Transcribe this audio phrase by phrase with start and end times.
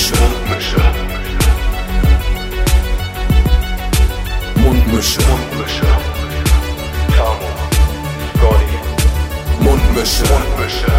[0.00, 0.80] Mundmische.
[4.56, 5.20] Mundmische.
[5.20, 5.86] Mundmische.
[7.14, 7.48] Tamo.
[8.34, 8.76] Scotty.
[9.60, 10.24] Mundmische.
[10.24, 10.92] Mundmische.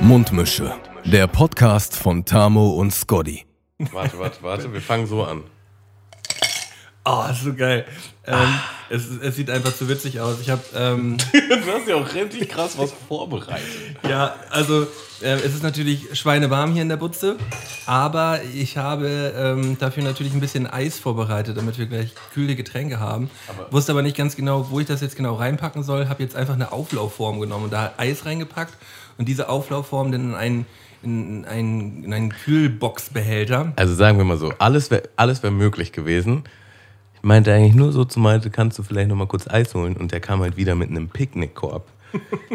[0.00, 0.74] Mundmische.
[1.04, 3.44] Der Podcast von Tamo und Scotty.
[3.92, 5.42] Warte, warte, warte, wir fangen so an.
[7.04, 7.86] Oh, ist so geil.
[8.26, 8.48] Ähm,
[8.90, 10.40] es, es sieht einfach zu witzig aus.
[10.40, 13.64] Ich habe, ähm, Du hast ja auch richtig krass was vorbereitet.
[14.06, 14.82] ja, also
[15.22, 17.36] äh, es ist natürlich schweinewarm hier in der Butze,
[17.86, 23.00] aber ich habe ähm, dafür natürlich ein bisschen Eis vorbereitet, damit wir gleich kühle Getränke
[23.00, 23.30] haben.
[23.70, 26.08] Wusste aber nicht ganz genau, wo ich das jetzt genau reinpacken soll.
[26.08, 28.74] Habe jetzt einfach eine Auflaufform genommen und da Eis reingepackt
[29.16, 30.66] und diese Auflaufform dann in einen,
[31.02, 33.72] in einen, in einen Kühlboxbehälter.
[33.76, 36.44] Also sagen wir mal so, alles wäre alles wär möglich gewesen.
[37.22, 39.96] Ich meinte eigentlich nur so zu Malte, kannst du vielleicht noch mal kurz Eis holen?
[39.96, 41.86] Und der kam halt wieder mit einem Picknickkorb,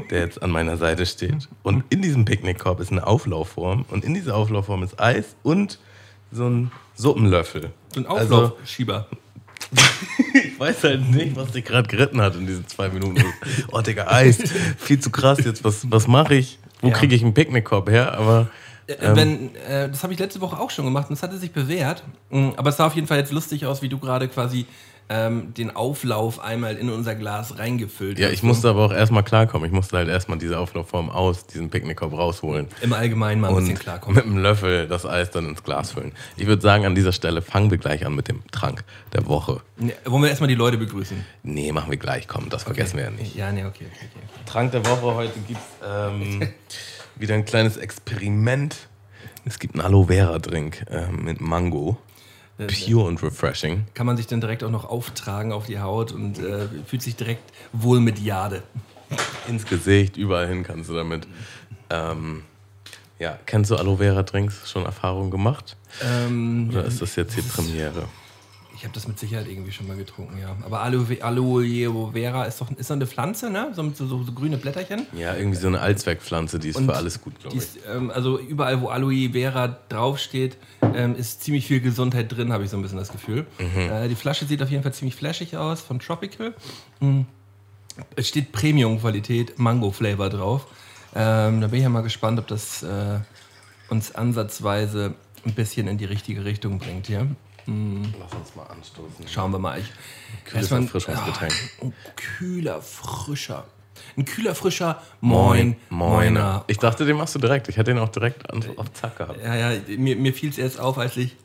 [0.09, 1.47] der jetzt an meiner Seite steht.
[1.61, 5.79] Und in diesem Picknickkorb ist eine Auflaufform und in dieser Auflaufform ist Eis und
[6.31, 7.71] so ein Suppenlöffel.
[7.93, 9.07] So ein Also, Auflaufschieber.
[10.33, 13.23] ich weiß halt nicht, was dich gerade geritten hat in diesen zwei Minuten.
[13.71, 14.37] Oh, Digga, Eis,
[14.77, 15.63] viel zu krass jetzt.
[15.63, 16.57] Was, was mache ich?
[16.81, 16.93] Wo Ja.
[16.93, 18.17] kriege ich einen Picknickkorb her?
[18.17, 18.49] Aber
[18.87, 21.51] Äh, Wenn, äh, das habe ich letzte Woche auch schon gemacht und es hatte sich
[21.51, 22.03] bewährt.
[22.29, 24.65] Mm, Aber es sah auf jeden Fall jetzt lustig aus, wie du gerade quasi
[25.07, 28.33] ähm, den Auflauf einmal in unser Glas reingefüllt Ja, hast.
[28.33, 29.67] ich musste aber auch erstmal klarkommen.
[29.67, 32.67] Ich musste halt erstmal diese Auflaufform aus diesem Picknickkorb rausholen.
[32.81, 34.15] Im Allgemeinen mal ein bisschen klarkommen.
[34.15, 36.11] mit einem Löffel das Eis dann ins Glas füllen.
[36.37, 38.83] Ich würde sagen, an dieser Stelle fangen wir gleich an mit dem Trank
[39.13, 39.61] der Woche.
[39.77, 41.23] Ne, wollen wir erstmal die Leute begrüßen?
[41.43, 43.35] Nee, machen wir gleich, komm, das vergessen wir ja nicht.
[43.35, 43.85] Ja, nee, okay.
[43.91, 44.43] okay, okay.
[44.47, 46.39] Trank der Woche, heute gibt es ähm,
[47.17, 48.87] wieder ein kleines Experiment.
[49.45, 51.97] Es gibt einen Aloe Vera Drink ähm, mit Mango.
[52.57, 53.85] Pure und refreshing.
[53.93, 57.17] Kann man sich dann direkt auch noch auftragen auf die Haut und äh, fühlt sich
[57.17, 58.63] direkt wohl mit Jade.
[59.47, 61.27] Ins Gesicht, überall hin kannst du damit.
[61.89, 62.43] Ähm,
[63.19, 64.69] ja, kennst du Aloe Vera Drinks?
[64.69, 65.75] Schon Erfahrung gemacht?
[66.01, 68.07] Ähm, Oder ist das jetzt hier Premiere?
[68.75, 70.55] Ich habe das mit Sicherheit irgendwie schon mal getrunken, ja.
[70.63, 73.71] Aber Aloe, Aloe Vera ist doch, ist doch eine Pflanze, ne?
[73.73, 75.05] So, so, so, so grüne Blätterchen.
[75.17, 77.63] Ja, irgendwie so eine Allzweckpflanze, die ist Und für alles gut, glaube ich.
[77.63, 80.57] ist, ähm, also überall, wo Aloe Vera draufsteht,
[80.93, 83.45] ähm, ist ziemlich viel Gesundheit drin, habe ich so ein bisschen das Gefühl.
[83.59, 83.79] Mhm.
[83.79, 86.53] Äh, die Flasche sieht auf jeden Fall ziemlich flashig aus, von Tropical.
[86.99, 87.21] Mm.
[88.17, 90.67] Es steht Premium-Qualität, Mango-Flavor drauf.
[91.15, 93.19] Ähm, da bin ich ja mal gespannt, ob das äh,
[93.89, 95.15] uns ansatzweise
[95.45, 97.27] ein bisschen in die richtige Richtung bringt hier.
[97.67, 99.27] Lass uns mal anstoßen.
[99.27, 99.79] Schauen wir mal.
[99.79, 99.91] Ich,
[100.45, 101.53] Kühles erstmal- Erfrischungsgetränk.
[101.53, 103.65] Ah, ein kühler, frischer.
[104.17, 106.63] Ein kühler, frischer Moin, Moiner.
[106.67, 107.67] Ich dachte, den machst du direkt.
[107.69, 109.39] Ich hätte den auch direkt auf Zack gehabt.
[109.43, 111.35] Ja, ja, mir, mir fiel es erst auf, als ich.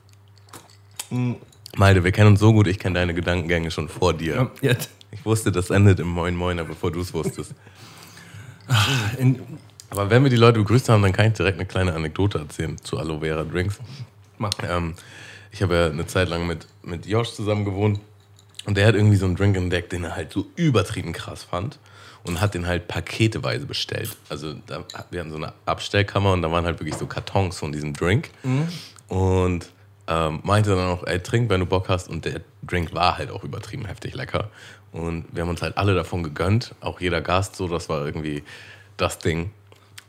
[1.76, 4.34] Malte, wir kennen uns so gut, ich kenne deine Gedankengänge schon vor dir.
[4.34, 7.54] Ja, jetzt Ich wusste, das endet im Moin Moiner, bevor du es wusstest.
[9.18, 9.40] in,
[9.90, 12.76] Aber wenn wir die Leute begrüßt haben, dann kann ich direkt eine kleine Anekdote erzählen
[12.82, 13.78] zu Aloe Vera Drinks.
[14.38, 14.50] mach.
[14.68, 14.94] Ähm,
[15.52, 18.00] ich habe ja eine Zeit lang mit, mit Josh zusammen gewohnt
[18.66, 21.78] und der hat irgendwie so einen Drink entdeckt, den er halt so übertrieben krass fand
[22.24, 24.16] und hat den halt paketeweise bestellt.
[24.28, 27.72] Also da, wir hatten so eine Abstellkammer und da waren halt wirklich so Kartons von
[27.72, 28.30] diesem Drink.
[29.08, 29.70] Und
[30.06, 32.08] ähm, meinte dann auch, ey, trink, wenn du Bock hast.
[32.08, 34.50] Und der Drink war halt auch übertrieben heftig lecker.
[34.92, 38.42] Und wir haben uns halt alle davon gegönnt, auch jeder Gast so, das war irgendwie
[38.96, 39.50] das Ding.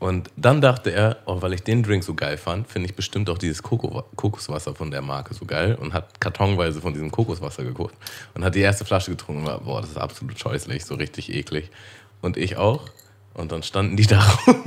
[0.02, 3.30] Und dann dachte er, oh, weil ich den Drink so geil fand, finde ich bestimmt
[3.30, 7.62] auch dieses Koko Kokoswasser von der Marke so geil und hat kartonweise von diesem Kokoswasser
[7.62, 7.94] geguckt
[8.34, 11.32] und hat die erste Flasche getrunken und war, boah, das ist absolut scheußlich, so richtig
[11.32, 11.70] eklig.
[12.20, 12.88] Und ich auch.
[13.34, 14.64] Und dann standen die da rum.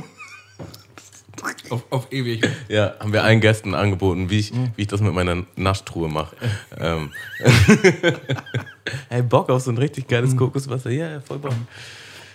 [1.70, 2.50] Auf, auf ewig.
[2.70, 6.34] Ja, haben wir allen Gästen angeboten, wie ich, wie ich das mit meiner Naschtruhe mache.
[6.80, 7.12] ähm.
[9.10, 10.92] hey, Bock auf so ein richtig geiles Kokoswasser?
[10.92, 11.52] Ja, ja, voll Bock.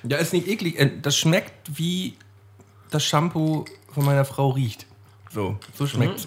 [0.02, 0.78] Ja, ist nicht eklig.
[0.78, 2.18] Äh, Das schmeckt wie
[2.90, 4.86] das Shampoo von meiner Frau riecht.
[5.32, 6.26] So, so schmeckt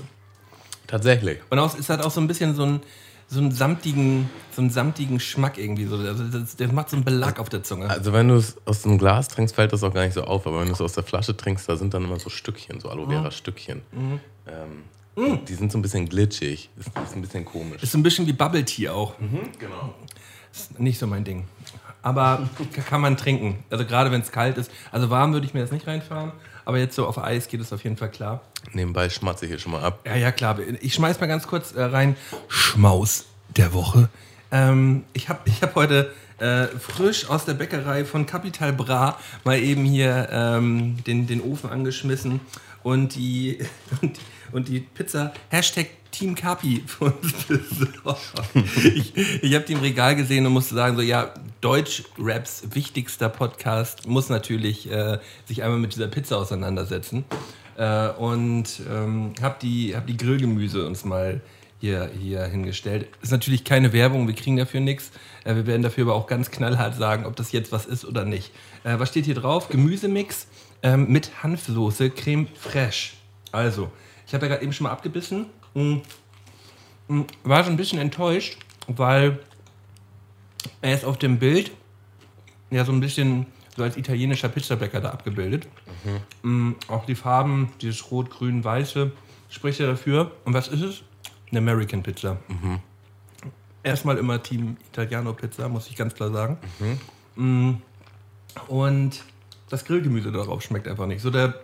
[0.88, 1.40] Tatsächlich.
[1.50, 2.82] Und auch, es hat auch so ein bisschen so einen,
[3.28, 5.86] so einen samtigen, so einen samtigen Schmack irgendwie.
[5.86, 5.98] So.
[5.98, 7.90] Also das, das macht so einen Belag auf der Zunge.
[7.90, 10.46] Also wenn du es aus dem Glas trinkst, fällt das auch gar nicht so auf.
[10.46, 12.90] Aber wenn du es aus der Flasche trinkst, da sind dann immer so Stückchen, so
[12.90, 13.82] Aloe Vera Stückchen.
[14.46, 16.70] Ähm, Die sind so ein bisschen glitschig.
[16.76, 17.82] Das ist ein bisschen komisch.
[17.82, 19.16] Ist so ein bisschen wie Bubble Tea auch.
[19.58, 19.94] Genau.
[20.52, 21.46] Ist nicht so mein Ding.
[22.04, 22.48] Aber
[22.88, 23.64] kann man trinken.
[23.70, 24.70] Also gerade wenn es kalt ist.
[24.92, 26.34] Also warm würde ich mir das nicht reinfahren.
[26.66, 28.42] Aber jetzt so auf Eis geht es auf jeden Fall klar.
[28.72, 30.00] Nebenbei schmatze ich hier schon mal ab.
[30.06, 30.58] Ja, ja, klar.
[30.82, 32.16] Ich schmeiß mal ganz kurz äh, rein.
[32.48, 33.26] Schmaus
[33.56, 34.10] der Woche.
[34.52, 39.60] Ähm, ich habe ich hab heute äh, frisch aus der Bäckerei von Capital Bra mal
[39.60, 42.40] eben hier ähm, den, den Ofen angeschmissen
[42.84, 43.60] und die,
[44.02, 44.20] und,
[44.52, 46.36] und die Pizza Hashtag Team
[47.00, 48.34] uns besorgt.
[48.84, 49.14] Ich,
[49.44, 54.30] ich habe die im Regal gesehen und musste sagen, so ja, Deutsch-Raps wichtigster Podcast muss
[54.30, 57.26] natürlich äh, sich einmal mit dieser Pizza auseinandersetzen.
[57.78, 61.42] Äh, und ähm, habe die, hab die Grillgemüse uns mal
[61.80, 63.08] hier, hier hingestellt.
[63.22, 65.12] Ist natürlich keine Werbung, wir kriegen dafür nichts.
[65.44, 68.24] Äh, wir werden dafür aber auch ganz knallhart sagen, ob das jetzt was ist oder
[68.24, 68.52] nicht.
[68.84, 69.70] Äh, was steht hier drauf?
[69.70, 70.48] Gemüsemix
[70.84, 73.14] ähm, mit Hanfsoße, Creme fraiche.
[73.52, 73.92] Also,
[74.28, 75.48] ich habe ja gerade eben schon mal abgebissen.
[75.74, 75.98] Mm,
[77.08, 79.40] mm, war so ein bisschen enttäuscht, weil
[80.82, 81.72] er ist auf dem Bild
[82.72, 85.68] ja so ein bisschen so als italienischer Pizzabäcker da abgebildet.
[86.44, 89.12] Mm, auch die Farben, dieses Rot, Grün, Weiße,
[89.50, 90.32] spricht ja dafür.
[90.46, 91.02] Und was ist es?
[91.50, 92.38] Eine American Pizza.
[93.84, 96.58] Erstmal immer Team Italiano Pizza, muss ich ganz klar sagen.
[97.36, 97.72] Mm,
[98.68, 99.24] Und
[99.70, 101.22] das Grillgemüse darauf schmeckt einfach nicht.
[101.22, 101.56] So der,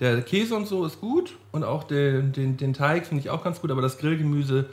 [0.00, 3.44] der Käse und so ist gut und auch den, den, den Teig finde ich auch
[3.44, 4.70] ganz gut, aber das Grillgemüse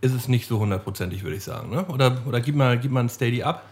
[0.00, 1.70] ist es nicht so hundertprozentig, würde ich sagen.
[1.70, 1.84] Ne?
[1.86, 3.64] Oder, oder gib, mal, gib mal ein Steady ab.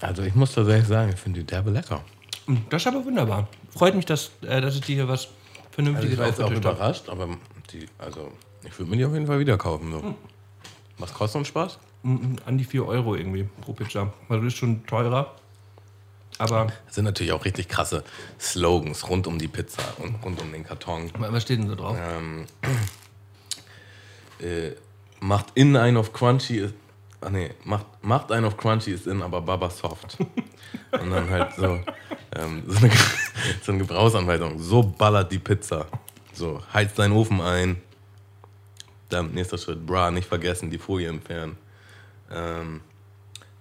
[0.00, 2.02] Also ich muss tatsächlich sagen, ich finde die derbe lecker.
[2.46, 3.48] Mm, Das ist aber wunderbar.
[3.70, 5.30] Freut mich, dass, äh, dass ich dir hier was Also
[5.70, 7.28] Vernünftiges ich war jetzt auch überrascht, aber
[7.72, 8.32] die, also
[8.64, 9.92] ich würde mir die auf jeden Fall wieder kaufen.
[9.92, 10.02] So.
[10.02, 10.14] Hm.
[10.98, 11.78] Was kostet ein Spaß?
[12.02, 14.12] Mm, An die 4 Euro irgendwie pro Pizza.
[14.28, 15.36] Also das ist schon teurer.
[16.38, 18.02] Aber Das sind natürlich auch richtig krasse
[18.40, 21.10] Slogans rund um die Pizza und rund um den Karton.
[21.16, 21.96] was steht denn so drauf?
[21.98, 22.46] Ähm,
[24.40, 24.72] äh,
[25.20, 26.74] macht innen einen auf Crunchy ist.
[27.20, 30.18] Ach nee, macht, macht einen auf Crunchy ist in, aber Baba soft.
[30.20, 31.80] Und dann halt so,
[32.34, 32.90] ähm, so, eine,
[33.62, 34.58] so eine Gebrauchsanweisung.
[34.58, 35.86] So ballert die Pizza.
[36.32, 37.80] So, heizt deinen Ofen ein.
[39.08, 41.56] Dann nächster Schritt, bra, nicht vergessen, die Folie entfernen.
[42.30, 42.80] Ähm,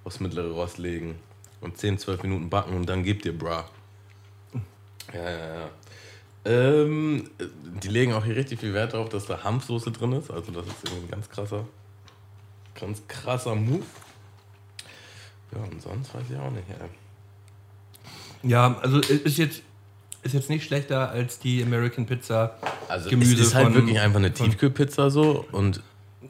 [0.03, 1.19] aufs mittlere Rost legen
[1.63, 3.69] und 10, 12 Minuten backen und dann gebt ihr bra.
[5.13, 5.69] Ja, ja, ja.
[6.45, 7.30] Ähm,
[7.81, 10.30] die legen auch hier richtig viel Wert darauf, dass da Hanfsoße drin ist.
[10.30, 11.65] Also das ist irgendwie ein ganz krasser,
[12.80, 13.83] ganz krasser Move.
[15.54, 16.65] Ja, und sonst weiß ich auch nicht.
[16.69, 16.75] Ja.
[18.45, 19.62] Ja, also ist jetzt,
[20.24, 22.57] ist jetzt nicht schlechter als die American Pizza.
[22.89, 25.81] Also Gemüse es ist halt von- wirklich einfach eine Tiefkühlpizza so und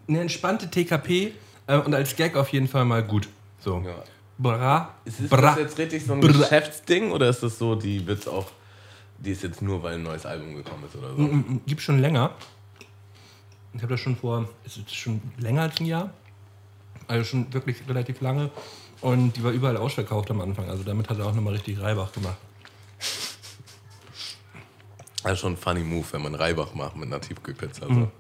[0.08, 1.32] Eine entspannte TKP
[1.68, 3.28] äh, und als Gag auf jeden Fall mal gut.
[3.60, 3.80] So.
[3.86, 4.04] ja.
[4.44, 4.94] Bra.
[5.06, 5.58] Ist das Bra.
[5.58, 6.32] jetzt richtig so ein Bra.
[6.32, 8.48] Geschäftsding oder ist das so, die wird's auch,
[9.18, 11.22] die ist jetzt nur, weil ein neues Album gekommen ist oder so?
[11.22, 12.32] Mm, Gibt schon länger.
[13.74, 16.14] Ich habe das schon vor, ist es schon länger als ein Jahr?
[17.08, 18.52] Also schon wirklich relativ lange.
[19.02, 20.70] Und die war überall ausverkauft am Anfang.
[20.70, 22.38] Also damit hat er auch nochmal richtig Reibach gemacht.
[25.24, 27.88] Das ist schon ein funny Move, wenn man Reibach macht mit einer Tiefkühlpizza.
[27.88, 27.92] So.
[27.92, 28.12] Mhm.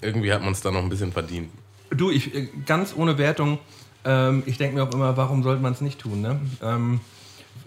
[0.00, 1.50] Irgendwie hat man es da noch ein bisschen verdient.
[1.90, 3.58] Du, ich äh, ganz ohne Wertung,
[4.04, 6.20] ähm, ich denke mir auch immer, warum sollte man es nicht tun?
[6.20, 6.40] Ne?
[6.62, 7.00] Ähm,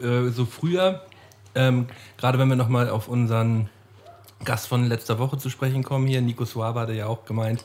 [0.02, 1.04] äh, so früher,
[1.56, 1.88] ähm,
[2.18, 3.70] gerade wenn wir nochmal auf unseren
[4.44, 7.64] Gast von letzter Woche zu sprechen kommen hier, Nico Suave hatte ja auch gemeint,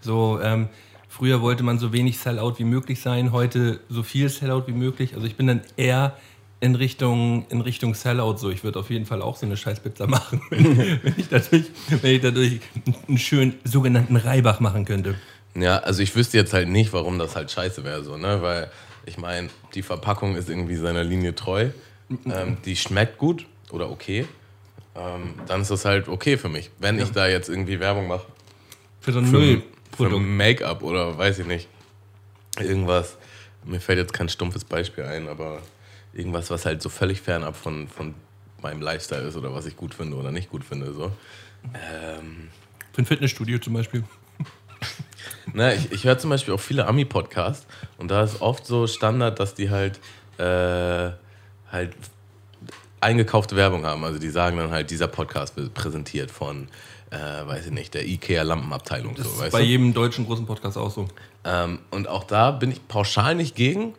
[0.00, 0.68] so ähm,
[1.08, 5.14] früher wollte man so wenig Sellout wie möglich sein, heute so viel Sellout wie möglich.
[5.14, 6.16] Also ich bin dann eher
[6.60, 8.50] in Richtung, in Richtung Sellout so.
[8.50, 11.64] Ich würde auf jeden Fall auch so eine Scheißpizza machen, wenn, wenn, ich dadurch,
[12.02, 12.60] wenn ich dadurch
[13.08, 15.14] einen schönen sogenannten Reibach machen könnte.
[15.54, 18.40] Ja, also ich wüsste jetzt halt nicht, warum das halt scheiße wäre, so, ne?
[18.42, 18.70] Weil
[19.06, 21.70] ich meine, die Verpackung ist irgendwie seiner Linie treu.
[22.26, 24.26] Ähm, die schmeckt gut oder okay.
[24.96, 26.70] Ähm, dann ist das halt okay für mich.
[26.78, 28.26] Wenn ich da jetzt irgendwie Werbung mache
[29.00, 30.22] Für so ein Müllprodukt.
[30.24, 31.68] Make-up oder weiß ich nicht.
[32.58, 33.16] Irgendwas.
[33.64, 35.62] Mir fällt jetzt kein stumpfes Beispiel ein, aber
[36.12, 38.14] irgendwas, was halt so völlig fernab von, von
[38.62, 40.92] meinem Lifestyle ist oder was ich gut finde oder nicht gut finde.
[40.92, 41.12] So.
[41.74, 42.48] Ähm,
[42.92, 44.04] Für ein Fitnessstudio zum Beispiel.
[45.52, 47.66] Na, ich, ich höre zum Beispiel auch viele Ami-Podcasts
[47.98, 49.98] und da ist oft so Standard, dass die halt,
[50.38, 51.10] äh,
[51.70, 51.92] halt
[53.00, 54.04] eingekaufte Werbung haben.
[54.04, 56.68] Also die sagen dann halt, dieser Podcast wird präsentiert von,
[57.10, 59.14] äh, weiß ich nicht, der IKEA-Lampenabteilung.
[59.14, 59.64] Das So, ist bei du?
[59.66, 61.08] jedem deutschen großen Podcast auch so.
[61.44, 63.94] Ähm, und auch da bin ich pauschal nicht gegen,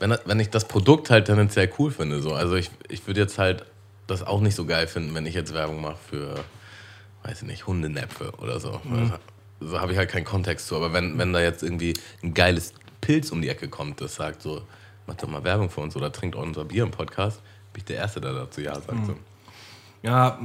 [0.00, 2.20] wenn, wenn ich das Produkt halt tendenziell cool finde.
[2.22, 2.32] So.
[2.32, 3.64] Also ich, ich würde jetzt halt
[4.06, 6.34] das auch nicht so geil finden, wenn ich jetzt Werbung mache für,
[7.24, 8.80] weiß ich nicht, Hundenäpfe oder so.
[9.60, 10.76] So habe ich halt keinen Kontext zu.
[10.76, 14.42] Aber wenn, wenn da jetzt irgendwie ein geiles Pilz um die Ecke kommt, das sagt
[14.42, 14.62] so,
[15.06, 17.40] macht doch mal Werbung für uns oder trinkt unser Bier im Podcast,
[17.72, 19.06] bin ich der Erste, der dazu Ja sagt.
[19.06, 19.16] So.
[20.02, 20.38] Ja,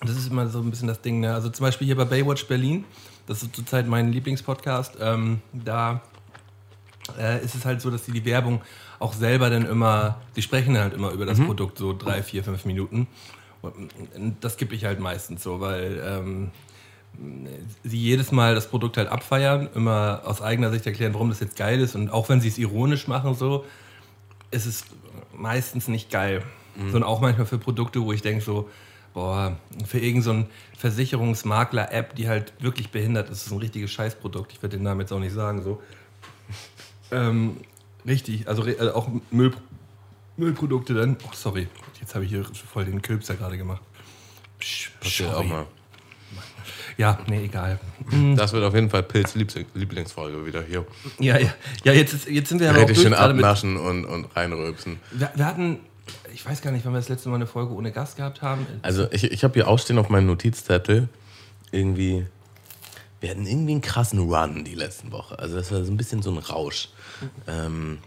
[0.00, 1.20] das ist immer so ein bisschen das Ding.
[1.20, 1.32] Ne?
[1.32, 2.84] Also zum Beispiel hier bei Baywatch Berlin,
[3.26, 6.02] das ist zurzeit mein Lieblingspodcast, ähm, da
[7.18, 8.62] äh, ist es halt so, dass sie die Werbung
[8.98, 12.64] auch selber dann immer, sie sprechen halt immer über das Produkt so drei, vier, fünf
[12.64, 13.08] Minuten.
[13.60, 16.50] Und und das gebe ich halt meistens so, weil ähm,
[17.84, 21.56] sie jedes Mal das Produkt halt abfeiern, immer aus eigener Sicht erklären, warum das jetzt
[21.56, 23.64] geil ist und auch wenn sie es ironisch machen so,
[24.50, 24.84] ist es
[25.34, 26.42] meistens nicht geil.
[26.76, 28.70] Sondern auch manchmal für Produkte, wo ich denke so,
[29.12, 34.52] boah, für irgendein so Versicherungsmakler-App, die halt wirklich behindert ist, ist ein richtiges Scheißprodukt.
[34.52, 35.82] Ich werde den Namen jetzt auch nicht sagen, so.
[37.10, 37.58] Ähm,
[38.06, 39.52] richtig, also äh, auch Müll,
[40.38, 41.18] Müllprodukte dann.
[41.26, 41.68] Oh, sorry,
[42.00, 43.82] jetzt habe ich hier voll den Külpser gerade gemacht.
[45.02, 45.46] Auch Sorry.
[45.46, 45.66] mal.
[46.98, 47.78] Ja, nee, egal.
[48.36, 50.84] Das wird auf jeden Fall Pilz Liebling- Lieblingsfolge wieder hier.
[51.18, 51.52] Ja, ja.
[51.84, 55.00] Ja, jetzt, jetzt sind wir auch Richtig schön abnaschen und, und reinrülpsen.
[55.12, 55.78] wir, wir hatten,
[56.34, 58.66] ich weiß gar nicht, wann wir das letzte Mal eine Folge ohne Gast gehabt haben.
[58.82, 61.08] Also ich, ich habe hier aufstehen auf meinem Notizzettel
[61.70, 62.26] irgendwie,
[63.20, 65.38] wir hatten irgendwie einen krassen Run die letzten Woche.
[65.38, 66.88] Also das war so ein bisschen so ein Rausch.
[67.46, 67.98] Ähm,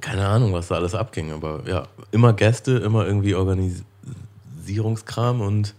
[0.00, 5.74] keine Ahnung, was da alles abging, aber ja, immer Gäste, immer irgendwie Organisierungskram und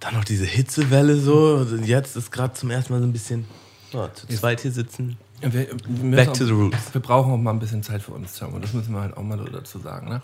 [0.00, 1.56] dann noch diese Hitzewelle so.
[1.56, 3.44] Also Jetzt ist gerade zum ersten Mal so ein bisschen
[3.92, 5.16] ja, zu zweit hier sitzen.
[5.40, 6.94] Wir, wir, Back to the roots.
[6.94, 8.40] Wir brauchen auch mal ein bisschen Zeit für uns.
[8.40, 10.08] Und das müssen wir halt auch mal so dazu sagen.
[10.08, 10.22] Ne?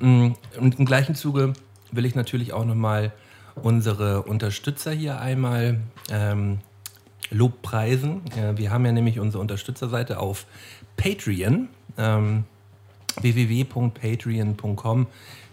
[0.00, 1.54] Mm, Und im gleichen Zuge
[1.92, 3.12] will ich natürlich auch nochmal
[3.54, 6.58] unsere Unterstützer hier einmal ähm,
[7.30, 8.22] Lobpreisen.
[8.36, 10.46] Äh, wir haben ja nämlich unsere Unterstützerseite auf
[10.96, 11.68] Patreon.
[11.96, 12.44] Ähm,
[13.20, 15.06] www.patreon.com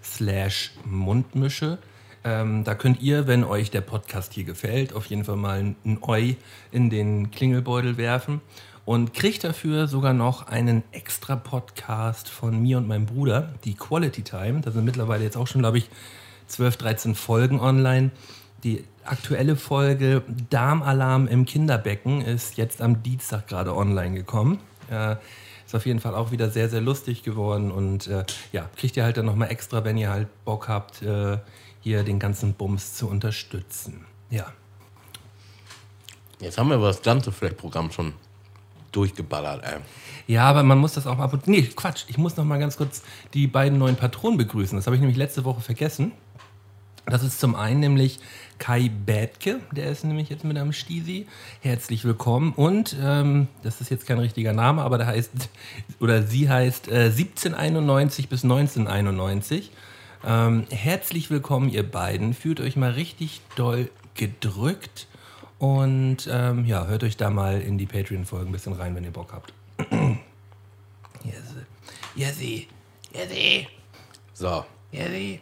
[0.03, 1.77] slash Mundmische.
[2.23, 5.99] Ähm, da könnt ihr, wenn euch der Podcast hier gefällt, auf jeden Fall mal ein,
[6.01, 6.35] Eu
[6.71, 8.41] in den Klingelbeutel werfen
[8.85, 14.21] und kriegt dafür sogar noch einen extra Podcast von mir und meinem Bruder, die Quality
[14.21, 14.61] Time.
[14.61, 15.89] Da sind mittlerweile jetzt auch schon, glaube ich,
[16.47, 18.11] 12, 13 Folgen online.
[18.63, 24.59] Die aktuelle Folge Darmalarm im Kinderbecken ist jetzt am Dienstag gerade online gekommen.
[24.91, 25.15] Äh,
[25.65, 29.03] ist auf jeden Fall auch wieder sehr, sehr lustig geworden und äh, ja, kriegt ihr
[29.03, 31.37] halt dann nochmal extra, wenn ihr halt Bock habt, äh,
[31.81, 34.05] hier den ganzen Bums zu unterstützen.
[34.29, 34.45] Ja.
[36.39, 38.13] Jetzt haben wir aber das ganze Fleck-Programm schon
[38.91, 39.79] durchgeballert, ey.
[40.27, 41.25] Ja, aber man muss das auch mal.
[41.25, 42.05] ab und- Nee, Quatsch.
[42.07, 44.77] Ich muss noch mal ganz kurz die beiden neuen Patronen begrüßen.
[44.77, 46.11] Das habe ich nämlich letzte Woche vergessen.
[47.05, 48.19] Das ist zum einen nämlich
[48.59, 51.25] Kai Bädke, der ist nämlich jetzt mit am Stisi.
[51.61, 52.53] Herzlich willkommen.
[52.53, 55.31] Und ähm, das ist jetzt kein richtiger Name, aber der heißt,
[55.99, 59.71] oder sie heißt äh, 1791 bis 1991.
[60.23, 62.33] Ähm, herzlich willkommen, ihr beiden.
[62.33, 65.07] Fühlt euch mal richtig doll gedrückt.
[65.57, 69.11] Und ähm, ja, hört euch da mal in die Patreon-Folgen ein bisschen rein, wenn ihr
[69.11, 69.53] Bock habt.
[69.89, 69.97] Ja,
[71.23, 71.65] sie.
[72.15, 72.67] Ja, sie.
[73.13, 73.67] Ja, sie.
[74.33, 75.39] So, Ja, sie.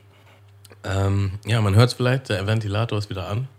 [0.83, 3.49] Ähm, ja, man hört es vielleicht, der Ventilator ist wieder an.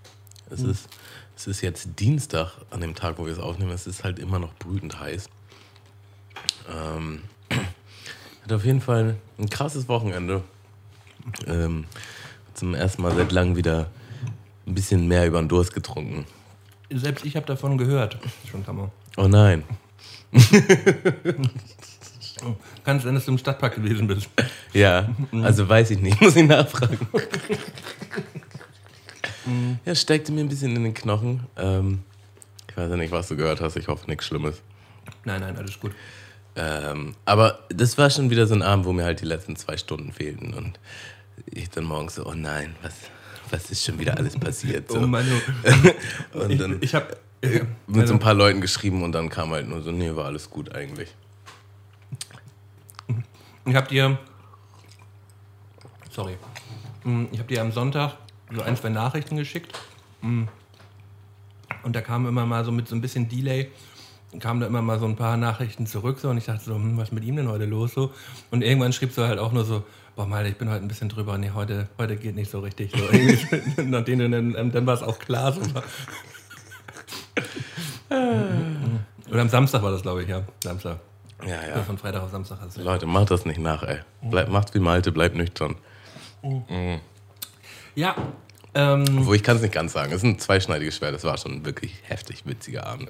[0.51, 0.89] Es, ist,
[1.37, 3.73] es ist jetzt Dienstag, an dem Tag, wo wir es aufnehmen.
[3.73, 5.29] Es ist halt immer noch brütend heiß.
[6.71, 7.23] Ähm,
[8.43, 10.43] hat auf jeden Fall ein krasses Wochenende.
[11.47, 11.85] Ähm,
[12.55, 13.91] zum ersten Mal seit langem wieder
[14.67, 16.27] ein bisschen mehr über den Durst getrunken.
[16.91, 18.19] Selbst ich habe davon gehört.
[18.51, 18.91] Schon man.
[19.17, 19.65] Oh nein.
[22.85, 24.29] Kann es sein, dass du im Stadtpark gewesen bist?
[24.73, 25.09] Ja,
[25.43, 26.99] also weiß ich nicht, muss ich nachfragen.
[29.85, 31.47] ja, steckte mir ein bisschen in den Knochen.
[31.57, 32.03] Ähm,
[32.69, 33.77] ich weiß ja nicht, was du gehört hast.
[33.77, 34.63] Ich hoffe, nichts Schlimmes.
[35.25, 35.93] Nein, nein, alles gut.
[36.57, 39.77] Ähm, aber das war schon wieder so ein Abend, wo mir halt die letzten zwei
[39.77, 40.55] Stunden fehlten.
[40.55, 40.79] Und
[41.47, 42.95] ich dann morgens so, oh nein, was,
[43.51, 44.91] was ist schon wieder alles passiert?
[44.91, 44.99] So.
[45.01, 45.27] Oh Mann,
[46.35, 47.17] und ich, dann ich habe.
[47.87, 50.51] mit so ein paar Leuten geschrieben und dann kam halt nur so, nee, war alles
[50.51, 51.09] gut eigentlich.
[53.67, 54.19] Ich habe dir.
[56.11, 56.37] Sorry.
[57.05, 58.15] Hm, Ich habe dir am Sonntag
[58.53, 59.79] so ein, zwei Nachrichten geschickt.
[60.23, 60.49] Hm.
[61.83, 63.71] Und da kam immer mal so mit so ein bisschen Delay,
[64.39, 66.19] kamen da immer mal so ein paar Nachrichten zurück.
[66.21, 67.95] So, und ich dachte so, hm, was ist mit ihm denn heute los?
[67.95, 68.13] So.
[68.51, 69.85] Und irgendwann schrieb du halt auch nur so,
[70.17, 71.39] boah, mal, ich bin heute ein bisschen drüber.
[71.39, 72.93] Nee, heute, heute geht nicht so richtig.
[72.93, 73.83] So.
[73.83, 75.53] Nachdem du dann, ähm, dann war es auch klar.
[75.53, 75.61] So.
[79.31, 80.43] Oder am Samstag war das, glaube ich, ja.
[80.63, 80.99] Samstag.
[81.47, 81.83] Ja, Ja.
[81.83, 82.83] Von Freitag auf Samstag du.
[82.83, 83.99] Leute, macht das nicht nach, ey.
[84.23, 85.77] Bleib, macht wie Malte, bleibt nüchtern.
[87.95, 88.15] Ja.
[88.75, 90.11] Ähm, Wo ich kann es nicht ganz sagen.
[90.13, 91.15] Es ist ein zweischneidiges Schwert.
[91.15, 93.09] Das war schon ein wirklich heftig witziger Abend.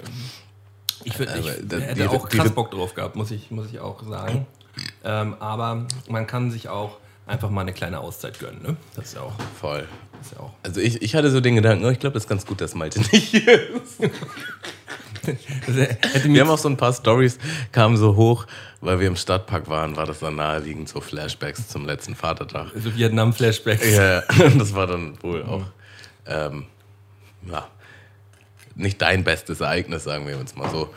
[1.03, 3.51] Ich, würd, ich Aber da- hätte die- auch die- krass Bock drauf gehabt, muss ich,
[3.51, 4.45] muss ich auch sagen.
[5.03, 8.61] Ähm, aber man kann sich auch einfach mal eine kleine Auszeit gönnen.
[8.61, 8.77] Ne?
[8.95, 9.33] Das ist ja auch.
[9.59, 9.87] Voll.
[10.13, 10.53] Das ist ja auch.
[10.63, 12.75] Also ich, ich hatte so den Gedanken, oh, ich glaube, das ist ganz gut, dass
[12.75, 13.99] Malte nicht hier ist.
[16.23, 17.37] Wir haben auch so ein paar Stories,
[17.71, 18.47] kamen so hoch,
[18.81, 22.71] weil wir im Stadtpark waren, war das dann naheliegend, so Flashbacks zum letzten Vatertag.
[22.75, 23.91] so Vietnam-Flashbacks.
[23.91, 24.21] Ja,
[24.57, 25.65] das war dann wohl auch,
[26.25, 26.65] ähm,
[27.43, 27.67] ja,
[28.75, 30.89] nicht dein bestes Ereignis, sagen wir uns mal so,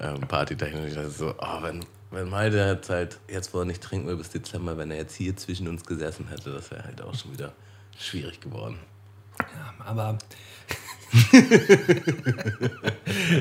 [0.00, 0.94] ähm, partytechnisch.
[0.94, 4.30] Dachte so, oh, wenn, wenn Malte jetzt halt, jetzt wo er nicht trinken will bis
[4.30, 7.52] Dezember, wenn er jetzt hier zwischen uns gesessen hätte, das wäre halt auch schon wieder
[7.98, 8.78] schwierig geworden.
[9.38, 10.18] Ja, aber.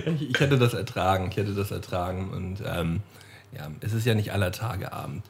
[0.06, 1.30] ich, ich hätte das ertragen.
[1.30, 2.32] Ich hätte das ertragen.
[2.32, 3.02] Und ähm,
[3.52, 5.24] ja, es ist ja nicht aller Tage Abend.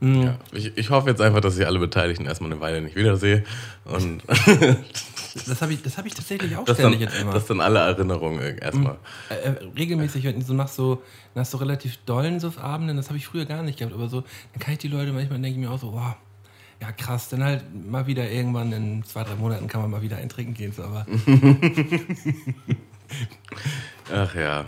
[0.00, 3.44] Ja, ich, ich hoffe jetzt einfach, dass ich alle Beteiligten erstmal eine Weile nicht wiedersehe
[3.86, 4.22] und
[5.46, 7.32] Das habe ich, das hab ich tatsächlich auch dann, ständig jetzt immer.
[7.32, 8.96] dass dann alle Erinnerungen erstmal.
[9.30, 11.02] äh, äh, regelmäßig, wenn so nach so,
[11.34, 14.60] nach so relativ dollen Suffabenden, das habe ich früher gar nicht gehabt, aber so, dann
[14.60, 16.14] kann ich die Leute manchmal denke ich mir auch so, wow,
[16.80, 20.16] ja krass, dann halt mal wieder irgendwann in zwei, drei Monaten kann man mal wieder
[20.18, 20.72] eintrinken gehen.
[20.72, 21.06] So, aber
[24.12, 24.64] Ach ja.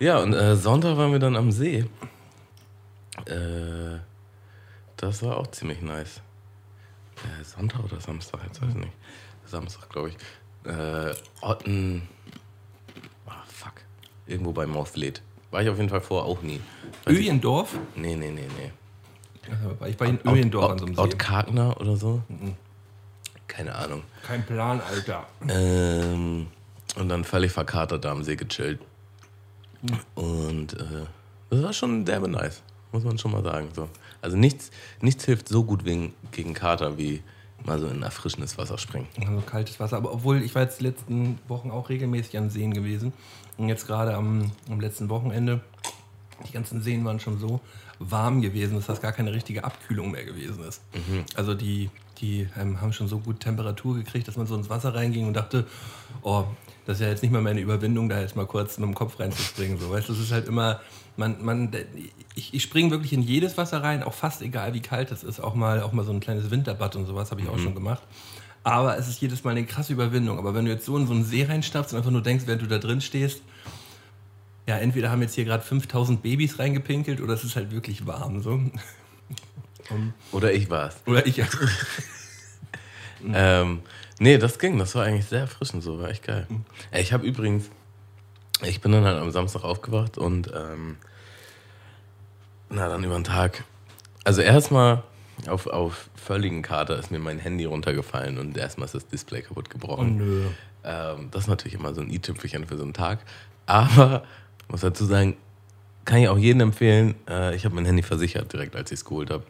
[0.00, 1.84] Ja, und äh, Sonntag waren wir dann am See.
[3.26, 3.98] Äh,
[4.96, 6.20] das war auch ziemlich nice.
[7.16, 8.92] Äh, Sonntag oder Samstag, jetzt weiß ich nicht.
[9.46, 10.16] Samstag, glaube ich.
[10.70, 12.08] Äh, Otten.
[13.26, 13.74] Ah, fuck.
[14.26, 15.22] Irgendwo bei Mothlead.
[15.50, 16.60] War ich auf jeden Fall vor auch nie.
[17.04, 18.72] Weiß ich- Öjendorf, Nee, nee, nee, nee.
[19.78, 21.16] war ich bei den Öjendorf an so einem See.
[21.18, 22.22] Kartner oder so?
[23.46, 24.02] Keine Ahnung.
[24.26, 25.26] Kein Plan, Alter.
[25.48, 26.46] Ähm,
[26.96, 28.80] und dann völlig verkatert da am See gechillt.
[30.14, 31.04] Und äh,
[31.50, 33.68] das war schon derbe nice, muss man schon mal sagen.
[33.76, 33.88] So.
[34.22, 34.70] Also nichts,
[35.00, 37.22] nichts hilft so gut wegen, gegen Kater wie
[37.64, 39.06] mal so in erfrischendes Wasser springen.
[39.20, 39.96] Also kaltes Wasser.
[39.96, 43.12] Aber obwohl, ich war jetzt die letzten Wochen auch regelmäßig an Seen gewesen.
[43.56, 45.60] Und jetzt gerade am, am letzten Wochenende,
[46.46, 47.60] die ganzen Seen waren schon so
[47.98, 50.82] warm gewesen, dass das gar keine richtige Abkühlung mehr gewesen ist.
[51.36, 54.94] Also die, die ähm, haben schon so gut Temperatur gekriegt, dass man so ins Wasser
[54.94, 55.66] reinging und dachte,
[56.22, 56.44] oh,
[56.86, 59.18] das ist ja jetzt nicht mal meine Überwindung, da jetzt mal kurz mit dem Kopf
[59.18, 59.78] reinzuspringen.
[59.78, 60.80] So, weißt du, das ist halt immer,
[61.16, 61.70] man, man,
[62.34, 65.40] ich, ich springe wirklich in jedes Wasser rein, auch fast egal wie kalt es ist.
[65.40, 68.02] Auch mal, auch mal so ein kleines Winterbad und sowas habe ich auch schon gemacht.
[68.62, 70.38] Aber es ist jedes Mal eine krasse Überwindung.
[70.38, 72.62] Aber wenn du jetzt so in so einen See reinstapfst und einfach nur denkst, während
[72.62, 73.42] du da drin stehst,
[74.66, 78.42] ja, entweder haben jetzt hier gerade 5000 Babys reingepinkelt oder es ist halt wirklich warm.
[78.42, 78.60] So.
[80.32, 80.96] Oder ich war's.
[81.06, 81.42] Oder ich.
[83.32, 83.80] Ähm,
[84.18, 84.78] nee, das ging.
[84.78, 85.98] Das war eigentlich sehr erfrischend so.
[85.98, 86.46] War echt geil.
[86.90, 87.70] Ey, Ich habe übrigens,
[88.62, 90.96] ich bin dann halt am Samstag aufgewacht und ähm,
[92.70, 93.64] na dann über den Tag.
[94.24, 95.02] Also erstmal
[95.48, 99.66] auf, auf völligen Kater ist mir mein Handy runtergefallen und erstmal ist das Display kaputt
[99.68, 100.16] Oh gebrochen.
[100.16, 100.46] nö.
[100.84, 103.20] Ähm, das ist natürlich immer so ein i-Tüpfelchen für so einen Tag.
[103.66, 104.24] Aber,
[104.68, 105.36] muss dazu sagen,
[106.04, 107.14] kann ich auch jedem empfehlen.
[107.28, 109.44] Äh, ich habe mein Handy versichert, direkt als ich es geholt habe.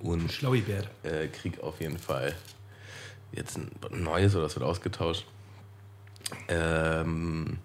[0.00, 0.88] Und Schlauibert.
[1.04, 2.34] äh, krieg auf jeden Fall
[3.32, 5.26] jetzt ein neues oder das wird ausgetauscht.
[6.48, 7.58] Ähm,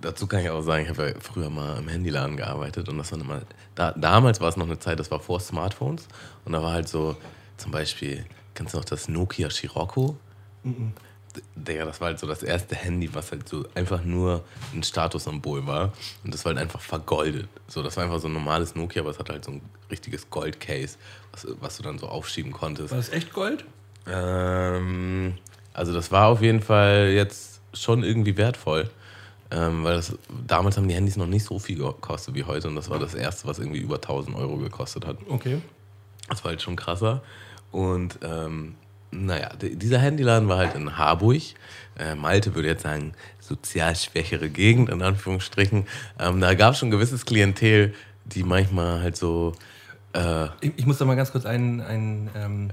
[0.00, 3.12] dazu kann ich auch sagen, ich habe ja früher mal im Handyladen gearbeitet und das
[3.12, 3.42] war immer,
[3.74, 6.06] da, damals war es noch eine Zeit, das war vor Smartphones
[6.44, 7.16] und da war halt so,
[7.56, 8.24] zum Beispiel,
[8.54, 10.16] kennst du noch das Nokia Scirocco?
[10.64, 14.82] D- Digga, das war halt so das erste Handy, was halt so einfach nur ein
[14.82, 15.92] Statussymbol war.
[16.24, 17.48] Und das war halt einfach vergoldet.
[17.68, 20.30] So, das war einfach so ein normales Nokia, aber es hatte halt so ein richtiges
[20.30, 20.96] Goldcase,
[21.32, 22.90] was, was du dann so aufschieben konntest.
[22.90, 23.64] War das echt Gold?
[24.06, 25.34] Ähm,
[25.72, 28.90] also das war auf jeden Fall jetzt schon irgendwie wertvoll.
[29.50, 32.74] Ähm, weil das, damals haben die Handys noch nicht so viel gekostet wie heute und
[32.74, 35.16] das war das erste, was irgendwie über 1000 Euro gekostet hat.
[35.26, 35.62] Okay.
[36.28, 37.22] Das war halt schon krasser.
[37.72, 38.74] Und ähm,
[39.10, 41.42] naja, dieser Handyladen war halt in Harburg.
[41.98, 45.86] Äh, Malte würde jetzt sagen, sozial schwächere Gegend, in Anführungsstrichen.
[46.18, 47.94] Ähm, da gab es schon ein gewisses Klientel,
[48.26, 49.54] die manchmal halt so.
[50.12, 51.80] Äh, Ich, ich muss da mal ganz kurz einen.
[51.80, 52.70] einen ähm,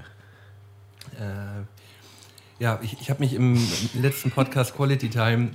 [1.18, 1.64] äh,
[2.58, 3.58] ja, ich, ich habe mich im
[3.94, 5.52] letzten Podcast Quality Time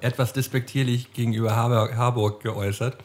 [0.00, 2.96] etwas despektierlich gegenüber Harburg, Harburg geäußert.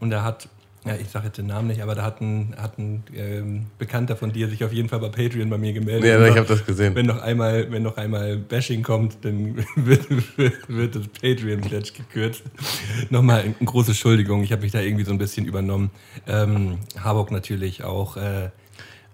[0.00, 0.48] Und da hat,
[0.84, 4.16] ja, ich sage jetzt den Namen nicht, aber da hat ein, hat ein ähm, Bekannter
[4.16, 6.04] von dir sich auf jeden Fall bei Patreon bei mir gemeldet.
[6.04, 6.94] ja, ich habe das gesehen.
[6.94, 12.42] Wenn noch einmal, wenn noch einmal Bashing kommt, dann wird, wird, wird das Patreon-Pledge gekürzt.
[13.10, 15.90] Nochmal eine große Entschuldigung, ich habe mich da irgendwie so ein bisschen übernommen.
[16.26, 18.16] Ähm, Harburg natürlich auch.
[18.16, 18.50] Äh,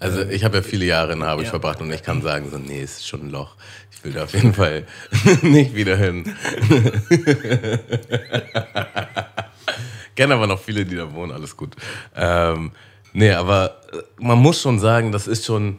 [0.02, 1.50] Also ich habe ja viele Jahre in Harburg Ja.
[1.50, 3.54] verbracht und ich kann sagen, so, nee, es ist schon ein Loch.
[3.92, 4.84] Ich will da auf jeden Fall
[5.42, 6.24] nicht wieder hin.
[10.16, 11.74] Kenne aber noch viele, die da wohnen, alles gut.
[12.14, 12.72] Ähm,
[13.12, 15.78] nee, aber äh, man muss schon sagen, das ist schon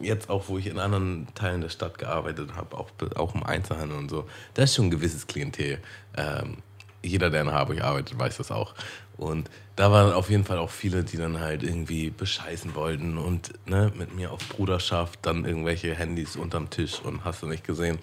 [0.00, 3.96] jetzt auch, wo ich in anderen Teilen der Stadt gearbeitet habe, auch, auch im Einzelhandel
[3.96, 5.78] und so, da ist schon ein gewisses Klientel.
[6.16, 6.58] Ähm,
[7.02, 8.74] jeder, der in Harburg arbeitet, weiß das auch.
[9.18, 13.52] Und da waren auf jeden Fall auch viele, die dann halt irgendwie bescheißen wollten und
[13.66, 17.98] ne, mit mir auf Bruderschaft dann irgendwelche Handys unterm Tisch und hast du nicht gesehen.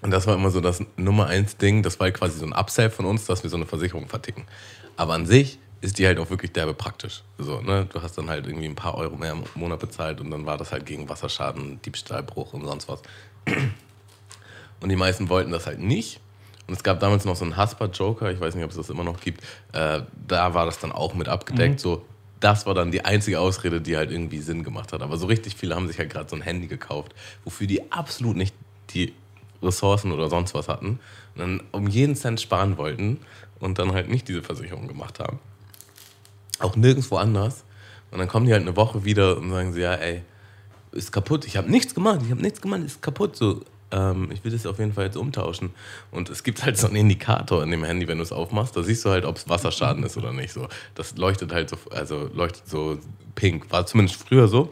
[0.00, 1.82] Und das war immer so das Nummer eins Ding.
[1.82, 4.46] Das war halt quasi so ein Upsell von uns, dass wir so eine Versicherung verticken.
[4.96, 7.22] Aber an sich ist die halt auch wirklich derbe praktisch.
[7.38, 7.86] So, ne?
[7.92, 10.56] Du hast dann halt irgendwie ein paar Euro mehr im Monat bezahlt und dann war
[10.56, 13.02] das halt gegen Wasserschaden, Diebstahlbruch und sonst was.
[14.80, 16.20] Und die meisten wollten das halt nicht.
[16.68, 19.02] Und es gab damals noch so einen Hasper-Joker, ich weiß nicht, ob es das immer
[19.02, 19.42] noch gibt.
[19.72, 21.80] Äh, da war das dann auch mit abgedeckt.
[21.80, 22.04] So,
[22.40, 25.00] das war dann die einzige Ausrede, die halt irgendwie Sinn gemacht hat.
[25.00, 28.36] Aber so richtig viele haben sich halt gerade so ein Handy gekauft, wofür die absolut
[28.36, 28.54] nicht
[28.90, 29.14] die
[29.62, 31.00] Ressourcen oder sonst was hatten.
[31.34, 33.18] Und dann um jeden Cent sparen wollten
[33.60, 35.38] und dann halt nicht diese Versicherung gemacht haben.
[36.58, 37.64] Auch nirgendwo anders.
[38.10, 40.22] Und dann kommen die halt eine Woche wieder und sagen sie, ja, ey,
[40.92, 43.36] ist kaputt, ich habe nichts gemacht, ich habe nichts gemacht, ist kaputt.
[43.36, 45.70] So, ähm, ich will das auf jeden Fall jetzt umtauschen.
[46.10, 48.82] Und es gibt halt so einen Indikator in dem Handy, wenn du es aufmachst, da
[48.82, 50.52] siehst du halt, ob es Wasserschaden ist oder nicht.
[50.52, 52.98] So, das leuchtet halt so, also leuchtet so
[53.34, 53.70] pink.
[53.70, 54.70] War zumindest früher so.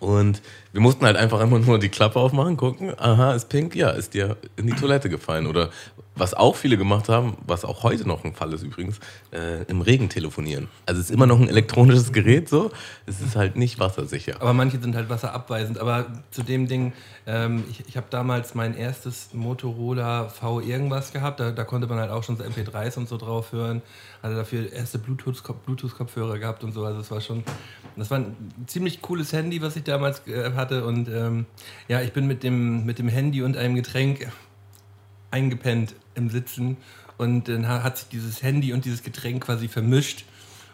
[0.00, 3.90] Und wir mussten halt einfach immer nur die Klappe aufmachen, gucken, aha, ist pink, ja,
[3.90, 5.46] ist dir in die Toilette gefallen.
[5.46, 5.70] Oder
[6.16, 8.98] was auch viele gemacht haben, was auch heute noch ein Fall ist übrigens,
[9.32, 10.68] äh, im Regen telefonieren.
[10.86, 12.70] Also es ist immer noch ein elektronisches Gerät so,
[13.04, 14.40] es ist halt nicht wassersicher.
[14.40, 15.78] Aber manche sind halt wasserabweisend.
[15.78, 16.94] Aber zu dem Ding,
[17.26, 21.40] ähm, ich, ich habe damals mein erstes Motorola V irgendwas gehabt.
[21.40, 23.82] Da, da konnte man halt auch schon so MP3s und so drauf hören.
[24.22, 26.84] Hatte dafür erste Bluetooth-Kopfhörer Bluetooth gehabt und so.
[26.84, 27.44] Also es war schon,
[27.96, 30.86] das war ein ziemlich cooles Handy, was ich damals äh, hatte.
[30.86, 31.46] Und ähm,
[31.88, 34.28] ja, ich bin mit dem, mit dem Handy und einem Getränk
[35.30, 36.76] eingepennt im Sitzen.
[37.18, 40.24] Und dann ha- hat sich dieses Handy und dieses Getränk quasi vermischt.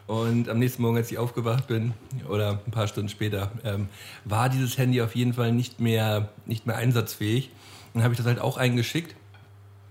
[0.09, 1.95] Und am nächsten Morgen, als ich aufgewacht bin,
[2.29, 3.89] oder ein paar Stunden später, ähm,
[4.25, 7.51] war dieses Handy auf jeden Fall nicht mehr, nicht mehr einsatzfähig.
[7.95, 9.15] Und dann habe ich das halt auch eingeschickt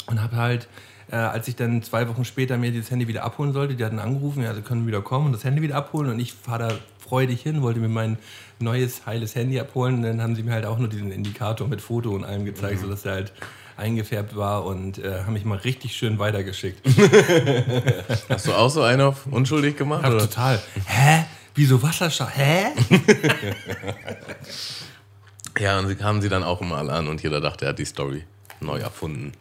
[0.07, 0.67] und habe halt,
[1.09, 3.99] äh, als ich dann zwei Wochen später mir dieses Handy wieder abholen sollte, die hatten
[3.99, 6.11] angerufen, ja, sie können wieder kommen und das Handy wieder abholen.
[6.11, 8.17] Und ich fahre da freudig hin, wollte mir mein
[8.59, 9.95] neues, heiles Handy abholen.
[9.95, 12.81] Und dann haben sie mir halt auch nur diesen Indikator mit Foto und allem gezeigt,
[12.81, 13.33] sodass er halt
[13.81, 16.87] eingefärbt war und äh, haben mich mal richtig schön weitergeschickt.
[18.29, 20.03] Hast du auch so einen auf unschuldig gemacht?
[20.03, 20.21] Hab Oder?
[20.21, 20.61] total.
[20.85, 21.25] Hä?
[21.55, 22.33] Wieso Wasserschaden?
[22.33, 22.65] Hä?
[25.59, 27.79] Ja, und sie kamen sie dann auch immer alle an und jeder dachte, er hat
[27.79, 28.23] die Story
[28.61, 29.33] neu erfunden.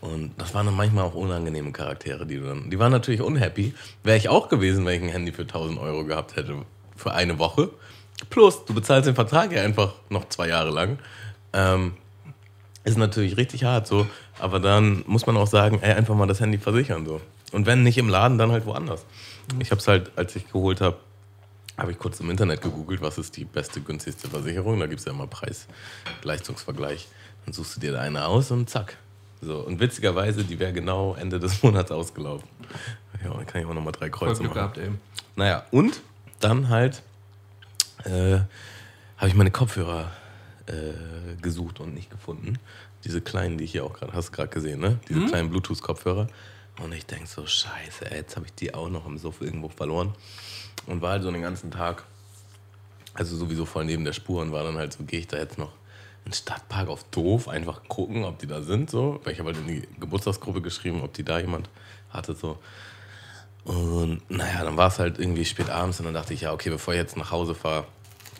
[0.00, 2.70] Und das waren dann manchmal auch unangenehme Charaktere, die du dann.
[2.70, 3.74] Die waren natürlich unhappy.
[4.04, 7.38] Wäre ich auch gewesen, wenn ich ein Handy für 1000 Euro gehabt hätte für eine
[7.38, 7.70] Woche.
[8.30, 10.98] Plus, du bezahlst den Vertrag ja einfach noch zwei Jahre lang.
[11.52, 11.94] Ähm,
[12.86, 14.06] ist natürlich richtig hart so,
[14.38, 17.20] aber dann muss man auch sagen, ey, einfach mal das Handy versichern so.
[17.52, 19.04] Und wenn nicht im Laden, dann halt woanders.
[19.58, 20.96] Ich habe es halt, als ich geholt habe,
[21.76, 24.80] habe ich kurz im Internet gegoogelt, was ist die beste, günstigste Versicherung.
[24.80, 27.08] Da gibt es ja immer Preis-Leistungsvergleich.
[27.44, 28.96] Dann suchst du dir da eine aus und zack.
[29.42, 32.48] So, und witzigerweise, die wäre genau Ende des Monats ausgelaufen.
[33.22, 34.54] Ja, dann kann ich auch nochmal drei Kreuze machen.
[34.54, 34.90] gehabt, ey.
[35.34, 36.00] Naja, und
[36.40, 37.02] dann halt
[38.04, 38.38] äh,
[39.16, 40.10] habe ich meine Kopfhörer
[40.66, 42.58] äh, gesucht und nicht gefunden.
[43.04, 44.98] Diese kleinen, die ich hier auch gerade, hast du gerade gesehen, ne?
[45.08, 46.28] Diese kleinen Bluetooth-Kopfhörer.
[46.82, 49.68] Und ich denke so, scheiße, ey, jetzt habe ich die auch noch im Suff irgendwo
[49.68, 50.14] verloren.
[50.86, 52.04] Und war halt so den ganzen Tag,
[53.14, 55.58] also sowieso voll neben der Spur und war dann halt so, gehe ich da jetzt
[55.58, 55.72] noch
[56.24, 59.20] in den Stadtpark auf doof, einfach gucken, ob die da sind, so.
[59.24, 61.70] Weil ich habe halt in die Geburtstagsgruppe geschrieben, ob die da jemand
[62.10, 62.58] hatte, so.
[63.64, 66.70] Und naja, dann war es halt irgendwie spät abends und dann dachte ich, ja, okay,
[66.70, 67.86] bevor ich jetzt nach Hause fahre,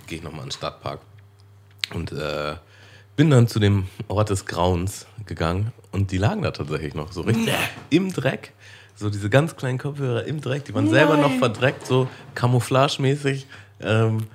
[0.06, 1.00] gehe ich nochmal in den Stadtpark.
[1.94, 2.54] Und äh,
[3.16, 7.22] bin dann zu dem Ort des Grauens gegangen und die lagen da tatsächlich noch so
[7.22, 7.54] richtig
[7.90, 8.52] im Dreck.
[8.94, 13.46] So diese ganz kleinen Kopfhörer im Dreck, die waren selber noch verdreckt, so camouflagemäßig.
[13.80, 14.26] Ähm,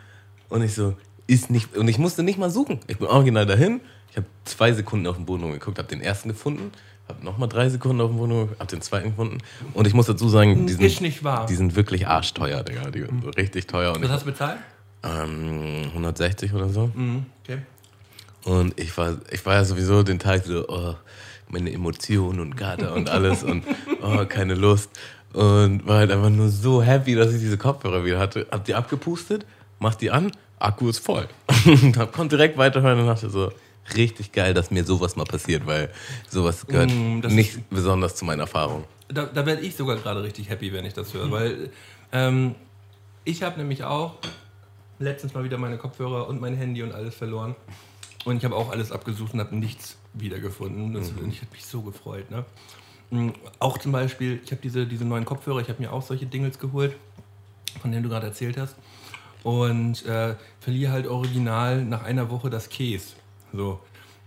[0.49, 0.95] und ich so,
[1.27, 2.79] ist nicht, und ich musste nicht mal suchen.
[2.87, 3.81] Ich bin original dahin.
[4.11, 6.71] Ich habe zwei Sekunden auf den Boden geguckt, habe den ersten gefunden,
[7.07, 9.37] habe nochmal drei Sekunden auf den Boden geguckt, habe den zweiten gefunden.
[9.73, 10.81] Und ich muss dazu sagen, die sind,
[11.49, 12.91] die sind wirklich arschteuer, Digga.
[12.91, 13.95] Die sind so richtig teuer.
[13.95, 14.57] Und Was hast du bezahlt?
[15.03, 16.91] Ähm, 160 oder so.
[16.93, 17.59] Mhm, okay.
[18.43, 20.95] Und ich war, ich war ja sowieso den Tag so, oh,
[21.49, 23.63] meine Emotionen und Kater und alles und
[24.01, 24.89] oh, keine Lust.
[25.33, 28.47] Und war halt einfach nur so happy, dass ich diese Kopfhörer wieder hatte.
[28.51, 29.45] Hab die abgepustet,
[29.79, 31.27] mach die an, Akku ist voll.
[31.65, 33.51] Und hab, konnte direkt weiterhören und dachte so,
[33.95, 35.89] richtig geil, dass mir sowas mal passiert, weil
[36.29, 38.85] sowas gehört Mm, nicht besonders zu meiner Erfahrung.
[39.07, 41.69] Da, da werde ich sogar gerade richtig happy, wenn ich das höre, weil
[42.11, 42.55] ähm,
[43.23, 44.15] ich habe nämlich auch
[45.01, 47.55] letztens mal wieder meine Kopfhörer und mein Handy und alles verloren.
[48.25, 50.93] Und ich habe auch alles abgesucht und habe nichts wiedergefunden.
[50.93, 51.29] Das, Mhm.
[51.29, 52.29] Ich habe mich so gefreut.
[52.29, 52.45] Ne?
[53.09, 56.25] Mm, Auch zum Beispiel, ich habe diese, diese neuen Kopfhörer, ich habe mir auch solche
[56.27, 56.95] Dingles geholt,
[57.81, 58.75] von denen du gerade erzählt hast.
[59.43, 63.13] Und äh, verliere halt original nach einer Woche das Case.
[63.53, 63.79] So.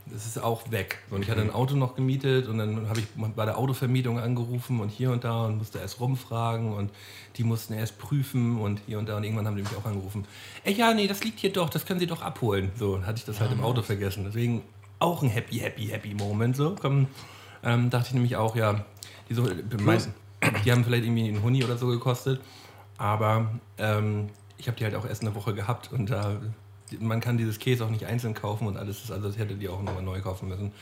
[0.07, 0.99] Das ist auch weg.
[1.11, 4.81] Und ich hatte ein Auto noch gemietet und dann habe ich bei der Autovermietung angerufen
[4.81, 6.91] und hier und da und musste erst rumfragen und
[7.37, 10.27] die mussten erst prüfen und hier und da und irgendwann haben die mich auch angerufen.
[10.63, 12.71] Ey, ja, nee, das liegt hier doch, das können Sie doch abholen.
[12.79, 14.25] So, dann hatte ich das halt im Auto vergessen.
[14.25, 14.63] Deswegen
[14.99, 16.55] auch ein happy, happy, happy Moment.
[16.55, 17.07] So, komm,
[17.63, 18.85] ähm, dachte ich nämlich auch, ja,
[19.31, 22.43] die, so, die haben vielleicht irgendwie einen Huni oder so gekostet,
[22.99, 26.37] aber ähm, ich habe die halt auch erst eine Woche gehabt und da
[27.01, 29.69] man kann dieses Käse auch nicht einzeln kaufen und alles ist, also das hätte die
[29.69, 30.73] auch nochmal neu kaufen müssen.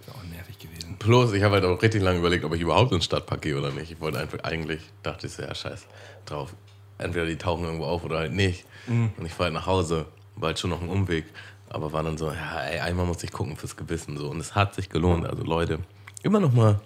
[0.00, 0.96] Ist auch nervig gewesen.
[0.98, 3.56] Plus, ich habe halt auch richtig lange überlegt, ob ich überhaupt in den Stadtpark gehe
[3.56, 3.92] oder nicht.
[3.92, 5.86] Ich wollte einfach, eigentlich, dachte ich so, ja, scheiß
[6.24, 6.54] drauf.
[6.98, 8.64] Entweder die tauchen irgendwo auf oder halt nicht.
[8.86, 10.06] Und ich fahre halt nach Hause,
[10.36, 11.26] war halt schon noch ein Umweg.
[11.68, 14.18] Aber war dann so, ja, ey, einmal muss ich gucken fürs Gewissen.
[14.18, 14.28] So.
[14.28, 15.24] Und es hat sich gelohnt.
[15.24, 15.78] Also Leute,
[16.22, 16.80] immer noch mal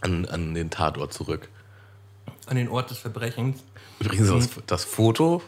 [0.00, 1.48] an, an den Tatort zurück.
[2.46, 3.64] An den Ort des Verbrechens.
[3.98, 5.42] Übrigens, das, das Foto,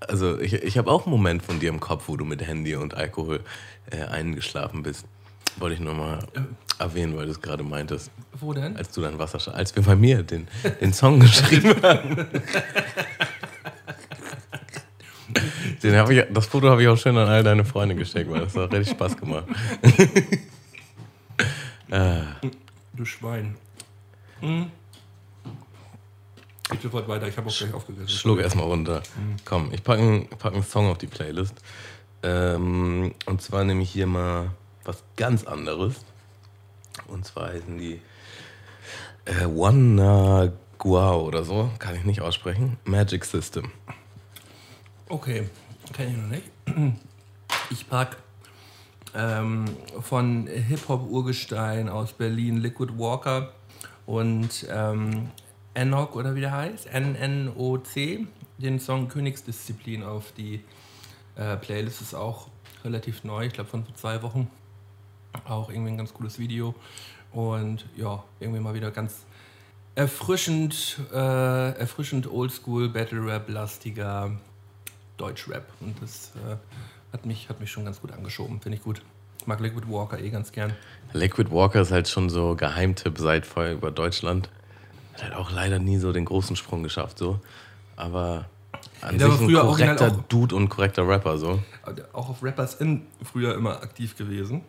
[0.00, 2.74] also ich, ich habe auch einen Moment von dir im Kopf, wo du mit Handy
[2.76, 3.40] und Alkohol
[3.90, 5.04] äh, eingeschlafen bist.
[5.58, 6.40] Wollte ich nur mal Äh.
[6.82, 8.10] erwähnen, weil du es gerade meintest.
[8.38, 8.76] Wo denn?
[8.76, 10.46] Als du dann Wasser, als wir bei mir den,
[10.80, 12.26] den Song geschrieben haben.
[15.82, 18.40] Den hab ich, das Foto habe ich auch schön an all deine Freunde geschickt, weil
[18.40, 19.44] das hat richtig Spaß gemacht.
[22.94, 23.54] Du Schwein.
[24.40, 24.70] Hm.
[26.72, 28.08] Ich sofort weiter, ich habe auch gleich aufgegessen.
[28.08, 29.02] Schluck erstmal runter.
[29.44, 31.54] Komm, ich packe einen, pack einen Song auf die Playlist.
[32.22, 34.50] Ähm, und zwar nehme ich hier mal
[34.84, 35.94] was ganz anderes.
[37.06, 38.00] Und zwar heißen die
[39.26, 42.78] äh, Wanagua oder so, kann ich nicht aussprechen.
[42.84, 43.70] Magic System.
[45.08, 45.48] Okay,
[45.92, 46.96] kenne ich noch nicht.
[47.70, 48.16] Ich pack
[49.14, 49.66] ähm,
[50.00, 53.52] von Hip-Hop-Urgestein aus Berlin Liquid Walker
[54.04, 55.30] und ähm,
[55.76, 58.26] Enoch oder wie der heißt, N-N-O-C,
[58.58, 60.62] den Song Königsdisziplin auf die
[61.36, 62.00] äh, Playlist.
[62.00, 62.48] Ist auch
[62.84, 64.50] relativ neu, ich glaube von vor zwei Wochen.
[65.44, 66.74] Auch irgendwie ein ganz cooles Video.
[67.32, 69.26] Und ja, irgendwie mal wieder ganz
[69.94, 74.30] erfrischend, äh, erfrischend Oldschool, Battle Rap, lastiger
[75.18, 75.66] Deutschrap.
[75.80, 76.56] Und das äh,
[77.12, 79.02] hat, mich, hat mich schon ganz gut angeschoben, finde ich gut.
[79.40, 80.72] Ich mag Liquid Walker eh ganz gern.
[81.12, 84.48] Liquid Walker ist halt schon so Geheimtipp seit vorher über Deutschland.
[85.16, 87.40] Hat halt auch leider nie so den großen Sprung geschafft, so.
[87.96, 88.44] Aber
[89.00, 91.60] an der war sich ein korrekter auch- Dude und korrekter Rapper, so.
[91.96, 94.62] Der- Auch auf Rappers in früher immer aktiv gewesen.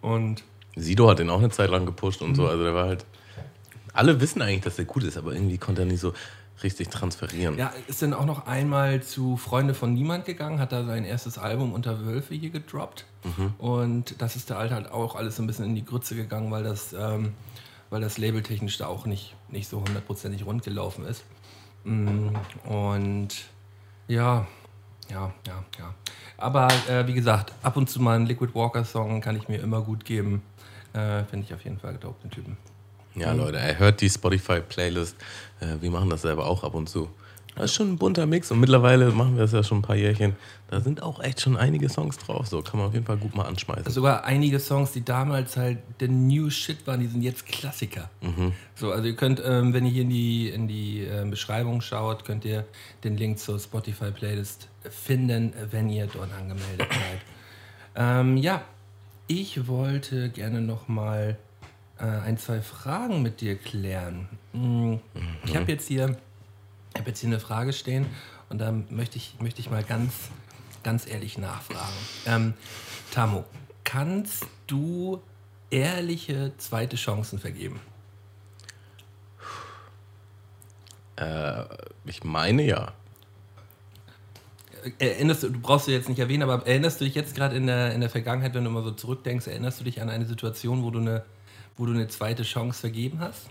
[0.00, 0.42] Und
[0.76, 2.46] Sido hat den auch eine Zeit lang gepusht und so.
[2.48, 3.04] Also der war halt.
[3.92, 6.12] Alle wissen eigentlich, dass der gut ist, aber irgendwie konnte er nicht so
[6.64, 7.56] richtig transferieren.
[7.58, 11.36] ja, ist dann auch noch einmal zu Freunde von Niemand gegangen, hat da sein erstes
[11.38, 13.04] Album unter Wölfe hier gedroppt.
[13.58, 16.50] Und das ist da halt, halt auch alles so ein bisschen in die Grütze gegangen,
[16.50, 17.34] weil das, ähm,
[17.90, 21.24] weil das labeltechnisch da auch nicht, nicht so hundertprozentig rund gelaufen ist.
[21.84, 22.28] Mm,
[22.64, 23.28] Und
[24.08, 24.46] ja,
[25.10, 25.94] ja, ja, ja.
[26.36, 29.58] Aber äh, wie gesagt, ab und zu mal einen Liquid Walker Song kann ich mir
[29.60, 30.42] immer gut geben.
[30.92, 32.56] Äh, Finde ich auf jeden Fall dope, den Typen.
[33.14, 35.16] Ja, Leute, er hört die Spotify-Playlist.
[35.60, 37.08] Äh, wir machen das selber auch ab und zu.
[37.56, 39.94] Das ist schon ein bunter Mix und mittlerweile machen wir das ja schon ein paar
[39.96, 40.34] Jährchen.
[40.70, 42.48] Da sind auch echt schon einige Songs drauf.
[42.48, 43.92] So kann man auf jeden Fall gut mal anschmeißen.
[43.92, 48.10] Sogar einige Songs, die damals halt der New Shit waren, die sind jetzt Klassiker.
[48.74, 52.24] So, also ihr könnt, ähm, wenn ihr hier in die, in die ähm, Beschreibung schaut,
[52.24, 52.64] könnt ihr
[53.04, 57.20] den Link zur Spotify-Playlist finden, wenn ihr dort angemeldet seid.
[57.96, 58.62] Ähm, ja,
[59.28, 61.38] ich wollte gerne noch mal
[62.00, 64.28] äh, ein, zwei Fragen mit dir klären.
[64.52, 64.98] Hm,
[65.44, 66.16] Ich habe jetzt hier
[66.94, 68.06] ich habe jetzt hier eine Frage stehen
[68.48, 70.12] und da möchte ich, möchte ich mal ganz,
[70.84, 71.92] ganz ehrlich nachfragen.
[72.26, 72.54] Ähm,
[73.10, 73.44] Tamo,
[73.82, 75.20] kannst du
[75.70, 77.80] ehrliche zweite Chancen vergeben?
[81.16, 81.64] Äh,
[82.04, 82.92] ich meine ja.
[84.98, 87.66] Erinnerst du, du brauchst du jetzt nicht erwähnen, aber erinnerst du dich jetzt gerade in
[87.66, 90.84] der, in der Vergangenheit, wenn du mal so zurückdenkst, erinnerst du dich an eine Situation,
[90.84, 91.24] wo du eine,
[91.76, 93.48] wo du eine zweite Chance vergeben hast?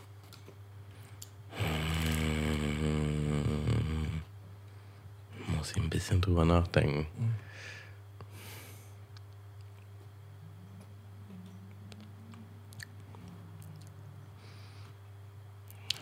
[5.64, 7.08] Muss ich ein bisschen drüber nachdenken.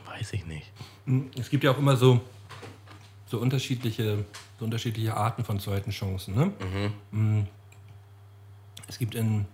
[0.08, 0.71] Weiß ich nicht.
[1.38, 2.21] Es gibt ja auch immer so,
[3.28, 4.26] so, unterschiedliche,
[4.58, 6.34] so unterschiedliche Arten von zweiten Chancen.
[6.34, 6.97] Ne?
[7.12, 7.43] Mm.
[8.88, 9.45] Es gibt in,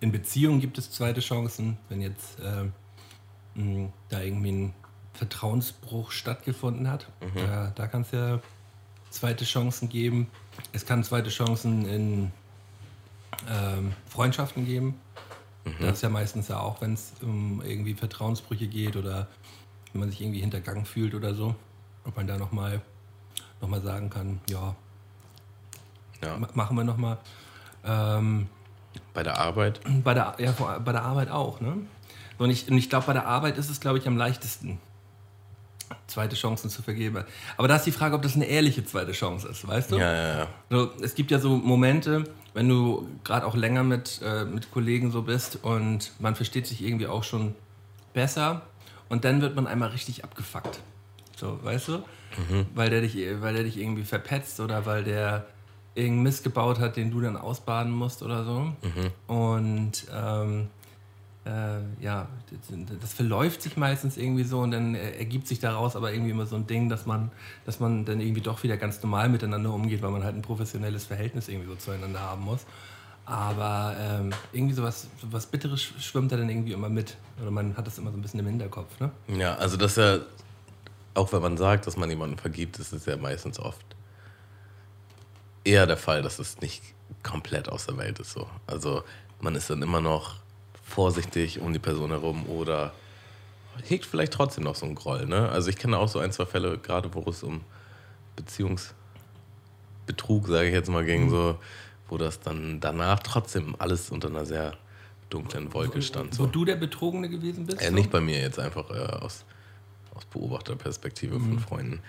[0.00, 2.68] in Beziehungen gibt es zweite Chancen, wenn jetzt äh,
[4.10, 4.74] da irgendwie ein
[5.14, 7.06] Vertrauensbruch stattgefunden hat.
[7.34, 8.42] Da, da kann es ja
[9.10, 10.28] zweite Chancen geben.
[10.72, 12.32] Es kann zweite Chancen in
[13.50, 15.00] ähm, Freundschaften geben.
[15.80, 19.26] Das ist ja meistens ja auch, wenn es um irgendwie Vertrauensbrüche geht oder
[19.92, 21.56] wenn man sich irgendwie hintergangen fühlt oder so,
[22.04, 22.80] ob man da nochmal
[23.60, 24.76] noch mal sagen kann, ja,
[26.22, 26.36] Ja.
[26.36, 27.18] ma- machen wir nochmal.
[27.84, 28.48] Ähm,
[29.12, 29.80] Bei der Arbeit.
[30.04, 31.78] bei, der, ja, bei der Arbeit auch, ne?
[32.38, 34.78] Und ich, und ich glaube, bei der Arbeit ist es, glaube ich, am leichtesten,
[36.06, 37.24] zweite Chancen zu vergeben.
[37.56, 39.96] Aber da ist die Frage, ob das eine ehrliche zweite Chance ist, weißt du?
[39.96, 40.48] Ja, ja, ja.
[40.70, 45.10] So, es gibt ja so Momente, wenn du gerade auch länger mit, äh, mit Kollegen
[45.10, 47.54] so bist und man versteht sich irgendwie auch schon
[48.14, 48.62] besser
[49.08, 50.80] und dann wird man einmal richtig abgefuckt.
[51.36, 52.02] So, weißt du?
[52.74, 55.46] Weil, der dich, weil der dich irgendwie verpetzt oder weil der
[55.94, 58.72] irgendeinen Mist gebaut hat, den du dann ausbaden musst oder so.
[59.26, 60.68] Und ähm,
[61.46, 62.28] äh, ja,
[63.00, 66.46] das, verläuft sich meistens irgendwie so und dann äh, ergibt sich daraus aber irgendwie immer
[66.46, 67.30] so ein Ding, dass man,
[67.64, 71.04] dass man dann irgendwie doch wieder ganz normal miteinander umgeht, weil man halt ein professionelles
[71.06, 72.66] Verhältnis irgendwie so zueinander haben muss.
[73.24, 77.16] Aber ähm, irgendwie sowas, sowas Bitteres sch- schwimmt da dann irgendwie immer mit.
[77.40, 79.10] Oder man hat das immer so ein bisschen im Hinterkopf, ne?
[79.28, 80.18] Ja, also das ist ja,
[81.14, 83.84] auch wenn man sagt, dass man jemanden vergibt, ist es ja meistens oft
[85.64, 86.82] eher der Fall, dass es nicht
[87.22, 88.46] komplett aus der Welt ist so.
[88.66, 89.02] Also
[89.40, 90.36] man ist dann immer noch
[90.86, 92.92] vorsichtig um die Person herum oder
[93.84, 95.26] hegt vielleicht trotzdem noch so einen Groll.
[95.26, 95.48] Ne?
[95.50, 97.60] Also ich kenne auch so ein, zwei Fälle, gerade wo es um
[98.36, 101.58] Beziehungsbetrug, sage ich jetzt mal, ging, so,
[102.08, 104.72] wo das dann danach trotzdem alles unter einer sehr
[105.28, 106.38] dunklen Wolke stand.
[106.38, 106.50] Wo So.
[106.50, 107.82] du der Betrogene gewesen bist?
[107.82, 109.44] Äh, nicht bei mir jetzt einfach äh, aus,
[110.14, 112.00] aus Beobachterperspektive von Freunden.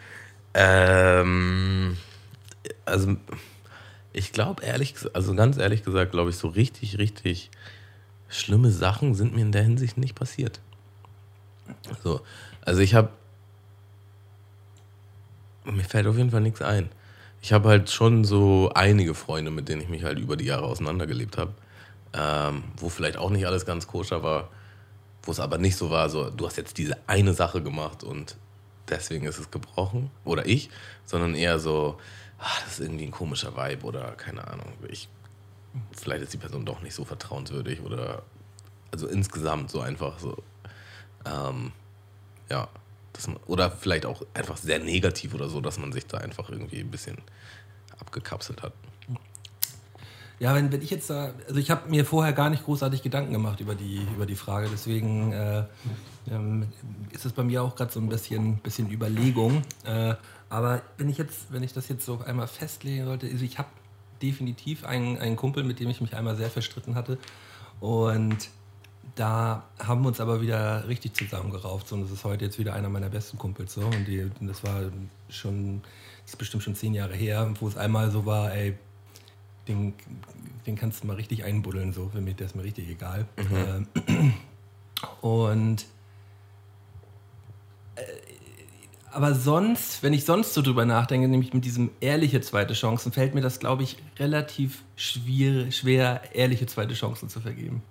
[0.54, 1.98] Ähm,
[2.86, 3.16] also
[4.14, 7.50] ich glaube ehrlich, also ganz ehrlich gesagt, glaube ich, so richtig, richtig
[8.30, 10.60] schlimme Sachen sind mir in der Hinsicht nicht passiert.
[12.04, 12.22] So,
[12.62, 13.10] also ich habe,
[15.66, 16.90] mir fällt auf jeden Fall nichts ein.
[17.42, 20.66] Ich habe halt schon so einige Freunde, mit denen ich mich halt über die Jahre
[20.66, 21.54] auseinandergelebt habe,
[22.14, 24.50] ähm, wo vielleicht auch nicht alles ganz koscher war,
[25.24, 28.38] wo es aber nicht so war, so du hast jetzt diese eine Sache gemacht und
[28.90, 30.70] deswegen ist es gebrochen oder ich,
[31.06, 31.98] sondern eher so,
[32.40, 35.10] ah, das ist irgendwie ein komischer Vibe oder keine Ahnung, ich,
[35.92, 38.24] vielleicht ist die Person doch nicht so vertrauenswürdig oder
[38.92, 40.38] also insgesamt so einfach so,
[41.26, 41.72] ähm,
[42.50, 42.68] ja,
[43.14, 46.50] dass man, oder vielleicht auch einfach sehr negativ oder so, dass man sich da einfach
[46.50, 47.18] irgendwie ein bisschen
[48.00, 48.74] abgekapselt hat.
[50.40, 53.34] Ja, wenn, wenn ich jetzt da, also ich habe mir vorher gar nicht großartig Gedanken
[53.34, 55.64] gemacht über die, über die Frage, deswegen äh,
[56.30, 56.68] ähm,
[57.12, 59.64] ist es bei mir auch gerade so ein bisschen, bisschen Überlegung.
[59.84, 60.14] Äh,
[60.50, 63.70] aber wenn ich jetzt, wenn ich das jetzt so einmal festlegen sollte, also ich habe
[64.22, 67.18] definitiv einen, einen Kumpel, mit dem ich mich einmal sehr verstritten hatte.
[67.80, 68.50] Und
[69.16, 71.92] da haben wir uns aber wieder richtig zusammengerauft.
[71.92, 73.74] Und das ist heute jetzt wieder einer meiner besten Kumpels.
[73.74, 73.82] So.
[73.82, 74.84] Und die, das war
[75.30, 75.82] schon,
[76.24, 78.78] das ist bestimmt schon zehn Jahre her, wo es einmal so war, ey,
[79.68, 79.94] den,
[80.66, 83.26] den kannst du mal richtig einbuddeln, so, für mich, der ist mir richtig egal.
[83.38, 84.34] Ähm,
[85.22, 85.86] und
[87.96, 88.02] äh,
[89.12, 93.34] aber sonst, wenn ich sonst so drüber nachdenke, nämlich mit diesem ehrliche zweite Chancen, fällt
[93.36, 97.82] mir das, glaube ich, relativ schwer, schwer, ehrliche zweite Chancen zu vergeben.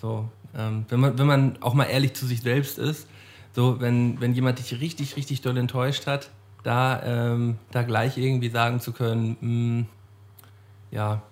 [0.00, 3.08] So, ähm, wenn, man, wenn man auch mal ehrlich zu sich selbst ist,
[3.52, 6.30] so, wenn, wenn jemand dich richtig, richtig doll enttäuscht hat,
[6.64, 9.86] da, ähm, da gleich irgendwie sagen zu können, mh,
[10.90, 11.22] ja,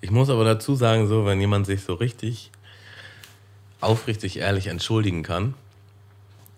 [0.00, 2.50] Ich muss aber dazu sagen, so, wenn jemand sich so richtig
[3.80, 5.54] aufrichtig ehrlich entschuldigen kann,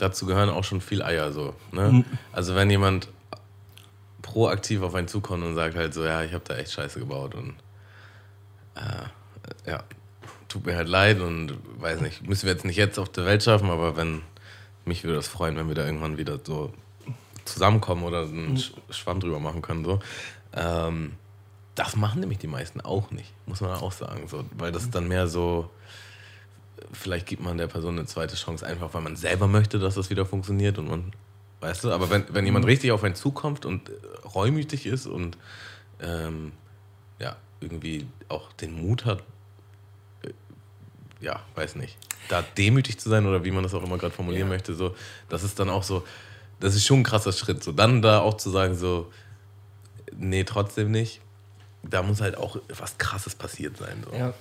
[0.00, 1.54] dazu gehören auch schon viel Eier so.
[1.72, 2.04] Ne?
[2.32, 3.08] Also wenn jemand
[4.22, 7.34] proaktiv auf einen zukommt und sagt halt so, ja, ich habe da echt Scheiße gebaut
[7.34, 7.54] und
[8.76, 9.82] äh, ja,
[10.48, 13.42] tut mir halt leid und weiß nicht, müssen wir jetzt nicht jetzt auf der Welt
[13.42, 14.22] schaffen, aber wenn
[14.84, 16.72] mich würde das freuen, wenn wir da irgendwann wieder so
[17.44, 19.84] zusammenkommen oder einen Sch- Schwamm drüber machen können.
[19.84, 20.00] So.
[20.54, 21.12] Ähm,
[21.74, 24.28] das machen nämlich die meisten auch nicht, muss man auch sagen.
[24.28, 25.70] So, weil das ist dann mehr so,
[27.00, 30.10] vielleicht gibt man der Person eine zweite Chance, einfach weil man selber möchte, dass das
[30.10, 31.12] wieder funktioniert und man,
[31.60, 33.92] weißt du, aber wenn, wenn jemand richtig auf einen zukommt und äh,
[34.34, 35.36] reumütig ist und
[36.00, 36.52] ähm,
[37.18, 39.22] ja, irgendwie auch den Mut hat,
[40.22, 40.30] äh,
[41.20, 41.96] ja, weiß nicht,
[42.28, 44.54] da demütig zu sein oder wie man das auch immer gerade formulieren Ja.
[44.54, 44.94] möchte, so,
[45.28, 46.04] das ist dann auch so,
[46.60, 47.64] das ist schon ein krasser Schritt.
[47.64, 49.10] So, dann da auch zu sagen, so,
[50.16, 51.20] nee, trotzdem nicht.
[51.82, 54.04] Da muss halt auch was krasses passiert sein.
[54.04, 54.14] So.
[54.16, 54.34] Ja.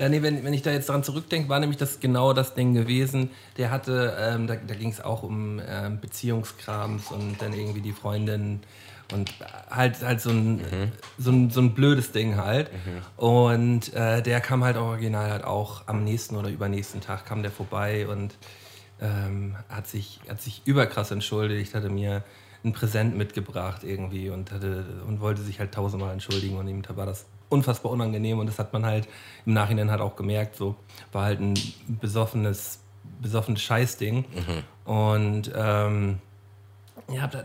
[0.00, 2.72] Ja, nee, wenn, wenn ich da jetzt dran zurückdenke, war nämlich das genau das Ding
[2.72, 3.28] gewesen.
[3.58, 7.92] Der hatte, ähm, da, da ging es auch um ähm, Beziehungskrams und dann irgendwie die
[7.92, 8.60] Freundin
[9.12, 9.30] und
[9.70, 10.64] halt, halt so, ein,
[11.18, 12.70] so, ein, so ein blödes Ding halt.
[13.18, 17.50] Und äh, der kam halt original halt auch am nächsten oder übernächsten Tag kam der
[17.50, 18.34] vorbei und
[19.02, 22.24] ähm, hat, sich, hat sich überkrass entschuldigt, hatte mir
[22.64, 27.04] ein Präsent mitgebracht irgendwie und, hatte, und wollte sich halt tausendmal entschuldigen und ihm war
[27.04, 29.06] das unfassbar unangenehm und das hat man halt
[29.44, 30.76] im Nachhinein halt auch gemerkt, so
[31.12, 31.54] war halt ein
[32.00, 32.80] besoffenes,
[33.20, 34.24] besoffenes Scheißding
[34.84, 36.18] und ähm,
[37.12, 37.44] ja, da-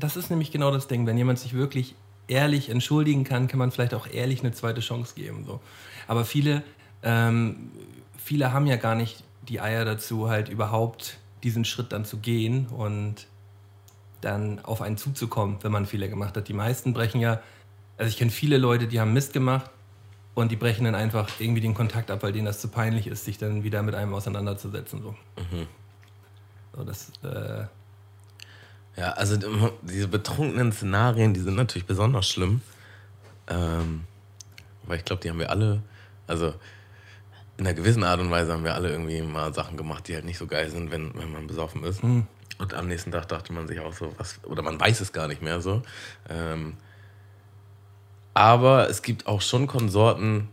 [0.00, 1.94] das ist nämlich genau das Ding, wenn jemand sich wirklich
[2.28, 5.44] ehrlich entschuldigen kann, kann man vielleicht auch ehrlich eine zweite Chance geben.
[5.44, 5.60] So.
[6.08, 6.62] Aber viele,
[7.02, 7.70] ähm,
[8.16, 12.66] viele haben ja gar nicht die Eier dazu, halt überhaupt diesen Schritt dann zu gehen
[12.68, 13.26] und
[14.20, 16.46] dann auf einen zuzukommen, wenn man Fehler gemacht hat.
[16.48, 17.40] Die meisten brechen ja,
[18.02, 19.70] also ich kenne viele Leute, die haben Mist gemacht
[20.34, 23.24] und die brechen dann einfach irgendwie den Kontakt ab, weil denen das zu peinlich ist,
[23.24, 25.02] sich dann wieder mit einem auseinanderzusetzen.
[25.02, 25.14] So,
[26.76, 27.64] so das, äh,
[28.96, 29.46] Ja, also die-
[29.82, 32.60] diese betrunkenen Szenarien, die sind natürlich besonders schlimm.
[33.48, 34.04] Ähm,
[34.84, 35.80] weil ich glaube, die haben wir alle,
[36.26, 36.52] also
[37.56, 40.24] in einer gewissen Art und Weise haben wir alle irgendwie mal Sachen gemacht, die halt
[40.24, 42.02] nicht so geil sind, wenn, wenn man besoffen ist.
[42.02, 45.28] Und am nächsten Tag dachte man sich auch so, was, oder man weiß es gar
[45.28, 45.82] nicht mehr so.
[46.28, 46.74] Ähm,
[48.34, 50.48] aber es gibt auch schon Konsorten,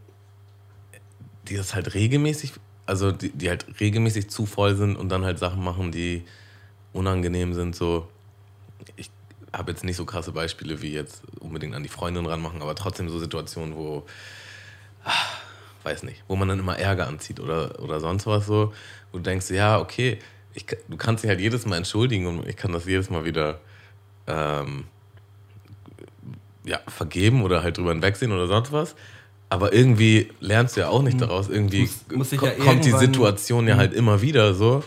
[1.48, 2.54] die das halt regelmäßig,
[2.86, 6.24] also die, die halt regelmäßig zu voll sind und dann halt Sachen machen, die
[6.94, 8.08] unangenehm sind, so.
[8.96, 9.12] Ich
[9.54, 13.10] habe jetzt nicht so krasse Beispiele wie jetzt unbedingt an die Freundin ranmachen, aber trotzdem
[13.10, 14.06] so Situationen, wo,
[15.04, 15.12] ah,
[15.84, 18.74] weiß nicht, wo man dann immer Ärger anzieht oder, oder sonst was so,
[19.12, 20.20] wo du denkst, ja, okay,
[20.54, 23.60] ich, du kannst dich halt jedes Mal entschuldigen und ich kann das jedes Mal wieder
[24.28, 24.86] ähm,
[26.70, 28.96] ja, vergeben oder halt drüber hinwegsehen oder sonst was.
[29.50, 31.50] Aber irgendwie lernst du ja auch nicht daraus.
[31.50, 34.84] Irgendwie Muss- muss ja kommt die Situation ja halt immer wieder so.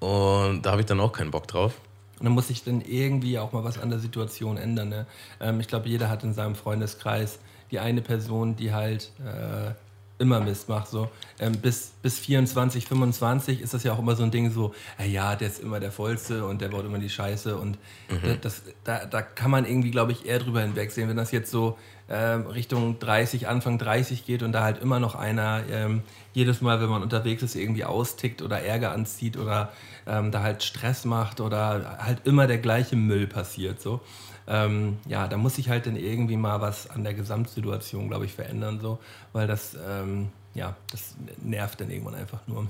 [0.00, 1.72] Und da habe ich dann auch keinen Bock drauf.
[2.18, 4.90] Und dann muss sich dann irgendwie auch mal was an der Situation ändern.
[4.90, 5.06] Ne?
[5.40, 7.38] Ähm, ich glaube, jeder hat in seinem Freundeskreis
[7.70, 9.72] die eine Person, die halt äh,
[10.18, 10.88] immer Mist macht.
[10.88, 11.10] So.
[11.38, 15.08] Ähm, bis, bis 24, 25 ist das ja auch immer so ein Ding so, äh,
[15.08, 17.56] ja, der ist immer der Vollste und der baut immer die Scheiße.
[17.56, 18.38] Und Mhm.
[18.40, 21.08] das, da, da kann man irgendwie, glaube ich, eher drüber hinwegsehen.
[21.08, 21.76] Wenn das jetzt so
[22.08, 26.02] ähm, Richtung 30, Anfang 30 geht und da halt immer noch einer ähm,
[26.32, 29.72] jedes Mal, wenn man unterwegs ist, irgendwie austickt oder Ärger anzieht oder
[30.06, 33.80] ähm, da halt Stress macht oder halt immer der gleiche Müll passiert.
[33.82, 34.00] So.
[34.48, 38.32] Ähm, ja, da muss sich halt dann irgendwie mal was an der Gesamtsituation, glaube ich,
[38.32, 38.98] verändern, so,
[39.32, 42.66] weil das, ähm, ja, das nervt dann irgendwann einfach nur.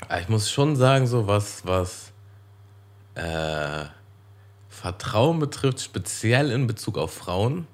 [0.00, 2.12] Aber Ich muss schon sagen, so was, was
[3.14, 3.86] äh,
[4.68, 7.66] Vertrauen betrifft, speziell in Bezug auf Frauen,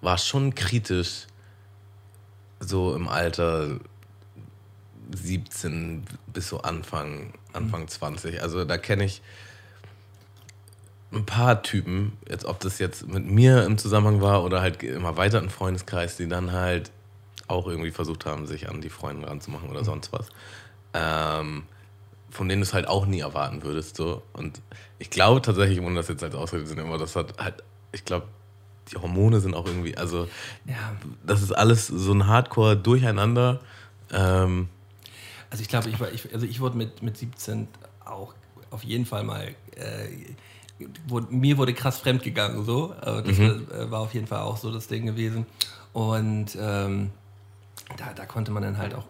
[0.00, 1.26] war schon kritisch,
[2.60, 3.78] so im Alter
[5.14, 8.40] 17 bis so Anfang, Anfang 20.
[8.40, 9.20] Also da kenne ich
[11.18, 15.04] ein paar Typen, jetzt ob das jetzt mit mir im Zusammenhang war oder halt im
[15.04, 16.90] erweiterten Freundeskreis, die dann halt
[17.48, 20.28] auch irgendwie versucht haben, sich an die Freundin ranzumachen oder sonst was.
[20.94, 21.64] Ähm,
[22.30, 23.96] von denen du es halt auch nie erwarten würdest.
[23.96, 24.22] So.
[24.32, 24.60] Und
[24.98, 27.62] ich glaube tatsächlich, ohne das jetzt als Ausrede nehmen, aber das hat halt,
[27.92, 28.26] ich glaube,
[28.90, 30.28] die Hormone sind auch irgendwie, also
[30.64, 30.94] Ja,
[31.24, 33.60] das ist alles so ein Hardcore-Durcheinander.
[34.12, 34.68] Ähm,
[35.50, 37.68] Also ich glaube, ich, war- ich, also ich wurde mit, mit 17
[38.04, 38.34] auch
[38.70, 40.08] auf jeden Fall mal, äh,
[41.06, 42.94] wurde, mir wurde krass fremdgegangen so.
[43.00, 45.46] Äh, das war, war auf jeden Fall auch so das Ding gewesen.
[45.92, 47.10] Und ähm,
[47.96, 49.04] da, da konnte man dann halt auch,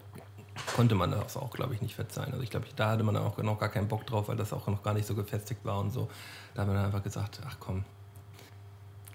[0.75, 2.31] konnte man das auch, glaube ich, nicht verzeihen.
[2.31, 4.53] Also ich glaube, da hatte man dann auch noch gar keinen Bock drauf, weil das
[4.53, 6.09] auch noch gar nicht so gefestigt war und so.
[6.53, 7.83] Da haben wir dann einfach gesagt, ach komm,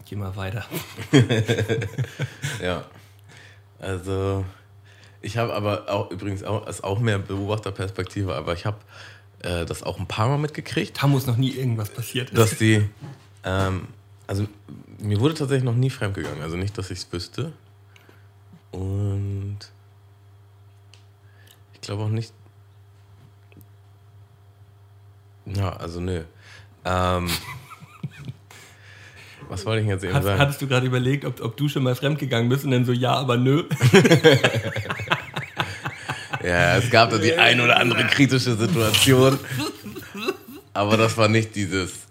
[0.04, 0.64] geh mal weiter.
[2.62, 2.84] ja.
[3.78, 4.44] Also,
[5.20, 8.78] ich habe aber auch übrigens auch, ist auch mehr Beobachterperspektive, aber ich habe
[9.42, 11.02] äh, das auch ein paar Mal mitgekriegt.
[11.02, 12.38] Da muss noch nie irgendwas passiert ist.
[12.38, 12.88] dass die,
[13.44, 13.88] ähm,
[14.26, 14.46] also
[14.98, 17.52] mir wurde tatsächlich noch nie fremdgegangen, also nicht, dass ich es wüsste.
[18.70, 19.58] Und
[21.74, 22.32] ich glaube auch nicht.
[25.46, 26.22] Ja, also nö.
[26.84, 27.28] Ähm,
[29.48, 30.40] was wollte ich denn jetzt eben Hast, sagen?
[30.40, 33.14] hattest du gerade überlegt, ob, ob du schon mal fremdgegangen bist und dann so, ja,
[33.14, 33.64] aber nö?
[36.42, 39.38] Ja, es gab da die ein oder andere kritische Situation.
[40.74, 42.06] Aber das war nicht dieses.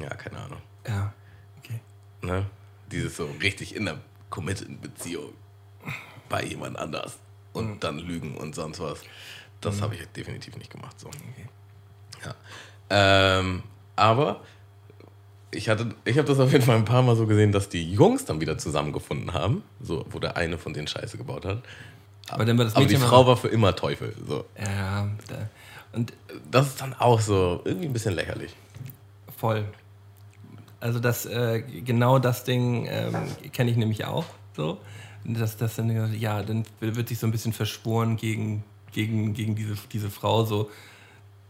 [0.00, 0.60] Ja, keine Ahnung.
[0.86, 1.12] Ja,
[1.58, 1.80] okay.
[2.22, 2.46] Ne?
[2.90, 5.32] Dieses so richtig in einer committed Beziehung
[6.28, 7.18] bei jemand anders
[7.52, 9.00] und dann lügen und sonst was.
[9.60, 10.98] Das habe ich definitiv nicht gemacht.
[11.00, 11.10] So.
[12.24, 12.34] Ja.
[12.90, 13.62] Ähm,
[13.96, 14.42] aber
[15.52, 17.90] ich, hatte, ich habe das auf jeden Fall ein paar Mal so gesehen, dass die
[17.90, 21.62] Jungs dann wieder zusammengefunden haben, so, wo der eine von denen Scheiße gebaut hat.
[22.28, 24.14] Aber dann war das Aber die Frau war für immer Teufel.
[24.26, 24.44] So.
[24.58, 25.08] Ja,
[25.92, 26.12] und
[26.50, 28.54] Das ist dann auch so irgendwie ein bisschen lächerlich.
[29.36, 29.64] voll.
[30.80, 33.14] Also das, äh, genau das Ding ähm,
[33.52, 34.78] kenne ich nämlich auch so.
[35.24, 38.62] Das, das dann, ja, dann wird sich so ein bisschen verschworen gegen,
[38.92, 40.70] gegen, gegen diese, diese Frau so.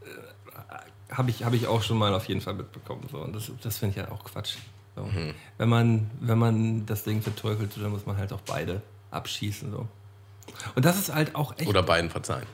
[0.03, 3.09] Äh, Habe ich, hab ich auch schon mal auf jeden Fall mitbekommen.
[3.11, 3.19] So.
[3.19, 4.57] Und das, das finde ich ja auch Quatsch.
[4.95, 5.09] So.
[5.59, 9.73] Wenn, man, wenn man das Ding verteufelt, dann muss man halt auch beide abschießen.
[9.73, 9.89] So.
[10.75, 12.47] Und das ist halt auch echt Oder beiden verzeihen.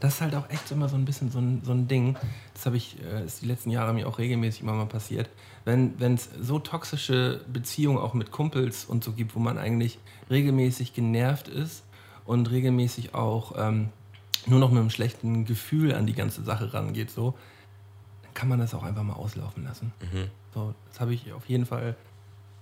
[0.00, 2.16] das ist halt auch echt immer so ein bisschen so ein, so ein Ding.
[2.52, 5.28] Das habe ich, äh, ist die letzten Jahre mir auch regelmäßig immer mal passiert.
[5.64, 9.98] Wenn es so toxische Beziehungen auch mit Kumpels und so gibt, wo man eigentlich
[10.30, 11.84] regelmäßig genervt ist
[12.26, 13.88] und regelmäßig auch ähm,
[14.46, 17.34] nur noch mit einem schlechten Gefühl an die ganze Sache rangeht, so,
[18.22, 19.92] dann kann man das auch einfach mal auslaufen lassen.
[20.52, 21.96] So, das habe ich auf jeden Fall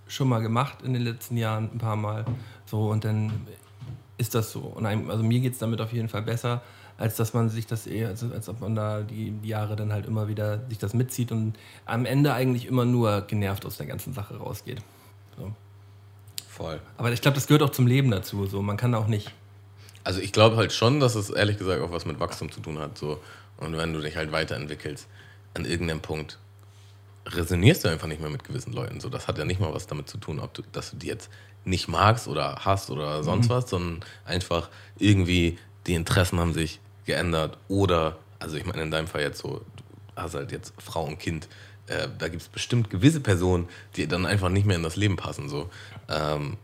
[0.06, 2.24] schon mal gemacht in den letzten Jahren, ein paar Mal.
[2.66, 3.32] So, und dann
[4.18, 4.60] ist das so.
[4.60, 6.62] Und einem, also mir geht es damit auf jeden Fall besser,
[6.98, 9.92] als dass man sich das eher, als, als ob man da die, die Jahre dann
[9.92, 11.54] halt immer wieder sich das mitzieht und
[11.86, 14.82] am Ende eigentlich immer nur genervt aus der ganzen Sache rausgeht.
[15.36, 15.52] So.
[16.48, 16.80] Voll.
[16.98, 18.46] Aber ich glaube, das gehört auch zum Leben dazu.
[18.46, 18.62] So.
[18.62, 19.32] Man kann auch nicht.
[20.04, 22.78] Also ich glaube halt schon, dass es ehrlich gesagt auch was mit Wachstum zu tun
[22.78, 22.98] hat.
[22.98, 23.20] So.
[23.56, 25.08] Und wenn du dich halt weiterentwickelst,
[25.54, 26.38] an irgendeinem Punkt
[27.26, 29.00] resonierst du einfach nicht mehr mit gewissen Leuten.
[29.00, 31.06] So, das hat ja nicht mal was damit zu tun, ob du, dass du die
[31.06, 31.30] jetzt
[31.64, 37.58] nicht magst oder hast oder sonst was, sondern einfach irgendwie die Interessen haben sich geändert.
[37.68, 39.84] Oder, also ich meine in deinem Fall jetzt so, du
[40.16, 41.48] hast halt jetzt Frau und Kind.
[41.86, 45.16] Äh, da gibt es bestimmt gewisse Personen, die dann einfach nicht mehr in das Leben
[45.16, 45.48] passen.
[45.48, 45.70] So.
[46.08, 46.56] Ähm,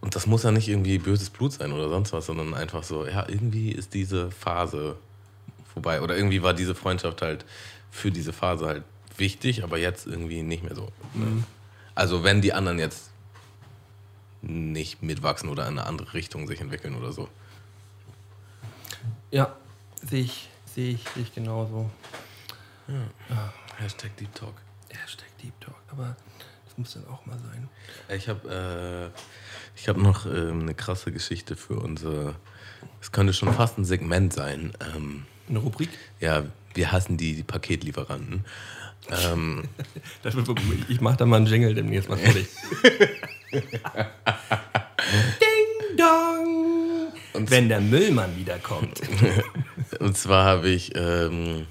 [0.00, 3.06] und das muss ja nicht irgendwie böses Blut sein oder sonst was, sondern einfach so,
[3.06, 4.96] ja, irgendwie ist diese Phase
[5.72, 6.00] vorbei.
[6.02, 7.44] Oder irgendwie war diese Freundschaft halt
[7.90, 8.84] für diese Phase halt
[9.16, 10.88] wichtig, aber jetzt irgendwie nicht mehr so.
[11.94, 13.11] Also wenn die anderen jetzt
[14.42, 17.28] nicht mitwachsen oder in eine andere Richtung sich entwickeln oder so.
[19.30, 19.56] Ja,
[20.02, 21.90] sehe ich, sehe ich, sehe ich genauso.
[23.78, 24.54] Hashtag Deep Talk.
[24.90, 26.16] Hashtag Deep Talk, aber
[26.66, 27.68] das muss dann auch mal sein.
[28.14, 29.18] Ich habe äh,
[29.76, 32.34] ich hab noch ähm, eine krasse Geschichte für unser.
[33.00, 34.72] Es könnte schon fast ein Segment sein.
[34.94, 35.90] Ähm, Eine Rubrik?
[36.20, 38.44] ja, wir hassen die, die Paketlieferanten.
[39.10, 39.64] Ähm,
[40.88, 42.48] ich mache da mal einen Jingle demnächst mal fertig.
[43.52, 43.62] Ding
[45.96, 47.12] dong!
[47.32, 49.00] Und- Wenn der Müllmann wiederkommt.
[50.00, 51.66] und zwar habe ich ähm,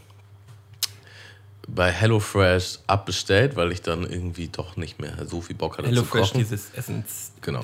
[1.67, 6.01] bei HelloFresh abbestellt, weil ich dann irgendwie doch nicht mehr so viel Bock hatte Hello
[6.01, 6.39] zu kochen.
[6.39, 7.63] dieses Essens Genau.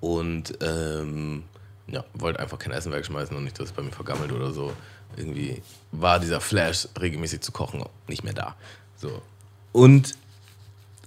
[0.00, 1.44] Und ähm,
[1.86, 4.72] ja, wollte einfach kein Essen wegschmeißen und nicht, dass es bei mir vergammelt oder so.
[5.16, 5.62] Irgendwie
[5.92, 8.56] war dieser Flash, regelmäßig zu kochen, nicht mehr da.
[8.96, 9.20] So.
[9.72, 10.14] Und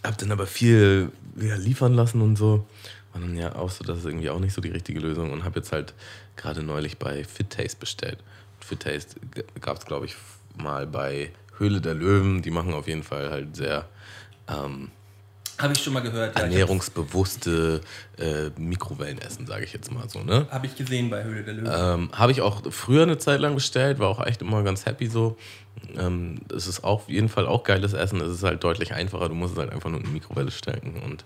[0.03, 2.65] hab dann aber viel wieder liefern lassen und so.
[3.13, 5.31] Und dann ja auch so, das ist irgendwie auch nicht so die richtige Lösung.
[5.31, 5.93] Und habe jetzt halt
[6.35, 8.17] gerade neulich bei Fit Taste bestellt.
[8.59, 9.19] Fit Taste
[9.61, 10.15] gab es, glaube ich,
[10.57, 12.41] mal bei Höhle der Löwen.
[12.41, 13.87] Die machen auf jeden Fall halt sehr
[14.47, 14.91] ähm,
[15.57, 16.35] Habe ich schon mal gehört.
[16.35, 17.81] Ja, ernährungsbewusste
[18.17, 20.21] äh, Mikrowellenessen, sage ich jetzt mal so.
[20.21, 20.47] Ne?
[20.51, 21.71] Habe ich gesehen bei Höhle der Löwen.
[21.73, 25.07] Ähm, Habe ich auch früher eine Zeit lang bestellt, war auch echt immer ganz happy
[25.07, 25.37] so.
[25.97, 28.19] Ähm, es ist auf jeden Fall auch geiles Essen.
[28.19, 29.29] Es ist halt deutlich einfacher.
[29.29, 31.25] Du musst es halt einfach nur in die Mikrowelle stecken und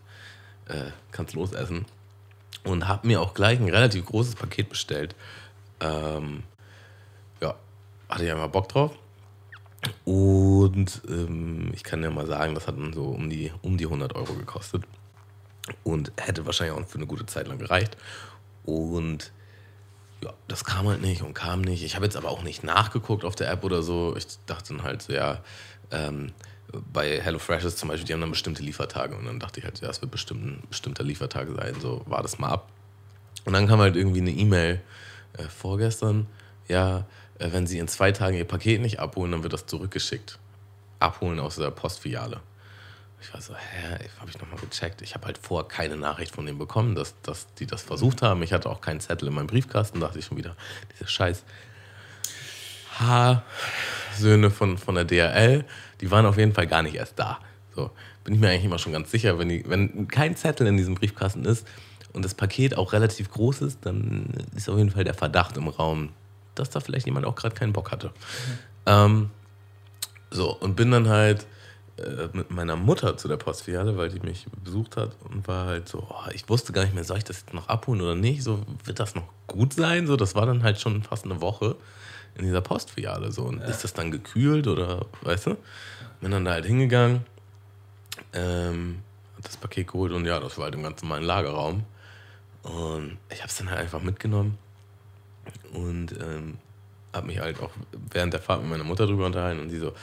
[0.67, 1.85] äh, kannst losessen.
[2.63, 5.15] Und habe mir auch gleich ein relativ großes Paket bestellt.
[5.79, 6.43] Ähm,
[7.41, 7.55] ja,
[8.09, 8.91] hatte ich einfach Bock drauf.
[10.05, 13.85] Und ähm, ich kann ja mal sagen, das hat dann so um die, um die
[13.85, 14.83] 100 Euro gekostet.
[15.83, 17.95] Und hätte wahrscheinlich auch für eine gute Zeit lang gereicht.
[18.65, 19.31] Und
[20.23, 21.83] ja, das kam halt nicht und kam nicht.
[21.83, 24.15] Ich habe jetzt aber auch nicht nachgeguckt auf der App oder so.
[24.17, 25.41] Ich dachte dann halt so, ja,
[25.91, 26.33] ähm,
[26.91, 29.15] bei HelloFresh ist zum Beispiel, die haben dann bestimmte Liefertage.
[29.15, 31.75] Und dann dachte ich halt, ja, es wird bestimmt ein bestimmter Liefertag sein.
[31.79, 32.69] So, war das mal ab.
[33.45, 34.81] Und dann kam halt irgendwie eine E-Mail
[35.37, 36.27] äh, vorgestern,
[36.67, 37.05] ja,
[37.39, 40.37] wenn Sie in zwei Tagen Ihr Paket nicht abholen, dann wird das zurückgeschickt.
[40.99, 42.41] Abholen aus der Postfiliale.
[43.21, 45.01] Ich war so, hä, habe ich nochmal gecheckt.
[45.01, 48.43] Ich habe halt vorher keine Nachricht von denen bekommen, dass, dass die das versucht haben.
[48.43, 50.55] Ich hatte auch keinen Zettel in meinem Briefkasten, dachte ich schon wieder,
[50.93, 51.43] diese scheiß
[52.99, 55.65] H-Söhne von, von der DRL,
[56.01, 57.39] die waren auf jeden Fall gar nicht erst da.
[57.75, 57.91] So,
[58.23, 60.95] bin ich mir eigentlich immer schon ganz sicher, wenn, die, wenn kein Zettel in diesem
[60.95, 61.67] Briefkasten ist
[62.13, 65.67] und das Paket auch relativ groß ist, dann ist auf jeden Fall der Verdacht im
[65.67, 66.09] Raum,
[66.59, 68.11] dass da vielleicht jemand auch gerade keinen Bock hatte.
[68.85, 69.29] Ähm,
[70.31, 71.45] so, und bin dann halt
[71.97, 75.89] äh, mit meiner Mutter zu der Postfiliale, weil die mich besucht hat und war halt
[75.89, 78.43] so, oh, ich wusste gar nicht mehr, soll ich das jetzt noch abholen oder nicht?
[78.43, 80.07] So, wird das noch gut sein?
[80.07, 81.75] So, das war dann halt schon fast eine Woche
[82.35, 83.31] in dieser Postfiliale.
[83.31, 85.57] So, und ist das dann gekühlt oder, weißt du?
[86.21, 87.25] Bin dann da halt hingegangen,
[88.33, 88.99] ähm,
[89.35, 91.83] hab das Paket geholt und ja, das war halt im ganz normalen Lagerraum.
[92.63, 94.57] Und ich habe es dann halt einfach mitgenommen
[95.73, 96.57] und ähm,
[97.13, 97.71] habe mich halt auch
[98.11, 99.93] während der Fahrt mit meiner Mutter drüber unterhalten und sie so,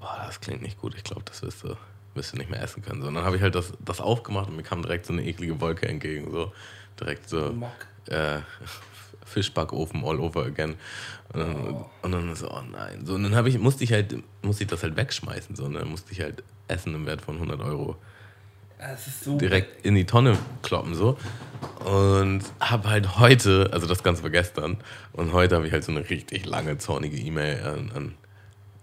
[0.00, 1.76] oh, das klingt nicht gut, ich glaube, das wirst du,
[2.14, 3.02] wirst du nicht mehr essen können.
[3.02, 5.24] So, und dann habe ich halt das, das aufgemacht und mir kam direkt so eine
[5.24, 6.52] eklige Wolke entgegen, so
[6.98, 7.54] direkt so
[8.06, 8.40] äh,
[9.24, 10.76] Fischbackofen all over again.
[11.32, 13.04] Und dann, und dann so, oh nein.
[13.04, 15.88] So, und dann ich, musste ich halt, musste ich das halt wegschmeißen, so, und dann
[15.88, 17.96] musste ich halt Essen im Wert von 100 Euro
[19.22, 19.38] so.
[19.38, 21.16] direkt in die Tonne kloppen so
[21.84, 24.76] und habe halt heute, also das Ganze war gestern
[25.12, 28.14] und heute habe ich halt so eine richtig lange zornige E-Mail an, an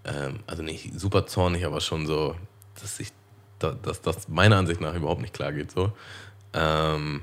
[0.04, 2.34] ähm, also nicht super zornig, aber schon so,
[2.80, 3.08] dass ich
[3.58, 5.92] da- dass das meiner Ansicht nach überhaupt nicht klar geht so.
[6.52, 7.22] Ähm,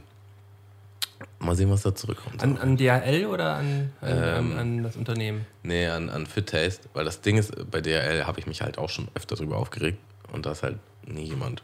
[1.39, 2.41] mal sehen, was da zurückkommt.
[2.43, 4.51] An, an DHL oder an, Ähm.
[4.51, 5.45] an, an das Unternehmen?
[5.61, 8.77] Nee, an, an Fit Taste, weil das Ding ist, bei DRL habe ich mich halt
[8.77, 9.99] auch schon öfter drüber aufgeregt
[10.31, 11.61] und da ist halt nie jemand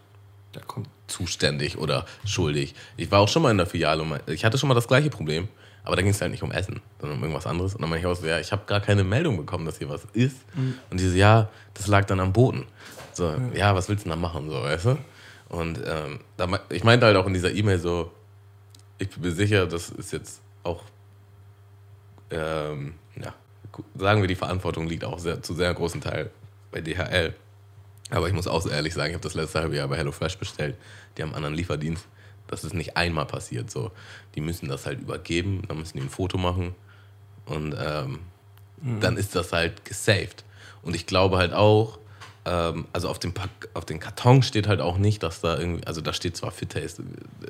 [0.59, 0.87] Da kommt.
[1.07, 2.75] zuständig oder schuldig.
[2.97, 5.09] Ich war auch schon mal in der Filiale und ich hatte schon mal das gleiche
[5.09, 5.47] Problem,
[5.83, 7.73] aber da ging es halt nicht um Essen, sondern um irgendwas anderes.
[7.73, 9.89] Und dann meine ich auch so, ja, ich habe gar keine Meldung bekommen, dass hier
[9.89, 10.37] was ist.
[10.91, 12.65] Und diese, ja, das lag dann am Boden.
[13.13, 14.97] So, ja, was willst du denn da machen, so, weißt du?
[15.49, 18.11] Und ähm, da, ich meinte halt auch in dieser E-Mail so,
[18.99, 20.83] ich bin mir sicher, das ist jetzt auch,
[22.29, 23.33] ähm, ja,
[23.95, 26.29] sagen wir, die Verantwortung liegt auch sehr, zu sehr großen Teil
[26.71, 27.33] bei DHL.
[28.09, 30.37] Aber ich muss auch so ehrlich sagen, ich habe das letzte halbe Jahr bei HelloFresh
[30.37, 30.75] bestellt.
[31.17, 32.05] Die haben einen anderen Lieferdienst.
[32.47, 33.69] Das ist nicht einmal passiert.
[33.69, 33.91] So.
[34.35, 36.73] Die müssen das halt übergeben, dann müssen die ein Foto machen
[37.45, 38.19] und ähm,
[38.99, 40.43] dann ist das halt gesaved.
[40.81, 41.99] Und ich glaube halt auch,
[42.45, 45.85] ähm, also auf dem, Pack, auf dem Karton steht halt auch nicht, dass da irgendwie,
[45.85, 47.03] also da steht zwar Fit Taste,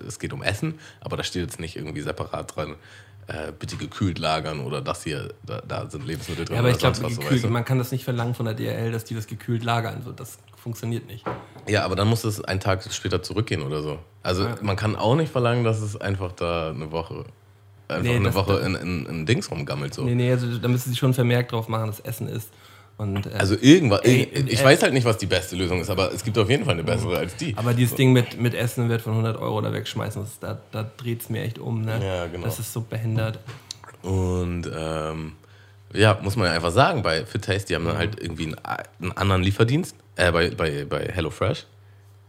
[0.08, 2.76] es geht um Essen, aber da steht jetzt nicht irgendwie separat dran,
[3.28, 6.56] äh, bitte gekühlt lagern oder das hier, da, da sind Lebensmittel drin.
[6.56, 7.50] Ja, aber oder ich glaube, so, gekühlt, weißt du?
[7.50, 10.02] man kann das nicht verlangen von der DRL, dass die das gekühlt lagern.
[10.04, 11.26] So, das funktioniert nicht.
[11.68, 14.00] Ja, aber dann muss es einen Tag später zurückgehen oder so.
[14.24, 14.56] Also Ja.
[14.62, 17.26] man kann auch nicht verlangen, dass es einfach da eine Woche,
[17.88, 20.04] einfach Nee, eine Woche in, in, in Dings rumgammelt so.
[20.04, 22.50] Nee, nee, also da müssen sie schon vermerkt drauf machen, dass Essen ist.
[22.98, 25.90] Und, äh, Also irgendwas, Ey, ich äh, weiß halt nicht, was die beste Lösung ist,
[25.90, 27.56] aber es gibt auf jeden Fall eine bessere als die.
[27.58, 30.90] aber dieses Ding mit, mit Essen wird von 100 Euro da wegschmeißen, das, da, da
[30.98, 31.82] dreht es mir echt um.
[31.82, 31.98] Ne?
[32.06, 32.44] Ja, genau.
[32.44, 33.40] Das ist so behindert.
[34.02, 35.34] Und ähm,
[35.94, 38.56] ja, muss man ja einfach sagen, bei Fit Taste, die haben dann halt irgendwie einen,
[39.02, 41.66] einen anderen Lieferdienst, äh, bei, bei, bei HelloFresh,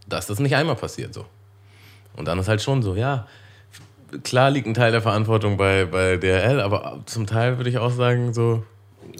[0.07, 1.25] da ist das nicht einmal passiert so.
[2.15, 3.27] Und dann ist halt schon so, ja,
[4.23, 7.91] klar liegt ein Teil der Verantwortung bei, bei DRL, aber zum Teil würde ich auch
[7.91, 8.63] sagen, so,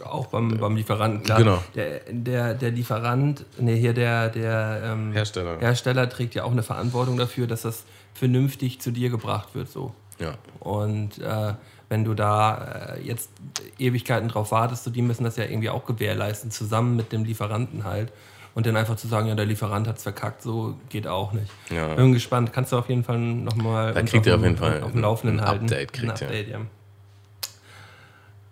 [0.03, 1.37] Auch beim, beim Lieferanten, klar.
[1.37, 1.63] Genau.
[1.75, 5.59] Der, der, der Lieferant, nee, hier der, der ähm, Hersteller.
[5.59, 9.69] Hersteller trägt ja auch eine Verantwortung dafür, dass das vernünftig zu dir gebracht wird.
[9.69, 9.93] So.
[10.19, 10.33] ja.
[10.59, 11.53] Und äh,
[11.89, 13.31] wenn du da äh, jetzt
[13.77, 17.83] Ewigkeiten drauf wartest, so die müssen das ja irgendwie auch gewährleisten, zusammen mit dem Lieferanten
[17.83, 18.13] halt.
[18.53, 21.51] Und dann einfach zu sagen, ja, der Lieferant hat es verkackt, so geht auch nicht.
[21.69, 21.95] Ja.
[21.95, 22.51] Bin gespannt.
[22.51, 25.39] Kannst du auf jeden Fall nochmal Da kriegt ihr auf jeden Fall auf dem Laufenden
[25.39, 25.65] ein halten.
[25.65, 26.27] Update kriegt ein.
[26.27, 26.59] Update, ja.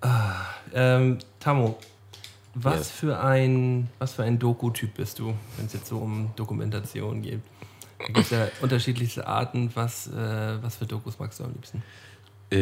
[0.01, 0.35] Ah,
[0.73, 1.77] ähm, Tammo,
[2.53, 2.91] was Yes.
[2.91, 7.41] für ein, was für ein Doku-Typ bist du, wenn es jetzt so um Dokumentation geht?
[7.99, 9.71] Da gibt es ja unterschiedlichste Arten.
[9.73, 11.83] Was, äh, was für Dokus magst du am liebsten?
[12.51, 12.59] Äh,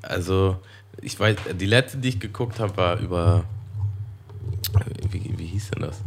[0.00, 0.58] also,
[1.02, 3.44] ich weiß, die letzte, die ich geguckt habe, war über.
[5.10, 6.00] Wie, wie hieß denn das?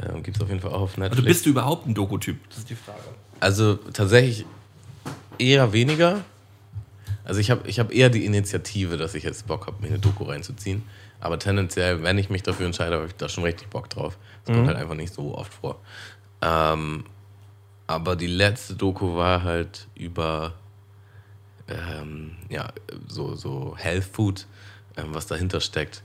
[0.00, 1.18] Ähm, Gibt es auf jeden Fall auch auf Netflix.
[1.18, 2.36] Also bist du überhaupt ein Doku-Typ?
[2.48, 3.00] Das ist die Frage.
[3.40, 4.46] Also tatsächlich
[5.38, 6.24] eher weniger.
[7.24, 9.98] Also ich habe ich hab eher die Initiative, dass ich jetzt Bock habe, mir eine
[9.98, 10.82] Doku reinzuziehen.
[11.20, 14.18] Aber tendenziell, wenn ich mich dafür entscheide, habe ich da schon richtig Bock drauf.
[14.44, 15.80] Das kommt halt einfach nicht so oft vor.
[16.40, 17.04] Ähm,
[17.86, 20.54] aber die letzte Doku war halt über
[21.72, 22.72] ähm, ja,
[23.08, 24.46] so, so Health Food,
[24.96, 26.02] ähm, was dahinter steckt.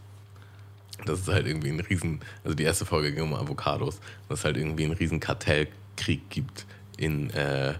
[1.05, 3.99] Das ist halt irgendwie ein riesen, also die erste Folge ging um Avocados,
[4.29, 6.65] dass es halt irgendwie einen riesen Kartellkrieg gibt
[6.97, 7.75] in äh,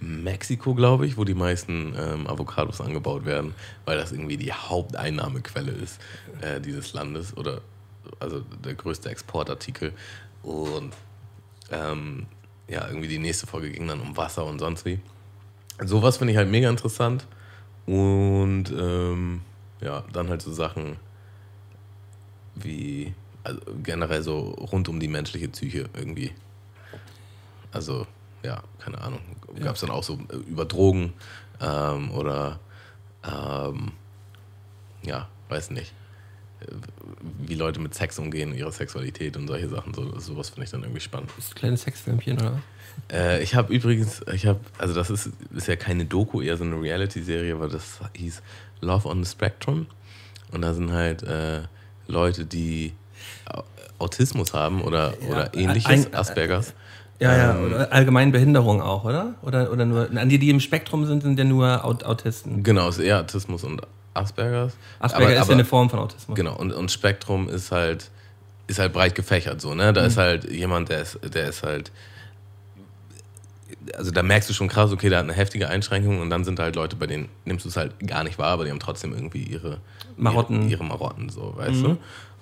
[0.00, 3.54] Mexiko, glaube ich, wo die meisten ähm, Avocados angebaut werden,
[3.84, 6.00] weil das irgendwie die Haupteinnahmequelle ist
[6.40, 7.62] äh, dieses Landes oder
[8.20, 9.92] also der größte Exportartikel.
[10.42, 10.92] Und
[11.70, 12.26] ähm,
[12.68, 15.00] ja, irgendwie die nächste Folge ging dann um Wasser und sonst wie.
[15.84, 17.26] Sowas finde ich halt mega interessant.
[17.86, 19.40] Und ähm,
[19.80, 20.96] ja, dann halt so Sachen
[22.54, 23.14] wie
[23.44, 26.32] also generell so rund um die menschliche Psyche irgendwie.
[27.72, 28.06] Also,
[28.42, 29.20] ja, keine Ahnung.
[29.62, 31.12] Gab es dann auch so äh, über Drogen
[31.60, 32.60] ähm, oder
[33.24, 33.92] ähm,
[35.02, 35.92] ja, weiß nicht.
[36.60, 36.66] Äh,
[37.46, 39.94] Wie Leute mit Sex umgehen, ihre Sexualität und solche Sachen.
[39.94, 41.30] So, sowas finde ich dann irgendwie spannend.
[41.36, 42.58] Ein kleines Sexfilmchen, oder?
[43.12, 46.64] Äh, ich habe übrigens, ich habe, also das ist, ist ja keine Doku, eher so
[46.64, 48.42] eine Reality-Serie, aber das hieß
[48.80, 49.86] Love on the Spectrum.
[50.52, 51.62] Und da sind halt äh,
[52.06, 52.92] Leute, die
[53.52, 53.64] Au-
[53.98, 56.74] Autismus haben oder, oder ähnliches, ein- Aspergers.
[57.20, 59.34] Ja, ja, Ähm, oder allgemein Behinderung auch, oder?
[59.42, 62.62] Oder, oder nur, an die, die im Spektrum sind, sind ja nur Aut Autisten.
[62.62, 63.82] Genau, es ist eher Autismus und
[64.18, 64.76] Aspergers.
[64.98, 66.36] Asperger aber, ist aber, ja eine Form von Autismus.
[66.36, 68.10] Genau, und, und Spektrum ist halt,
[68.66, 69.92] ist halt breit gefächert so, ne?
[69.92, 70.20] Da ist Mhm.
[70.20, 71.90] halt jemand, der ist, der ist halt.
[73.96, 76.58] Also da merkst du schon krass, okay, der hat eine heftige Einschränkung und dann sind
[76.58, 78.80] da halt Leute, bei denen nimmst du es halt gar nicht wahr, aber die haben
[78.80, 79.78] trotzdem irgendwie ihre
[80.16, 80.62] Marotten.
[80.62, 81.98] Ihre, ihre Marotten, so, weißt Mhm.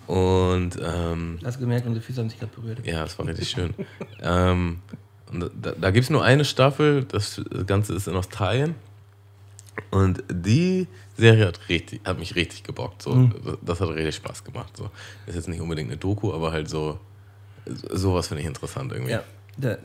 [0.07, 0.13] du?
[0.13, 2.85] Und ähm, Hast du gemerkt, unsere Füße haben sich gerade berührt.
[2.87, 3.75] ja, das war richtig schön.
[4.23, 4.79] ähm,
[5.33, 8.75] und da da gibt es nur eine Staffel, das Ganze ist in Australien.
[9.91, 13.03] Und die Serie hat, richtig, hat mich richtig gebockt.
[13.03, 13.11] So.
[13.15, 13.59] Mhm.
[13.63, 14.77] Das hat richtig Spaß gemacht.
[14.77, 14.91] So.
[15.27, 16.99] Ist jetzt nicht unbedingt eine Doku, aber halt so,
[17.67, 19.13] so- sowas finde ich interessant irgendwie.
[19.13, 19.23] Ja,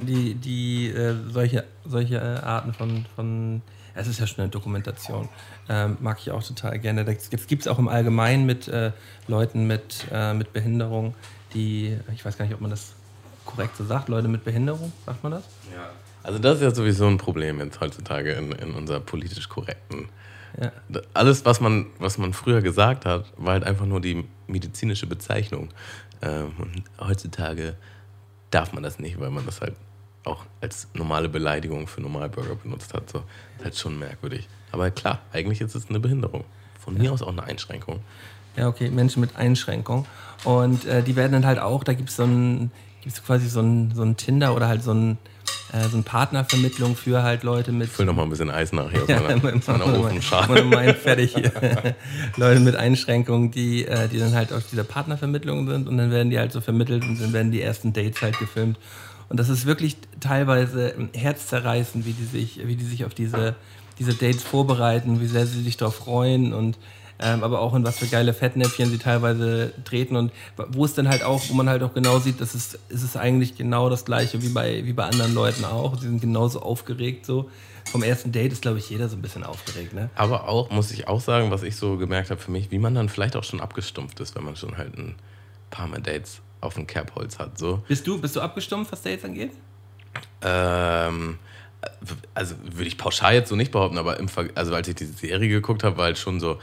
[0.01, 3.61] die, die äh, solche, solche äh, Arten von, von,
[3.95, 5.29] es ist ja schon eine Dokumentation,
[5.69, 7.05] ähm, mag ich auch total gerne.
[7.05, 8.91] Das gibt es auch im Allgemeinen mit äh,
[9.27, 11.15] Leuten mit, äh, mit Behinderung,
[11.53, 12.93] die, ich weiß gar nicht, ob man das
[13.45, 15.43] korrekt so sagt, Leute mit Behinderung, sagt man das?
[16.23, 20.07] Also das ist ja sowieso ein Problem jetzt heutzutage in, in unserer politisch korrekten.
[20.59, 20.71] Ja.
[21.13, 25.69] Alles, was man, was man früher gesagt hat, war halt einfach nur die medizinische Bezeichnung.
[26.21, 27.75] Ähm, und heutzutage
[28.49, 29.75] darf man das nicht, weil man das halt
[30.23, 33.09] auch als normale Beleidigung für Normalbürger benutzt hat.
[33.09, 33.19] So.
[33.19, 33.27] Das
[33.57, 34.47] ist halt schon merkwürdig.
[34.71, 36.43] Aber klar, eigentlich ist es eine Behinderung.
[36.79, 38.01] Von mir aus auch eine Einschränkung.
[38.55, 40.05] Ja, okay, Menschen mit Einschränkung.
[40.43, 42.71] Und äh, die werden dann halt auch, da gibt es so ein,
[43.01, 45.17] gibt's quasi so ein, so ein Tinder oder halt so ein,
[45.73, 47.89] äh, so eine Partnervermittlung für halt Leute mit.
[47.89, 50.63] Füll noch mal ein bisschen Eis nach hier aus Ja, meiner, aus meiner Ofenschale.
[50.65, 51.51] mein fertig hier.
[52.37, 56.29] Leute mit Einschränkungen, die, äh, die dann halt aus dieser Partnervermittlung sind und dann werden
[56.29, 58.77] die halt so vermittelt und dann werden die ersten Dates halt gefilmt.
[59.29, 63.55] Und das ist wirklich teilweise herzzerreißend, wie die sich, wie die sich auf diese,
[63.97, 66.77] diese Dates vorbereiten, wie sehr sie sich darauf freuen und
[67.21, 70.31] ähm, aber auch in was für geile Fettnäpfchen sie teilweise treten und
[70.69, 73.15] wo es dann halt auch, wo man halt auch genau sieht, dass es, es ist
[73.15, 75.95] eigentlich genau das gleiche wie bei, wie bei anderen Leuten auch.
[75.95, 77.49] Sie sind genauso aufgeregt so.
[77.91, 80.09] Vom ersten Date ist, glaube ich, jeder so ein bisschen aufgeregt, ne?
[80.15, 82.95] Aber auch, muss ich auch sagen, was ich so gemerkt habe für mich, wie man
[82.95, 85.15] dann vielleicht auch schon abgestumpft ist, wenn man schon halt ein
[85.69, 87.57] paar Mal Dates auf dem Kerbholz hat.
[87.57, 87.83] So.
[87.87, 89.51] Bist du, bist du abgestumpft, was Dates angeht?
[90.41, 91.39] Ähm,
[92.33, 95.13] also würde ich pauschal jetzt so nicht behaupten, aber im Ver also als ich diese
[95.13, 96.59] Serie geguckt habe, war halt schon so,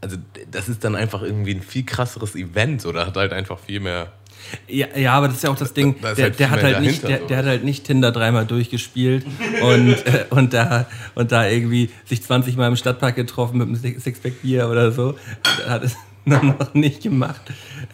[0.00, 0.16] also
[0.50, 4.12] das ist dann einfach irgendwie ein viel krasseres Event oder hat halt einfach viel mehr.
[4.68, 6.80] Ja, ja, aber das ist ja auch das Ding, Da der, halt der, hat halt
[6.80, 9.26] nicht, der, der hat halt nicht Tinder dreimal durchgespielt
[9.62, 13.76] und, äh, und, da, und da irgendwie sich 20 Mal im Stadtpark getroffen mit einem
[13.76, 15.16] Six- Sixpack Bier oder so.
[15.66, 17.40] Er hat es noch nicht gemacht.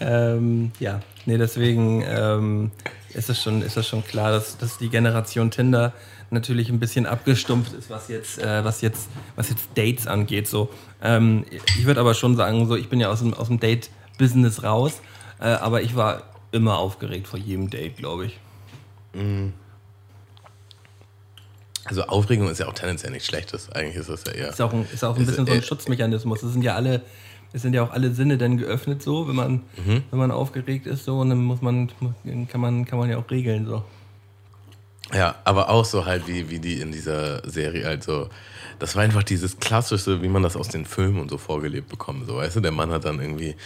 [0.00, 2.70] Ähm, ja, nee, deswegen ähm,
[3.14, 5.92] ist, es schon, ist das schon klar, dass, dass die Generation Tinder
[6.30, 10.48] natürlich ein bisschen abgestumpft ist, was jetzt, äh, was jetzt, was jetzt Dates angeht.
[10.48, 10.68] So.
[11.02, 14.62] Ähm, ich würde aber schon sagen, so, ich bin ja aus dem, aus dem Date-Business
[14.62, 15.00] raus,
[15.40, 16.22] äh, aber ich war
[16.52, 18.38] immer aufgeregt vor jedem Date, glaube ich.
[21.84, 23.70] Also Aufregung ist ja auch tendenziell nichts Schlechtes.
[23.70, 24.48] Eigentlich ist das ja eher.
[24.48, 26.42] Ist auch ein, ist auch ein Ist, bisschen so ein äh, Schutzmechanismus.
[26.42, 27.02] Es sind ja alle,
[27.52, 29.52] es sind ja auch alle Sinne dann geöffnet so, wenn man,
[29.84, 30.02] Mhm.
[30.10, 31.90] wenn man aufgeregt ist so und dann muss man,
[32.48, 33.84] kann man, kann man ja auch regeln so.
[35.12, 38.28] Ja, aber auch so halt wie, wie die in dieser Serie halt so.
[38.78, 42.26] Das war einfach dieses klassische, wie man das aus den Filmen und so vorgelebt bekommt.
[42.26, 43.50] So, weißt du, der Mann hat dann irgendwie.
[43.50, 43.56] äh,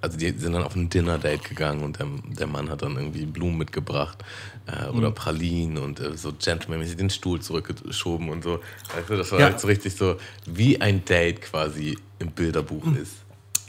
[0.00, 2.06] Also die sind dann auf ein Dinner-Date gegangen und der,
[2.38, 4.18] der Mann hat dann irgendwie Blumen mitgebracht
[4.66, 8.60] äh, oder Pralinen und äh, so gentlemanmäßig den Stuhl zurückgeschoben und so.
[8.94, 9.46] Weißt du, das war Ja.
[9.46, 10.16] halt so richtig so,
[10.46, 13.16] wie ein Date quasi im Bilderbuch ist.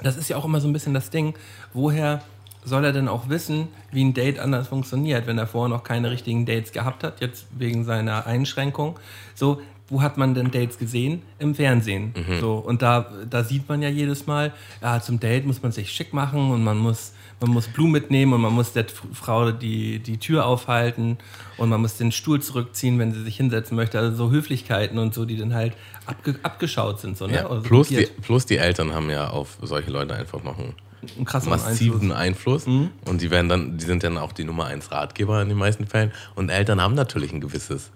[0.04, 1.34] Das ist ja auch immer so ein bisschen das Ding,
[1.74, 2.22] woher
[2.68, 6.12] soll er denn auch wissen, wie ein Date anders funktioniert, wenn er vorher noch keine
[6.12, 9.00] richtigen Dates gehabt hat, jetzt wegen seiner Einschränkung.
[9.36, 11.22] So, wo hat man denn Dates gesehen?
[11.40, 12.14] Im Fernsehen.
[12.42, 14.52] So, und da, da sieht man ja jedes Mal,
[14.82, 18.34] ja, zum Date muss man sich schick machen und man muss, man muss Blumen mitnehmen
[18.34, 21.18] und man muss der Frau die, die Tür aufhalten
[21.58, 23.98] und man muss den Stuhl zurückziehen, wenn sie sich hinsetzen möchte.
[23.98, 25.72] Also so Höflichkeiten und so, die dann halt
[26.06, 27.18] abge, abgeschaut sind.
[27.18, 27.36] So, ne?
[27.36, 30.74] Ja, Also plus, die, plus die Eltern haben ja auf solche Leute einfach noch einen
[31.16, 32.68] einen krassen massiven Einfluss.
[32.68, 32.92] Mhm.
[33.06, 35.88] Und die werden dann, die sind dann auch die Nummer eins Ratgeber in den meisten
[35.88, 36.12] Fällen.
[36.36, 37.92] Und Eltern haben natürlich ein gewisses,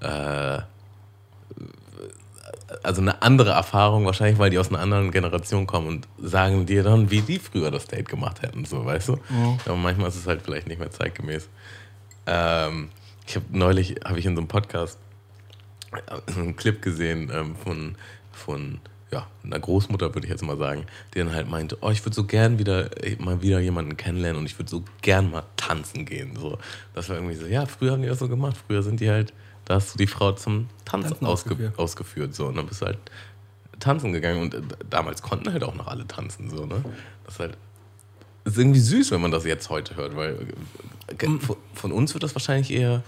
[0.00, 0.58] äh,
[2.82, 6.82] also eine andere Erfahrung, wahrscheinlich, weil die aus einer anderen Generation kommen und sagen dir
[6.82, 9.18] dann, wie die früher das Date gemacht hätten, so, weißt du?
[9.64, 11.48] Aber manchmal ist es halt vielleicht nicht mehr zeitgemäß.
[12.26, 12.88] Ähm,
[13.26, 14.98] ich habe neulich, habe ich in so einem Podcast
[16.26, 17.94] so einen Clip gesehen ähm, von,
[18.32, 18.80] von
[19.14, 22.16] ja, einer Großmutter, würde ich jetzt mal sagen, die dann halt meinte, oh, ich würde
[22.16, 26.04] so gern wieder äh, mal wieder jemanden kennenlernen und ich würde so gern mal tanzen
[26.04, 26.34] gehen.
[26.36, 26.58] So.
[26.94, 28.56] Das war irgendwie so, ja, früher haben die das so gemacht.
[28.66, 29.32] Früher sind die halt,
[29.66, 31.78] da hast du die Frau zum Tanz Tanzen ausge ausgeführt.
[31.78, 32.34] ausgeführt.
[32.34, 32.46] So.
[32.46, 32.98] Und dann bist du halt
[33.78, 36.50] tanzen gegangen und äh, damals konnten halt auch noch alle tanzen.
[36.50, 36.84] So, ne?
[37.24, 37.56] Das ist halt
[38.44, 40.36] ist irgendwie süß, wenn man das jetzt heute hört, weil
[41.06, 43.02] äh, von, von uns wird das wahrscheinlich eher,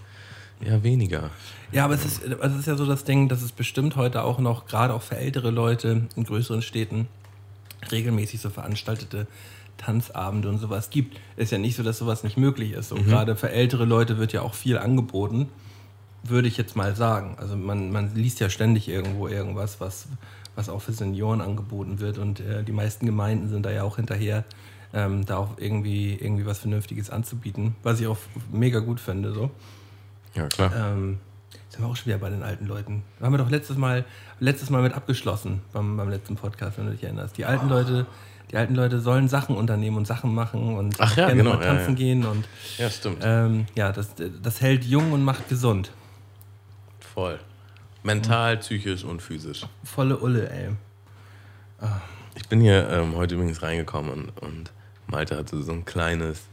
[0.64, 1.30] eher weniger.
[1.72, 4.38] Ja, aber es ist, es ist ja so das Ding, dass es bestimmt heute auch
[4.38, 7.08] noch, gerade auch für ältere Leute in größeren Städten,
[7.90, 9.26] regelmäßig so veranstaltete
[9.76, 11.18] Tanzabende und sowas gibt.
[11.36, 12.92] Ist ja nicht so, dass sowas nicht möglich ist.
[12.92, 15.48] Und gerade für ältere Leute wird ja auch viel angeboten,
[16.22, 17.36] würde ich jetzt mal sagen.
[17.38, 20.06] Also man, man liest ja ständig irgendwo irgendwas, was,
[20.54, 22.18] was auch für Senioren angeboten wird.
[22.18, 24.44] Und äh, die meisten Gemeinden sind da ja auch hinterher,
[24.94, 28.18] ähm, da auch irgendwie, irgendwie was Vernünftiges anzubieten, was ich auch
[28.50, 29.32] mega gut finde.
[29.32, 29.50] So.
[30.34, 30.72] Ja, klar.
[30.74, 31.18] Ähm,
[31.76, 33.02] sind wir auch schon wieder bei den alten Leuten.
[33.18, 34.06] Da haben wir doch letztes Mal,
[34.40, 37.36] letztes Mal mit abgeschlossen beim, beim letzten Podcast, wenn du dich erinnerst.
[37.36, 38.06] Die alten Leute,
[38.50, 41.62] die alten Leute sollen Sachen unternehmen und Sachen machen und Ach ja, gerne genau, mal
[41.62, 41.96] ja, tanzen ja.
[41.96, 42.48] gehen und
[42.78, 43.18] ja, stimmt.
[43.22, 45.90] ähm, ja, das, das hält jung und macht gesund.
[46.98, 47.38] Voll.
[48.02, 49.66] Mental, psychisch und physisch.
[49.84, 50.70] Volle Ulle, ey.
[52.36, 54.72] Ich bin hier ähm, heute übrigens reingekommen und, und
[55.08, 56.44] Malte hatte so ein kleines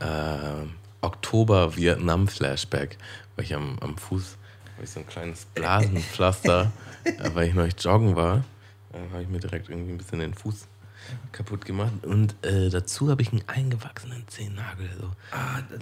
[0.00, 0.64] äh,
[1.02, 2.98] Oktober-Vietnam-Flashback,
[3.36, 4.38] weil ich am, am Fuß
[4.76, 6.70] habe ich so ein kleines Blasenpflaster,
[7.04, 8.44] äh, weil ich noch nicht joggen war.
[8.92, 10.68] Dann habe ich mir direkt irgendwie ein bisschen den Fuß
[11.32, 11.92] kaputt gemacht.
[12.04, 14.88] Und äh, dazu habe ich einen eingewachsenen Zehennagel.
[14.98, 15.10] So,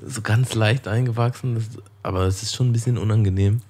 [0.07, 1.65] so ganz leicht eingewachsen, das,
[2.03, 3.63] aber es ist schon ein bisschen unangenehm.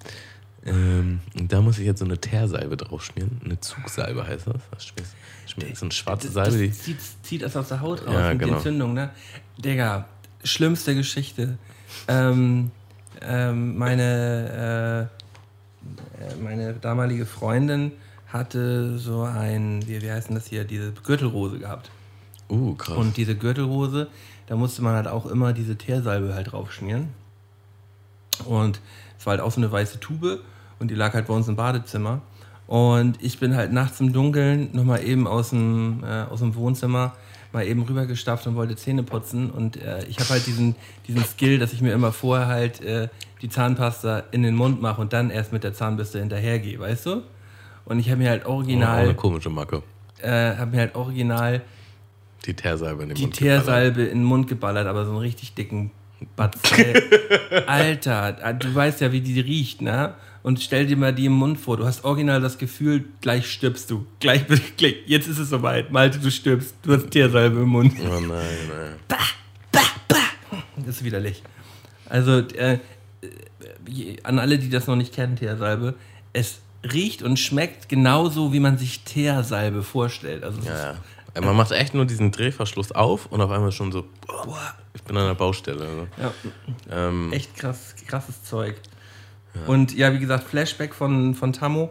[0.65, 3.39] Ähm, und da muss ich jetzt so eine Teersalbe drauf schmieren.
[3.45, 4.61] Eine Zugsalbe heißt das.
[4.71, 5.13] Das schmierst,
[5.45, 6.51] schmierst so eine schwarze Das, Salbe.
[6.51, 8.57] das Die, zieht, zieht das aus der Haut raus Ja, und die genau.
[8.57, 9.11] Entzündung, ne?
[9.57, 10.07] Digga,
[10.43, 11.57] schlimmste Geschichte.
[12.07, 12.71] Ähm,
[13.21, 15.07] ähm, meine, äh, äh,
[16.41, 17.91] meine damalige Freundin
[18.27, 21.89] hatte so ein, wie, wie heißt denn das hier, diese Gürtelrose gehabt.
[22.49, 22.97] Uh, krass.
[22.97, 24.07] Und diese Gürtelrose,
[24.47, 27.09] da musste man halt auch immer diese Teersalbe halt drauf schmieren.
[28.45, 28.81] Und
[29.17, 30.41] es war halt auch so eine weiße Tube
[30.79, 32.21] und die lag halt bei uns im Badezimmer.
[32.67, 37.13] Und ich bin halt nachts im Dunkeln nochmal eben aus dem, äh, aus dem Wohnzimmer
[37.53, 39.49] mal eben rübergestapft und wollte Zähne putzen.
[39.49, 40.75] Und äh, ich habe halt diesen,
[41.07, 43.07] diesen Skill, dass ich mir immer vorher halt äh,
[43.41, 47.21] die Zahnpasta in den Mund mache und dann erst mit der Zahnbürste hinterhergehe, weißt du?
[47.85, 49.83] Und ich habe mir halt Oh, original, eine komische Macke.
[50.21, 51.61] äh, habe mir halt original
[52.45, 53.63] Die Teersalbe in den die Mund geballert.
[53.65, 55.91] Teersalbe in den Mund geballert, aber so einen richtig dicken
[56.35, 56.77] Batzen.
[57.67, 60.15] Alter, du weißt ja, wie die riecht, ne?
[60.43, 61.75] Und stell dir mal die im Mund vor.
[61.75, 64.05] Du hast original das Gefühl, gleich stirbst du.
[64.19, 64.45] Gleich,
[64.77, 65.91] gleich jetzt ist es soweit.
[65.91, 66.75] Malte, du stirbst.
[66.83, 67.93] Du hast Teersalbe im Mund.
[67.99, 68.95] Oh nein, nein.
[70.77, 71.41] Das ist widerlich.
[72.07, 72.79] Also, äh,
[74.23, 75.95] an alle, die das noch nicht kennen, Teersalbe,
[76.33, 76.59] es
[76.91, 80.43] riecht und schmeckt genauso, wie man sich Teersalbe vorstellt.
[80.43, 80.95] Also, es ist- Ja,
[81.35, 81.41] ja.
[81.41, 85.17] Man macht echt nur diesen Drehverschluss auf und auf einmal schon so, boah, ich bin
[85.17, 85.83] an der Baustelle.
[85.85, 86.07] Ne?
[86.17, 86.31] ja.
[87.07, 88.75] Ähm, echt krass, krasses Zeug.
[89.67, 91.89] Und ja, wie gesagt, Flashback von, von Tammo.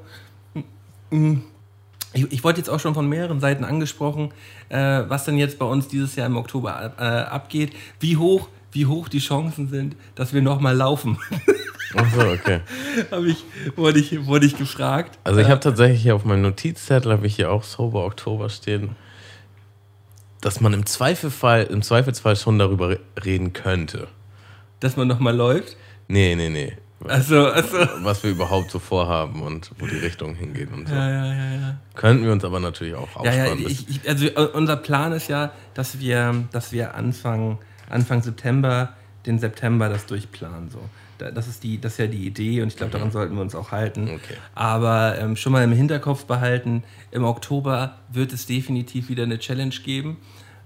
[2.12, 4.32] Ich, ich wollte jetzt auch schon von mehreren Seiten angesprochen,
[4.68, 7.72] äh, was denn jetzt bei uns dieses Jahr im Oktober äh, abgeht.
[8.00, 11.18] Wie hoch, wie hoch die Chancen sind, dass wir nochmal laufen,
[11.96, 12.60] ach so, okay.
[13.26, 13.44] Ich,
[13.76, 15.18] wurde, ich, wurde ich gefragt.
[15.24, 18.48] Also ich Äh, habe tatsächlich hier auf meinem Notizzettel, habe ich hier auch Sober Oktober
[18.50, 18.96] stehen,
[20.40, 24.08] dass man im Zweifelsfall, im Zweifelsfall schon darüber re- reden könnte.
[24.80, 25.76] dass man nochmal läuft.
[26.08, 26.76] Nee, nee, nee.
[27.06, 27.78] Also, also.
[28.02, 30.94] Was wir überhaupt so vorhaben und wo die Richtung hingeht und so.
[30.94, 31.76] Ja, ja, ja, ja.
[31.94, 33.58] Könnten wir uns aber natürlich auch Ja, aufsparen.
[33.60, 37.58] ja, bis- ich, ich, also äh, unser Plan ist ja, dass wir, dass wir Anfang,
[37.88, 38.94] Anfang September,
[39.26, 40.70] den September das durchplanen.
[40.70, 40.80] So.
[41.18, 43.42] Da- Das ist, die, das ist ja die Idee und ich glaube, daran sollten wir
[43.42, 44.04] uns auch halten.
[44.04, 44.34] Okay.
[44.54, 49.74] Aber ähm, schon mal im Hinterkopf behalten, im Oktober wird es definitiv wieder eine Challenge
[49.84, 50.16] geben.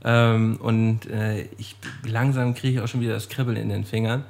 [0.05, 1.77] Ähm, und äh, ich,
[2.07, 4.25] langsam kriege ich auch schon wieder das Kribbeln in den Fingern.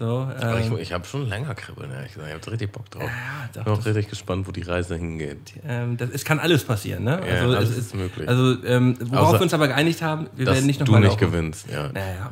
[0.00, 2.28] So, ähm, ich, ich habe schon länger kribbeln, ehrlich gesagt.
[2.28, 3.02] Ich habe richtig Bock drauf.
[3.02, 3.08] ja,
[3.46, 5.54] ich doch, bin auch richtig gespannt, wo die Reise hingeht.
[5.66, 7.20] ähm, das, es kann alles passieren, ne?
[7.28, 8.28] Ja, alles ist möglich.
[8.28, 11.20] Also, ähm, worauf Außer- wir uns aber geeinigt haben, wir werden nicht du nochmal nicht
[11.20, 11.32] laufen.
[11.32, 11.88] gewinnst, ja.
[11.88, 12.14] Naja.
[12.14, 12.30] Ja,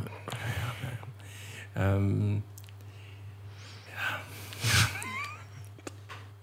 [1.74, 1.96] ja.
[1.96, 2.42] Ähm,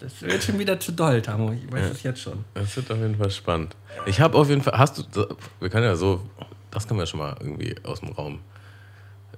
[0.03, 1.53] Das wird schon wieder zu doll, Tamo.
[1.53, 2.43] Ich weiß es jetzt schon.
[2.55, 3.73] Das wird auf jeden Fall spannend.
[4.05, 5.27] Ich habe auf jeden Fall, hast du,
[5.61, 6.21] wir können ja so,
[6.71, 8.39] das können wir schon mal irgendwie aus dem Raum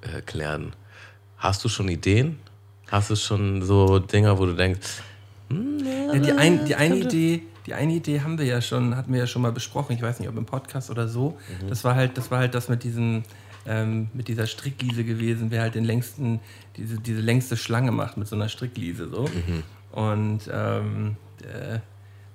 [0.01, 0.74] äh, klären.
[1.38, 2.39] Hast du schon Ideen?
[2.88, 5.03] Hast du schon so Dinger, wo du denkst,
[5.51, 9.20] Ja, die, ein, die, eine Idee, die eine Idee haben wir ja schon, hatten wir
[9.20, 9.95] ja schon mal besprochen.
[9.95, 11.38] Ich weiß nicht, ob im Podcast oder so.
[11.70, 13.22] Das war halt, das war halt das mit diesem,
[13.68, 16.39] ähm, mit dieser Strickliese gewesen, wer halt den längsten,
[16.76, 19.26] diese, diese längste Schlange macht mit so einer Strickliese so.
[19.95, 21.79] Und ähm, äh,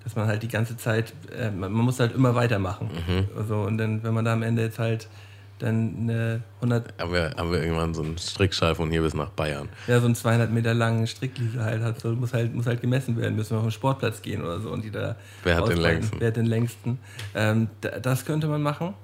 [0.03, 2.91] dass man halt die ganze Zeit, äh, man, man muss halt immer weitermachen.
[3.37, 5.09] Also, und dann, wenn man da am Ende jetzt halt
[5.59, 9.29] dann eine 100, haben wir, haben wir irgendwann so einen Strickschall von hier bis nach
[9.29, 9.69] Bayern?
[9.87, 13.15] ja, so einen 200 Meter langen Strickliese halt hat, so, muss halt, muss halt gemessen
[13.19, 15.77] werden, müssen wir auf den Sportplatz gehen oder so und die da Wer hat den
[15.77, 16.17] längsten?
[16.19, 16.99] Wer hat den längsten?
[17.35, 18.95] Ähm, da- das könnte man machen.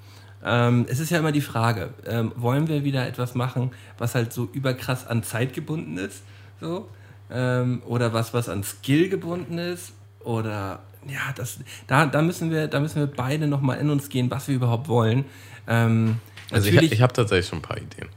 [0.43, 4.33] Ähm, es ist ja immer die Frage, ähm, wollen wir wieder etwas machen, was halt
[4.33, 6.23] so überkrass an Zeit gebunden ist,
[6.59, 6.89] so?
[7.31, 9.93] Ähm, oder was, was an Skill gebunden ist?
[10.21, 14.31] Oder ja, das, da, da müssen wir, da müssen wir beide nochmal in uns gehen,
[14.31, 15.25] was wir überhaupt wollen.
[15.69, 16.17] Ähm,
[16.51, 18.09] Also ich, ich habe tatsächlich schon ein paar Ideen.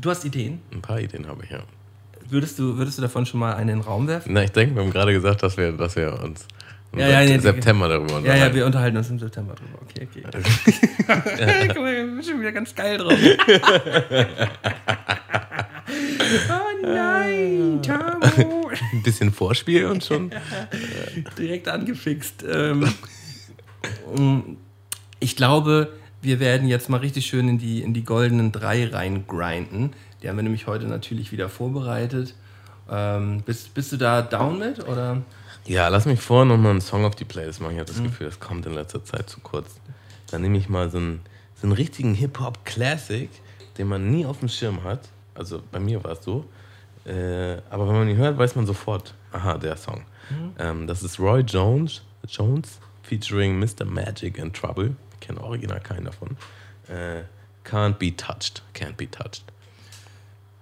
[0.00, 0.60] du hast Ideen.
[0.72, 1.60] Ein paar Ideen habe ich, ja.
[2.28, 4.32] Würdest du, würdest du davon schon mal einen in den Raum werfen?
[4.32, 6.46] Na, ich denke, wir haben gerade gesagt, dass wir, dass wir uns
[6.92, 8.42] im Ja, ja, Sept- nee, September darüber Ja, unterhalten.
[8.48, 9.78] ja, wir unterhalten uns im September drüber.
[9.82, 10.22] Okay, okay.
[11.68, 13.12] Guck mal, ich bin schon wieder ganz geil drauf.
[16.50, 18.70] oh nein, Tamo.
[18.92, 20.30] ein bisschen Vorspiel und schon.
[21.38, 22.44] Direkt angefixt.
[22.48, 22.86] Ähm,
[25.20, 29.92] ich glaube, wir werden jetzt mal richtig schön in die, in die goldenen drei reingrinden.
[30.22, 32.34] Die haben wir nämlich heute natürlich wieder vorbereitet.
[32.90, 34.86] Ähm, bist, bist du da down mit?
[34.86, 35.22] Oder?
[35.66, 37.72] Ja, lass mich vorher noch mal einen Song auf die Playlist machen.
[37.72, 38.04] Ich habe das Mhm.
[38.04, 39.76] Gefühl, das kommt in letzter Zeit zu kurz.
[40.30, 41.20] Dann nehme ich mal so einen,
[41.60, 43.30] so einen richtigen Hip-Hop-Classic,
[43.78, 45.08] den man nie auf dem Schirm hat.
[45.34, 46.44] Also bei mir war es so.
[47.04, 50.04] Äh, aber wenn man ihn hört, weiß man sofort, aha, der Song.
[50.30, 50.52] Mhm.
[50.58, 53.84] Ähm, das ist Roy Jones, Jones featuring Mr.
[53.84, 54.96] Magic and Trouble.
[55.14, 56.36] Ich kenne original keinen davon.
[56.88, 57.22] Äh,
[57.64, 58.62] can't be touched.
[58.74, 59.44] Can't be touched.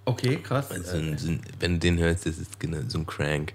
[0.05, 0.69] Okay, krass.
[0.69, 3.53] So ein, so ein, wenn du den hörst, das ist genau so ein Crank.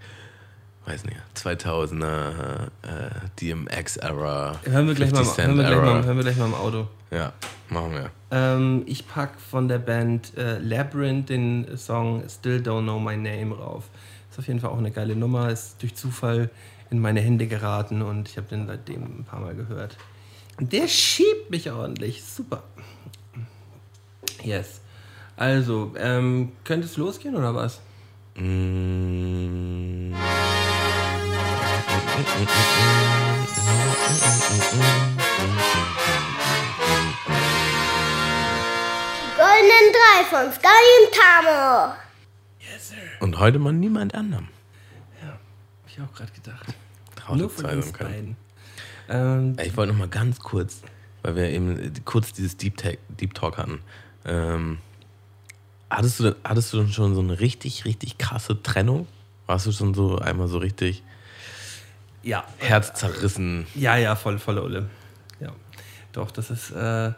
[0.86, 3.10] Weiß nicht, 2000er, äh,
[3.40, 4.60] DMX-Era.
[4.64, 5.94] Hören wir, gleich mal, 50 hören, wir gleich Era.
[5.94, 6.88] mal, hören wir gleich mal im Auto.
[7.10, 7.32] Ja,
[7.68, 8.10] Machen wir.
[8.30, 13.56] Ähm, ich pack von der Band äh, Labyrinth den Song Still Don't Know My Name
[13.56, 13.84] rauf.
[14.30, 15.50] Ist auf jeden Fall auch eine geile Nummer.
[15.50, 16.50] Ist durch Zufall
[16.90, 19.96] in meine Hände geraten und ich habe den seitdem ein paar Mal gehört.
[20.60, 22.22] Der schiebt mich ordentlich.
[22.22, 22.62] Super.
[24.42, 24.80] Yes.
[25.36, 27.80] Also, ähm, könnte es losgehen oder was?
[28.36, 30.14] Mm.
[39.36, 40.66] Goldenen Drei von Sky
[41.02, 41.94] und Tamo.
[42.60, 42.96] Yes, sir.
[43.20, 44.48] Und heute mal niemand anderem.
[45.22, 45.38] Ja, hab
[45.86, 46.66] ich auch gerade gedacht.
[47.14, 48.36] Traute Nur von uns beiden.
[49.08, 50.80] Ähm, Ich wollte noch mal ganz kurz,
[51.22, 53.80] weil wir eben kurz dieses Deep, Tech, Deep Talk hatten.
[54.24, 54.78] Ähm,
[55.90, 59.06] hattest, du, denn- hattest du denn schon so eine richtig, richtig krasse Trennung?
[59.46, 61.02] Warst du schon so einmal so richtig
[62.26, 62.44] ja.
[62.58, 63.66] herzzerrissen?
[63.74, 64.90] Ja, ja, voll, volle Ulle.
[65.40, 65.52] Ja.
[66.12, 67.12] Doch, das ist, äh,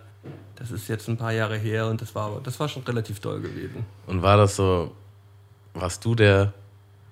[0.56, 3.40] das ist jetzt ein paar Jahre her und das war das war schon relativ doll
[3.40, 3.84] gewesen.
[4.06, 4.92] Und war das so,
[5.74, 6.52] warst du der,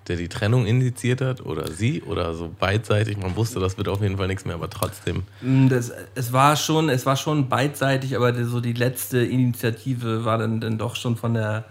[0.07, 3.17] der die Trennung initiiert hat oder sie oder so beidseitig?
[3.17, 5.23] Man wusste, das wird auf jeden Fall nichts mehr, aber trotzdem.
[5.41, 10.23] Mm, Das, es, war schon, es war schon beidseitig, aber die, so die letzte Initiative
[10.23, 11.65] war dann, dann doch schon von der,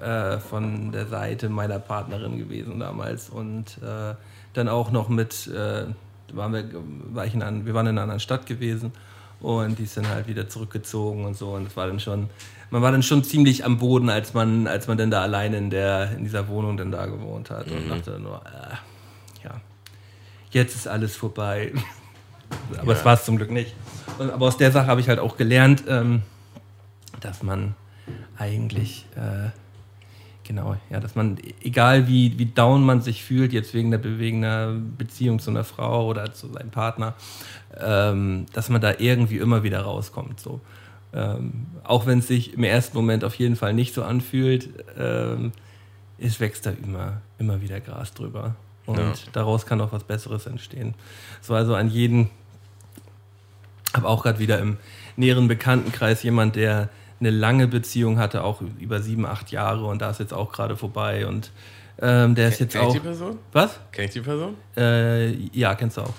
[0.00, 3.30] äh, von der Seite meiner Partnerin gewesen damals.
[3.30, 4.14] Und äh,
[4.52, 5.84] dann auch noch mit, äh,
[6.32, 6.64] waren wir,
[7.12, 8.92] war ich in einer, wir waren in einer anderen Stadt gewesen
[9.40, 11.50] und die ist dann halt wieder zurückgezogen und so.
[11.50, 12.30] Und es war dann schon,
[12.70, 15.70] man war dann schon ziemlich am Boden, als man, als man dann da alleine in,
[15.70, 17.70] der, in dieser Wohnung dann da gewohnt hat.
[17.70, 19.60] Und dachte nur, äh, ja,
[20.52, 21.72] jetzt ist alles vorbei.
[22.78, 23.74] Aber es war es zum Glück nicht.
[24.18, 26.20] Und, aber aus der Sache habe ich halt auch gelernt, ähm,
[27.20, 27.74] dass man
[28.36, 29.48] eigentlich, äh,
[30.44, 34.44] genau, ja, dass man, egal wie, wie down man sich fühlt, jetzt wegen der wegen
[34.44, 37.14] einer Beziehung zu einer Frau oder zu seinem Partner,
[37.80, 40.40] ähm, dass man da irgendwie immer wieder rauskommt.
[40.40, 40.60] So.
[41.14, 45.52] Ähm, auch wenn es sich im ersten Moment auf jeden Fall nicht so anfühlt, ähm,
[46.18, 48.54] es wächst da immer, immer wieder Gras drüber.
[48.86, 49.12] Und Ja.
[49.32, 50.94] daraus kann auch was Besseres entstehen.
[51.40, 52.30] So also an jeden,
[53.94, 54.76] habe auch gerade wieder im
[55.16, 56.88] näheren Bekanntenkreis jemand, der
[57.22, 60.76] eine lange Beziehung hatte, auch über sieben, acht Jahre und da ist jetzt auch gerade
[60.76, 61.52] vorbei und
[62.00, 62.92] ähm, der ist jetzt Kenn ich auch.
[62.92, 63.38] die Person?
[63.52, 63.78] Was?
[63.92, 64.56] Kenn ich die Person?
[64.76, 66.14] Äh, ja, kennst du auch.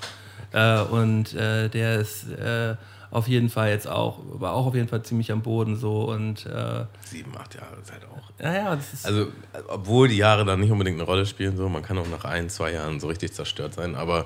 [0.53, 2.75] Äh, und äh, der ist äh,
[3.11, 6.45] auf jeden Fall jetzt auch, war auch auf jeden Fall ziemlich am Boden so und
[6.45, 8.31] äh, Sieben, acht Jahre ist halt auch.
[8.39, 9.05] ja, ja, das ist.
[9.05, 9.27] Also,
[9.67, 12.49] obwohl die Jahre dann nicht unbedingt eine Rolle spielen, so, man kann auch nach ein,
[12.49, 14.25] zwei Jahren so richtig zerstört sein, aber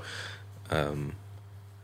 [0.69, 1.13] ähm,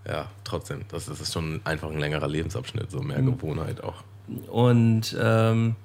[0.07, 4.03] ja, trotzdem, das ist schon einfach ein längerer Lebensabschnitt, so mehr Gewohnheit auch.
[4.49, 5.75] Und ähm,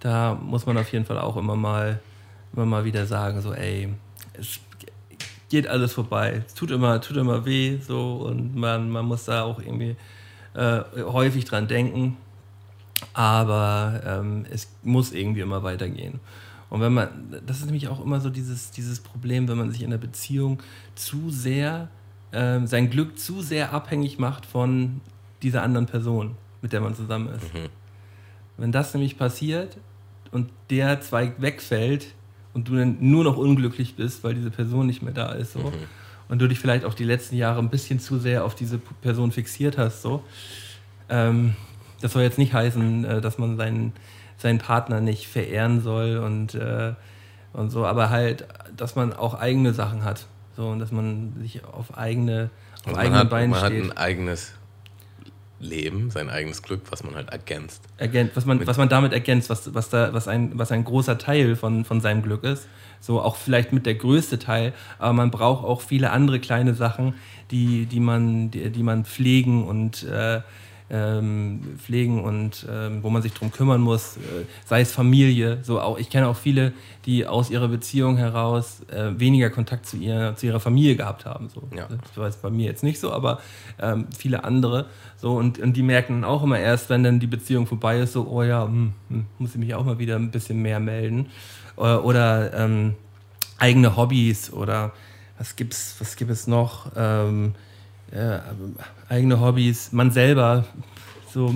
[0.00, 2.00] da muss man auf jeden Fall auch immer mal,
[2.52, 3.92] immer mal wieder sagen, so, ey,
[4.34, 4.60] es
[5.48, 6.42] geht alles vorbei.
[6.46, 9.96] Es tut immer, tut immer weh, so, und man, man muss da auch irgendwie
[10.54, 12.16] äh, häufig dran denken.
[13.12, 16.20] Aber ähm, es muss irgendwie immer weitergehen.
[16.70, 17.08] Und wenn man,
[17.46, 20.62] das ist nämlich auch immer so dieses, dieses Problem, wenn man sich in der Beziehung
[20.94, 21.88] zu sehr,
[22.32, 25.00] ähm, sein Glück zu sehr abhängig macht von
[25.42, 27.44] dieser anderen Person, mit der man zusammen ist.
[28.56, 29.76] Wenn das nämlich passiert
[30.32, 32.06] und der Zweig wegfällt
[32.54, 35.72] und du dann nur noch unglücklich bist, weil diese Person nicht mehr da ist, so,
[36.28, 39.30] und du dich vielleicht auch die letzten Jahre ein bisschen zu sehr auf diese Person
[39.30, 40.24] fixiert hast, so,
[41.08, 41.54] ähm,
[42.00, 43.92] das soll jetzt nicht heißen, äh, dass man seinen,
[44.38, 46.94] seinen Partner nicht verehren soll und, äh,
[47.52, 48.46] und so, aber halt,
[48.76, 50.26] dass man auch eigene Sachen hat.
[50.56, 52.50] So, und dass man sich auf eigene,
[52.80, 53.84] auf Also man eigenen hat, Beinen man hat steht.
[53.84, 54.54] ein eigenes
[55.58, 57.82] Leben, sein eigenes Glück, was man halt ergänzt.
[57.96, 61.18] ergänzt, was man, was man damit ergänzt, was, was, da, was, ein, was ein großer
[61.18, 62.68] Teil von, von seinem Glück ist.
[63.00, 67.14] So auch vielleicht mit der größte Teil, aber man braucht auch viele andere kleine Sachen,
[67.50, 70.40] die, die, man, die, die man pflegen und äh,
[70.88, 75.58] ähm, pflegen und ähm, wo man sich drum kümmern muss, äh, sei es Familie.
[75.62, 76.72] So auch, ich kenne auch viele,
[77.06, 81.48] die aus ihrer Beziehung heraus äh, weniger Kontakt zu, ihr, zu ihrer Familie gehabt haben.
[81.48, 81.62] So.
[81.76, 81.88] Ja.
[81.88, 83.40] Das war jetzt bei mir jetzt nicht so, aber
[83.80, 84.86] ähm, viele andere.
[85.16, 88.12] So, und, und die merken dann auch immer erst, wenn dann die Beziehung vorbei ist,
[88.12, 91.30] so, oh ja, hm, hm, muss ich mich auch mal wieder ein bisschen mehr melden.
[91.76, 92.94] Oder, oder ähm,
[93.58, 94.92] eigene Hobbys oder
[95.38, 96.92] was gibt's, was gibt es noch?
[96.96, 97.54] Ähm,
[98.14, 98.42] ja,
[99.08, 100.64] eigene Hobbys, man selber,
[101.32, 101.54] so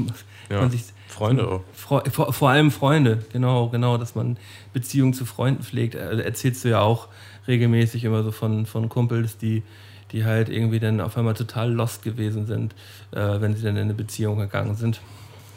[0.48, 0.60] Ja.
[0.60, 1.62] man sich Freunde auch.
[1.74, 4.36] Fre vor, vor allem Freunde, genau, genau, dass man
[4.72, 5.94] Beziehungen zu Freunden pflegt.
[5.94, 7.08] Äh, Erzählst du ja auch
[7.48, 9.62] regelmäßig immer so von, von Kumpels, die,
[10.12, 12.74] die halt irgendwie dann auf einmal total lost gewesen sind,
[13.12, 15.00] äh, wenn sie dann in eine Beziehung gegangen sind.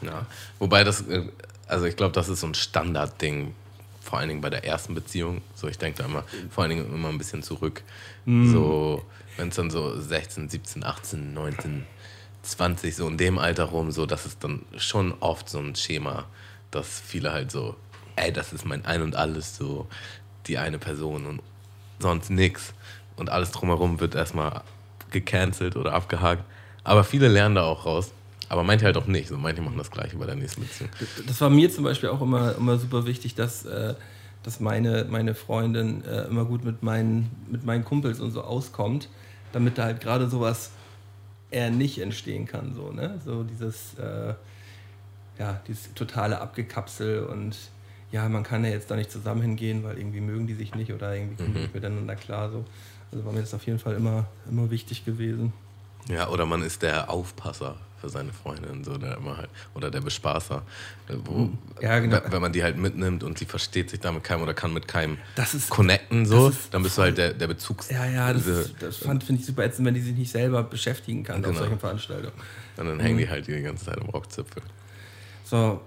[0.02, 0.26] Ja.
[0.58, 1.22] Wobei das, äh,
[1.66, 3.54] also ich glaube, das ist so ein Standardding,
[4.02, 5.40] vor allen Dingen bei der ersten Beziehung.
[5.54, 7.82] So, ich denke da immer, vor allen Dingen immer ein bisschen zurück.
[8.26, 9.02] So,
[9.36, 11.86] wenn es dann so 16, 17, 18, 19,
[12.42, 16.26] 20, so in dem Alter rum, so, das ist dann schon oft so ein Schema,
[16.70, 17.76] dass viele halt so,
[18.16, 19.88] ey, das ist mein Ein und Alles, so
[20.46, 21.40] die eine Person und
[21.98, 22.74] sonst nix.
[23.16, 24.62] Und alles drumherum wird erstmal
[25.10, 26.44] gecancelt oder abgehakt.
[26.82, 28.12] Aber viele lernen da auch raus.
[28.48, 29.28] Aber manche halt auch nicht.
[29.28, 30.90] So manche machen das gleiche bei der nächsten Beziehung.
[31.26, 33.94] Das war mir zum Beispiel auch immer, immer super wichtig, dass, äh,
[34.42, 39.08] dass meine, meine Freundin äh, immer gut mit meinen, mit meinen Kumpels und so auskommt,
[39.54, 40.70] damit da halt gerade sowas
[41.50, 42.74] eher nicht entstehen kann.
[42.74, 43.20] So, ne?
[43.24, 44.34] so dieses, äh,
[45.38, 47.56] ja, dieses totale Abgekapsel und
[48.12, 50.92] ja, man kann ja jetzt da nicht zusammen hingehen, weil irgendwie mögen die sich nicht
[50.92, 52.50] oder irgendwie kommen die nicht miteinander klar.
[52.50, 52.64] So.
[53.10, 55.52] Also war mir das auf jeden Fall immer, immer wichtig gewesen.
[56.08, 60.02] Ja, oder man ist der Aufpasser für seine Freundin, so der immer halt, oder der
[60.02, 60.62] Bespaßer.
[61.08, 61.50] äh, Wo,
[61.80, 62.18] Ja, genau.
[62.28, 64.86] wenn- man die halt mitnimmt und sie versteht sich da mit keinem oder kann mit
[64.86, 67.88] keinem ist- connecten, so, ist dann bist du halt der, der Bezugs...
[67.90, 70.30] Ja, ja, das, diese- ist- das fand- finde ich super ätzend, wenn die sich nicht
[70.30, 71.58] selber beschäftigen kann auf Genau.
[71.58, 72.32] solchen Veranstaltungen.
[72.76, 74.62] Und dann hängen die halt die ganze Zeit am Rockzipfel.
[75.44, 75.80] So,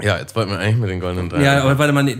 [0.00, 1.42] Ja, jetzt wollten wir eigentlich mit den goldenen Dreien.
[1.44, 2.16] Ja, aber warte mal, nee,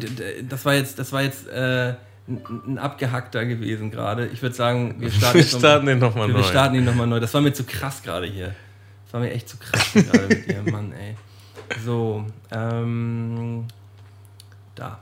[0.48, 1.94] das war jetzt, das war jetzt äh,
[2.26, 4.26] ein, abgehackter gewesen gerade.
[4.28, 6.38] Ich würde sagen, wir starten, Wir jetzt noch- starten den nochmal neu.
[6.38, 7.20] wir starten ihn nochmal neu.
[7.20, 8.54] Das war mir zu krass gerade hier.
[9.14, 11.14] War mir echt zu krass gerade mit dir, Mann, ey.
[11.84, 13.64] So, ähm,
[14.74, 14.98] da.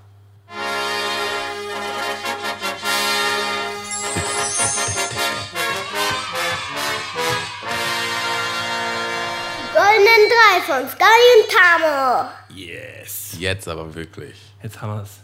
[9.72, 12.28] Goldenen Drei von Sky und Tamo.
[12.54, 13.34] Yes.
[13.38, 14.36] Jetzt aber wirklich.
[14.62, 15.20] Jetzt haben wir es.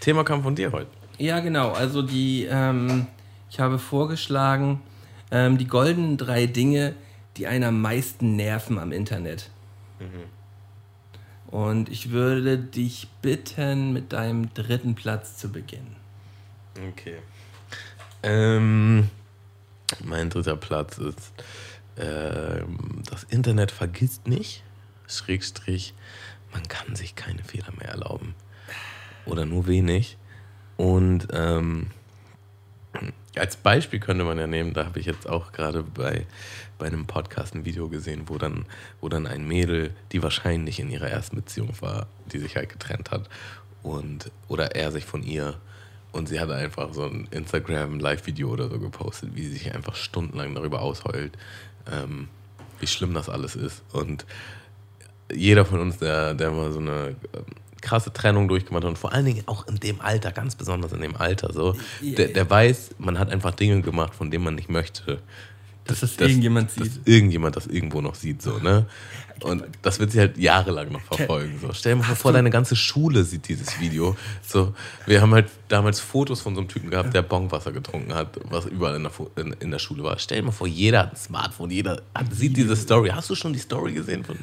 [0.00, 0.90] Thema kam von dir heute.
[1.16, 1.72] Ja, genau.
[1.72, 3.06] Also die, ähm,
[3.50, 4.82] ich habe vorgeschlagen,
[5.30, 6.94] ähm, die goldenen drei Dinge,
[7.36, 9.50] die einen am meisten nerven am Internet.
[11.46, 15.96] Und ich würde dich bitten, mit deinem dritten Platz zu beginnen.
[16.90, 17.18] Okay.
[18.22, 19.08] Ähm,
[20.04, 21.32] mein dritter Platz ist,
[21.96, 24.64] ähm, das Internet vergisst nicht,
[25.06, 25.94] Schrägstrich,
[26.52, 28.34] man kann sich keine Fehler mehr erlauben.
[29.24, 30.16] Oder nur wenig.
[30.76, 31.90] Und ähm,
[33.36, 36.26] als Beispiel könnte man ja nehmen, da habe ich jetzt auch gerade bei,
[36.78, 38.66] bei einem Podcast ein Video gesehen, wo dann,
[39.00, 43.10] wo dann ein Mädel, die wahrscheinlich in ihrer ersten Beziehung war, die sich halt getrennt
[43.10, 43.28] hat
[43.82, 45.54] und oder er sich von ihr
[46.12, 50.54] und sie hat einfach so ein Instagram-Live-Video oder so gepostet, wie sie sich einfach stundenlang
[50.54, 51.36] darüber ausheult,
[51.92, 52.28] ähm,
[52.80, 53.82] wie schlimm das alles ist.
[53.92, 54.24] Und
[55.30, 57.16] jeder von uns, der, der mal so eine
[57.86, 61.00] krasse Trennung durchgemacht hat und vor allen Dingen auch in dem Alter, ganz besonders in
[61.00, 64.68] dem Alter, so, der, der weiß, man hat einfach Dinge gemacht, von denen man nicht
[64.68, 65.20] möchte.
[65.86, 67.06] Dass das irgendjemand dass sieht.
[67.06, 68.86] irgendjemand das irgendwo noch sieht, so, ne?
[69.42, 71.58] Und das wird sie halt jahrelang noch verfolgen.
[71.60, 71.72] So.
[71.72, 74.16] Stell dir mal vor, deine ganze Schule sieht dieses Video.
[74.42, 74.74] So,
[75.06, 78.64] wir haben halt damals Fotos von so einem Typen gehabt, der Bonkwasser getrunken hat, was
[78.64, 80.18] überall in der, in, in der Schule war.
[80.18, 83.10] Stell dir mal vor, jeder hat ein Smartphone, jeder hat, sieht diese Story.
[83.10, 84.38] Hast du schon die Story gesehen von?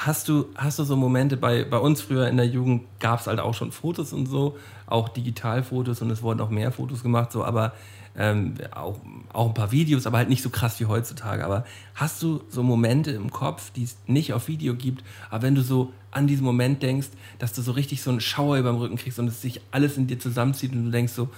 [0.00, 3.26] Hast du, hast du so Momente, bei, bei uns früher in der Jugend gab es
[3.26, 7.32] halt auch schon Fotos und so, auch Digitalfotos und es wurden auch mehr Fotos gemacht,
[7.32, 7.72] so, aber
[8.16, 9.00] ähm, auch,
[9.32, 11.44] auch ein paar Videos, aber halt nicht so krass wie heutzutage.
[11.44, 11.64] Aber
[11.96, 15.62] hast du so Momente im Kopf, die es nicht auf Video gibt, aber wenn du
[15.62, 17.08] so an diesen Moment denkst,
[17.40, 19.96] dass du so richtig so einen Schauer über dem Rücken kriegst und es sich alles
[19.96, 21.28] in dir zusammenzieht und du denkst so,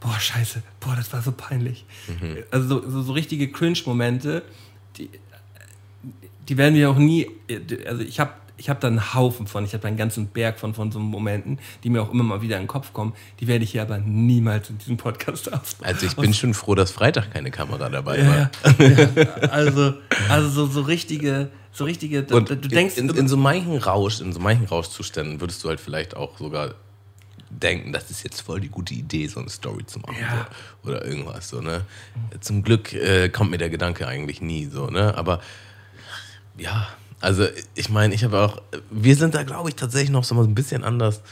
[0.00, 1.86] boah, scheiße, boah, das war so peinlich.
[2.50, 4.42] Also so, so, so richtige Cringe-Momente,
[4.96, 5.08] die,
[6.48, 7.28] die werden wir auch nie,
[7.86, 10.58] also ich habe ich hab da einen Haufen von, ich habe da einen ganzen Berg
[10.58, 13.46] von, von so Momenten, die mir auch immer mal wieder in den Kopf kommen, die
[13.46, 15.76] werde ich hier aber niemals in diesem Podcast aus.
[15.80, 18.36] Also ich bin schon froh, dass Freitag keine Kamera dabei war.
[18.36, 18.50] ja,
[18.84, 19.94] ja, also,
[20.28, 24.20] also so, so richtige, so richtige, du, Und du denkst, in, in so manchen Rausch,
[24.20, 26.74] in so manchen Rauschzuständen würdest du halt vielleicht auch sogar
[27.50, 30.16] denken, das ist jetzt voll die gute Idee, so eine Story zu machen.
[30.20, 30.48] Ja.
[30.82, 31.84] So, oder irgendwas so, ne?
[32.40, 35.16] Zum Glück äh, kommt mir der Gedanke eigentlich nie so, ne?
[35.16, 35.40] Aber
[36.58, 36.88] ja,
[37.20, 40.54] also ich meine, ich habe auch, wir sind da glaube ich tatsächlich noch so ein
[40.54, 41.22] bisschen anders,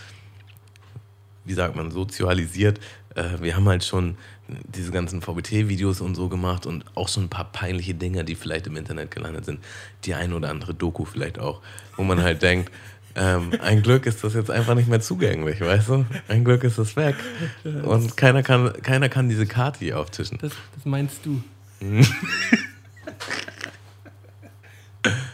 [1.45, 2.81] wie sagt man, sozialisiert.
[3.15, 4.17] Äh, wir haben halt schon
[4.49, 8.67] diese ganzen VBT-Videos und so gemacht und auch schon ein paar peinliche Dinge, die vielleicht
[8.67, 9.61] im Internet gelandet sind.
[10.05, 11.61] Die ein oder andere Doku vielleicht auch,
[11.97, 12.71] wo man halt denkt,
[13.19, 16.05] ähm, ein Glück ist das jetzt einfach nicht mehr zugänglich, weißt du?
[16.29, 17.17] Ein Glück ist das weg.
[17.65, 20.37] Und keiner kann, keiner kann diese Karte hier auftischen.
[20.39, 21.43] das, das meinst du.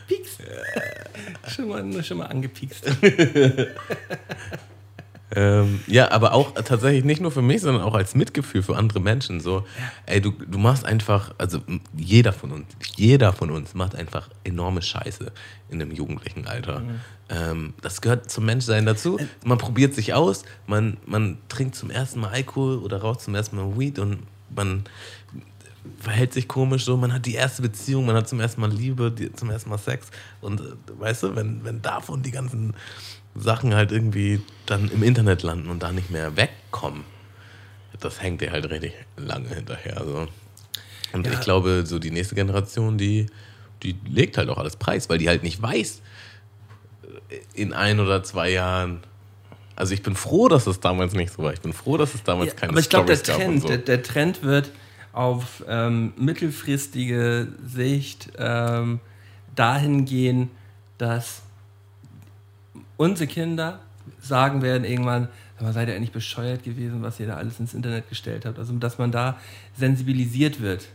[0.06, 0.39] Pieks.
[1.48, 2.85] Schon mal, schon mal angepiekst.
[5.35, 9.01] Ähm, ja, aber auch tatsächlich nicht nur für mich, sondern auch als Mitgefühl für andere
[9.01, 9.40] Menschen.
[9.40, 9.65] So,
[10.07, 11.61] ey, du, du machst einfach, also
[11.97, 12.66] jeder von uns,
[12.97, 15.32] jeder von uns macht einfach enorme Scheiße
[15.70, 16.82] in dem jugendlichen Alter.
[17.31, 19.19] Ähm, das gehört zum Menschsein dazu.
[19.44, 23.57] Man probiert sich aus, man, man trinkt zum ersten Mal Alkohol oder raucht zum ersten
[23.57, 24.19] Mal Weed und
[24.55, 24.85] man
[25.99, 29.11] verhält sich komisch so, man hat die erste Beziehung, man hat zum ersten Mal Liebe,
[29.11, 30.09] die, zum ersten Mal Sex
[30.41, 30.65] und äh,
[30.99, 32.75] weißt du, wenn, wenn davon die ganzen
[33.35, 37.05] Sachen halt irgendwie dann im Internet landen und da nicht mehr wegkommen,
[37.99, 40.03] das hängt dir halt richtig lange hinterher.
[40.05, 40.27] So.
[41.13, 41.33] Und Ja.
[41.33, 43.27] ich glaube, so die nächste Generation, die,
[43.83, 46.01] die legt halt auch alles preis, weil die halt nicht weiß,
[47.31, 49.01] äh, in ein oder zwei Jahren.
[49.75, 51.53] Also ich bin froh, dass es damals nicht so war.
[51.53, 53.69] Ich bin froh, dass es damals Ja, keine aber ich glaube, der gab und so.
[53.69, 54.71] der, der Trend wird
[55.13, 59.01] auf ähm, mittelfristige Sicht ähm,
[59.55, 60.51] dahin gehen,
[60.99, 61.43] dass
[62.97, 63.81] unsere Kinder
[64.21, 65.29] sagen werden irgendwann,
[65.61, 68.59] mal, seid ihr eigentlich bescheuert gewesen, was ihr da alles ins Internet gestellt habt.
[68.59, 69.39] Also dass man da
[69.77, 70.89] sensibilisiert wird.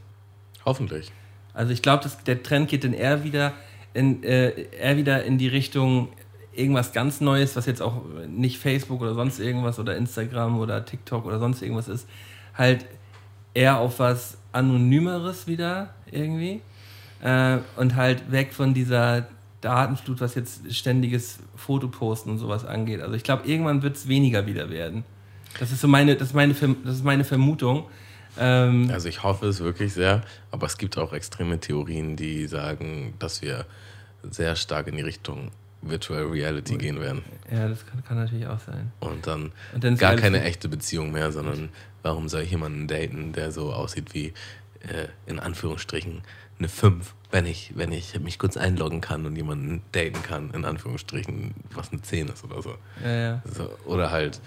[0.66, 1.12] Hoffentlich.
[1.54, 3.54] Also ich glaube, der Trend geht dann eher wieder
[3.94, 6.10] in, äh, eher wieder in die Richtung
[6.54, 11.26] irgendwas ganz Neues, was jetzt auch nicht Facebook oder sonst irgendwas oder Instagram oder TikTok
[11.26, 12.08] oder sonst irgendwas ist,
[12.56, 12.86] halt
[13.58, 16.62] eher auf was Anonymeres wieder irgendwie
[17.22, 19.28] äh, und halt weg von dieser
[19.62, 23.02] Datenflut, was jetzt ständiges Fotoposten und sowas angeht.
[23.02, 25.04] Also ich glaube, irgendwann wird es weniger wieder werden.
[25.60, 27.86] Das ist so meine, das ist meine, das ist meine Vermutung.
[28.38, 30.22] Ähm, Also ich hoffe es wirklich sehr,
[30.52, 33.66] aber es gibt auch extreme Theorien, die sagen, dass wir
[34.30, 35.50] sehr stark in die Richtung
[35.82, 37.24] Virtual Reality gehen werden.
[37.52, 38.92] ja, das kann, kann natürlich auch sein.
[39.00, 41.70] Und dann, Und dann gar keine echte Beziehung mehr, sondern
[42.08, 44.28] warum soll ich jemanden daten, der so aussieht wie
[44.80, 46.22] äh, in Anführungsstrichen
[46.58, 50.64] eine 5, wenn ich, wenn ich mich kurz einloggen kann und jemanden daten kann, in
[50.64, 52.76] Anführungsstrichen, was eine 10 ist oder so.
[53.04, 53.42] Ja, ja.
[53.54, 54.40] so oder halt,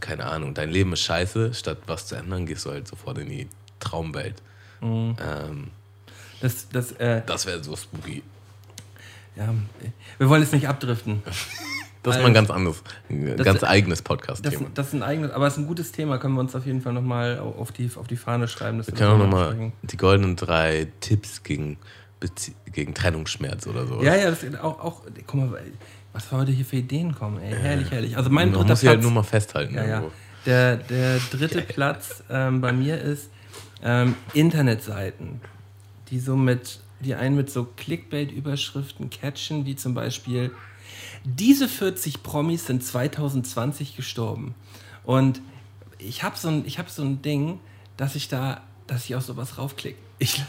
[0.00, 3.28] keine Ahnung, dein Leben ist scheiße, statt was zu ändern, gehst du halt sofort in
[3.28, 3.48] die
[3.80, 4.40] Traumwelt.
[4.80, 5.16] Mhm.
[5.20, 5.70] Ähm,
[6.40, 8.22] Das, das, äh, das wäre so spooky.
[9.36, 9.52] ja,
[10.18, 11.22] wir wollen jetzt nicht abdriften.
[12.04, 14.66] Das ist mal Also, ein ganz anderes, ein das- ganz eigenes Das, Podcast-Thema.
[14.74, 16.80] das ist ein eigenes, aber es ist ein gutes Thema, können wir uns auf jeden
[16.82, 18.78] Fall nochmal auf die, auf die Fahne schreiben.
[18.78, 21.78] Wir das können auch noch mal nochmal die goldenen drei Tipps gegen,
[22.72, 24.02] gegen Trennungsschmerz oder so.
[24.02, 25.60] Ja, ja, das ist auch, auch, guck mal,
[26.12, 27.52] was wir heute hier für Ideen kommen, ey.
[27.52, 28.16] Herrlich, herrlich.
[28.16, 29.74] Also mein Man dritter muss halt Platz, nur mal festhalten.
[29.74, 30.04] ja, ja.
[30.46, 33.30] Der, der dritte Platz ähm, bei mir ist
[33.82, 35.40] ähm, Internetseiten,
[36.10, 40.50] die so mit, die einen mit so Clickbait-Überschriften catchen, wie zum Beispiel
[41.24, 44.54] diese 40 Promis sind 2020 gestorben.
[45.04, 45.40] Und
[45.98, 47.60] ich habe so, ein- ich hab so ein Ding,
[47.96, 49.98] dass ich da, dass ich auf sowas raufklicke.
[50.18, 50.42] Ich,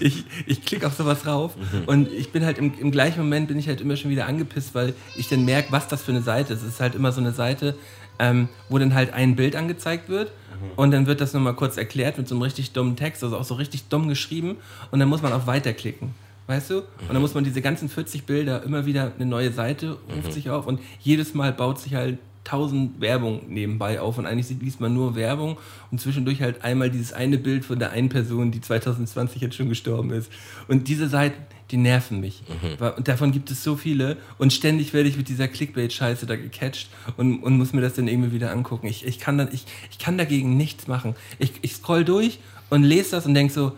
[0.00, 1.54] ich, ich klicke auf sowas rauf
[1.86, 4.74] und ich bin halt im, im gleichen Moment bin ich halt immer schon wieder angepisst,
[4.74, 6.62] weil ich dann merke, was das für eine Seite ist.
[6.62, 7.74] Es ist halt immer so eine Seite,
[8.18, 10.30] ähm, wo dann halt ein Bild angezeigt wird
[10.76, 13.44] und dann wird das nochmal kurz erklärt mit so einem richtig dummen Text, also auch
[13.44, 14.56] so richtig dumm geschrieben
[14.90, 16.14] und dann muss man auf Weiterklicken.
[16.46, 16.78] Weißt du?
[16.78, 20.50] Und dann muss man diese ganzen 40 Bilder immer wieder eine neue Seite ruft sich
[20.50, 24.92] auf und jedes Mal baut sich halt tausend Werbung nebenbei auf und eigentlich liest man
[24.92, 25.56] nur Werbung
[25.90, 29.70] und zwischendurch halt einmal dieses eine Bild von der einen Person, die 2020 jetzt schon
[29.70, 30.30] gestorben ist.
[30.68, 31.40] Und diese Seiten,
[31.70, 32.42] die nerven mich.
[32.78, 36.36] Weil- Und davon gibt es so viele und ständig werde ich mit dieser Clickbait-Scheiße da
[36.36, 38.86] gecatcht und, und muss mir das dann irgendwie wieder angucken.
[38.88, 41.14] Ich, ich, kann, dann, ich, ich kann dagegen nichts machen.
[41.38, 42.38] Ich, ich scroll durch
[42.68, 43.72] und lese das und denke so,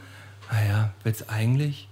[0.51, 1.87] naja, willst du eigentlich?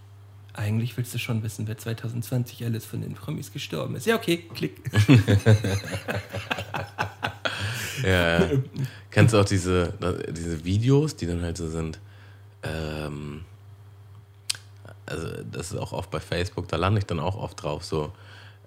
[0.55, 4.07] Eigentlich willst du schon wissen, wer 2020 alles von den Promis gestorben ist.
[4.07, 4.81] Ja, okay, klick.
[8.03, 8.51] Ja.
[9.11, 9.95] Kennst du auch diese,
[10.31, 12.01] diese Videos, die dann halt so sind?
[12.63, 13.45] Ähm,
[15.07, 17.85] also, das ist auch oft bei Facebook, da lande ich dann auch oft drauf.
[17.85, 18.13] So,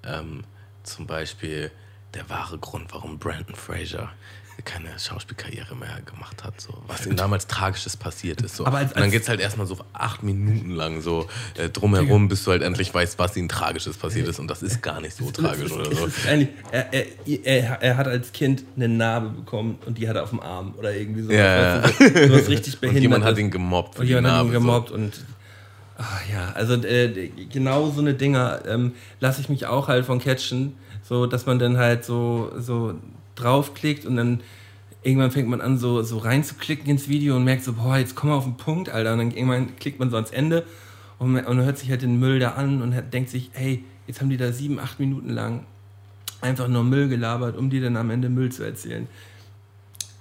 [0.03, 0.43] ähm,
[0.83, 1.71] zum Beispiel
[2.13, 4.11] der wahre Grund, warum Brandon Fraser
[4.67, 6.59] keine Schauspielkarriere mehr gemacht hat.
[6.59, 6.73] So.
[6.87, 8.57] Was ihm damals Tragisches passiert ist.
[8.57, 8.65] So.
[8.65, 11.69] Aber als- Und dann als- geht es halt erstmal so acht Minuten lang so äh,
[11.69, 14.39] drumherum, bis du halt endlich weißt, was ihm Tragisches passiert ist.
[14.39, 16.07] Und das ist gar nicht so tragisch oder so.
[16.71, 17.05] er, er,
[17.45, 20.73] er, er hat als Kind eine Narbe bekommen und die hat er auf dem Arm
[20.77, 21.31] oder irgendwie so.
[21.31, 23.01] Ja, Weißt du, so, so was richtig Und behindert.
[23.03, 24.51] jemand hat ihn gemobbt und jemand hat ihn Narbe.
[24.51, 25.13] gemobbt und
[25.97, 30.19] ach ja, also äh, genau so eine Dinger ähm, lasse ich mich auch halt von
[30.19, 32.93] catchen, so dass man dann halt so, so
[33.39, 34.41] draufklickt und dann
[35.03, 38.31] irgendwann fängt man an, so, so reinzuklicken ins Video und merkt so, boah, jetzt komm
[38.31, 39.13] auf den Punkt, Alter.
[39.13, 40.65] Und dann irgendwann klickt man so ans Ende
[41.19, 44.21] und, und hört sich halt den Müll da an und hat, denkt sich, hey, jetzt
[44.21, 45.65] haben die da sieben, acht Minuten lang
[46.41, 49.07] einfach nur Müll gelabert, um dir dann am Ende Müll zu erzählen.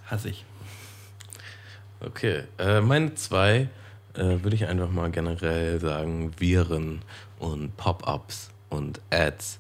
[0.07, 0.45] Hasse ich.
[2.01, 3.69] Okay, äh, meine zwei
[4.15, 7.01] äh, würde ich einfach mal generell sagen: Viren
[7.39, 9.59] und Pop-ups und Ads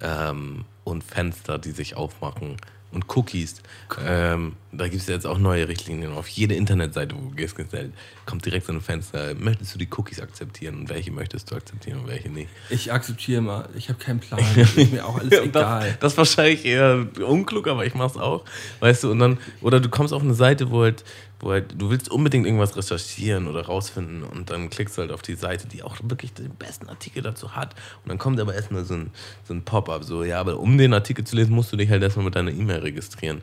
[0.00, 2.56] ähm, und Fenster, die sich aufmachen
[2.94, 3.56] und Cookies.
[4.04, 6.12] Ähm, da gibt es jetzt auch neue Richtlinien.
[6.12, 7.92] Auf jede Internetseite, wo du gehst, gestellt,
[8.26, 9.34] kommt direkt so ein Fenster.
[9.34, 12.48] Möchtest du die Cookies akzeptieren und welche möchtest du akzeptieren und welche nicht?
[12.70, 13.68] Ich akzeptiere mal.
[13.76, 14.40] Ich habe keinen Plan.
[14.54, 15.88] Das ist mir auch alles egal.
[15.90, 18.44] Das, das ist wahrscheinlich eher unklug, aber ich mach's auch.
[18.80, 21.04] Weißt du, und dann, oder du kommst auf eine Seite, wo halt,
[21.44, 25.22] wo halt, du willst unbedingt irgendwas recherchieren oder rausfinden und dann klickst du halt auf
[25.22, 27.74] die Seite, die auch wirklich den besten Artikel dazu hat.
[28.02, 29.10] Und dann kommt aber erstmal so ein,
[29.46, 32.02] so ein Pop-up, so, ja, aber um den Artikel zu lesen, musst du dich halt
[32.02, 33.42] erstmal mit deiner E-Mail registrieren.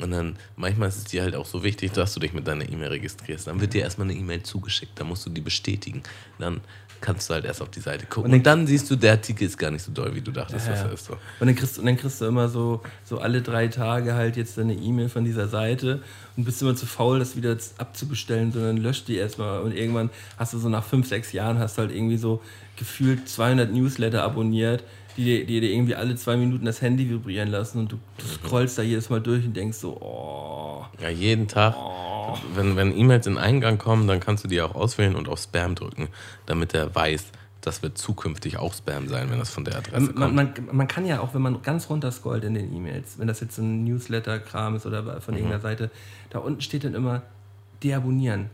[0.00, 2.68] Und dann, manchmal ist es dir halt auch so wichtig, dass du dich mit deiner
[2.68, 3.46] E-Mail registrierst.
[3.46, 6.02] Dann wird dir erstmal eine E-Mail zugeschickt, dann musst du die bestätigen.
[6.38, 6.60] Dann
[7.00, 8.32] kannst du halt erst auf die Seite gucken.
[8.32, 10.74] Und dann siehst du, der Artikel ist gar nicht so doll, wie du dachtest, Ja.
[10.74, 11.06] er ist.
[11.06, 11.12] So.
[11.12, 14.58] Und dann kriegst, und dann kriegst du immer so, so alle drei Tage halt jetzt
[14.58, 16.02] eine E-Mail von dieser Seite
[16.36, 19.60] und bist immer zu faul, das wieder abzubestellen, sondern löscht die erstmal.
[19.60, 22.42] Und irgendwann hast du so nach fünf, sechs Jahren hast du halt irgendwie so
[22.76, 24.84] gefühlt 200 Newsletter abonniert,
[25.16, 27.98] die dir, irgendwie alle zwei Minuten das Handy vibrieren lassen und du
[28.44, 30.84] scrollst da jedes Mal durch und denkst so, oh.
[31.00, 31.74] Ja, jeden Tag.
[32.54, 35.74] Wenn, wenn E-Mails in Eingang kommen, dann kannst du die auch auswählen und auf Spam
[35.74, 36.08] drücken,
[36.44, 37.26] damit er weiß,
[37.60, 40.66] das wird zukünftig auch Spam sein, wenn das von der Adresse Man, kommt.
[40.66, 43.40] man, man kann ja auch, wenn man ganz runter scrollt in den E-Mails, wenn das
[43.40, 45.38] jetzt ein Newsletter-Kram ist oder von Mhm.
[45.38, 45.90] irgendeiner Seite,
[46.30, 47.22] da unten steht dann immer
[47.82, 48.50] deabonnieren.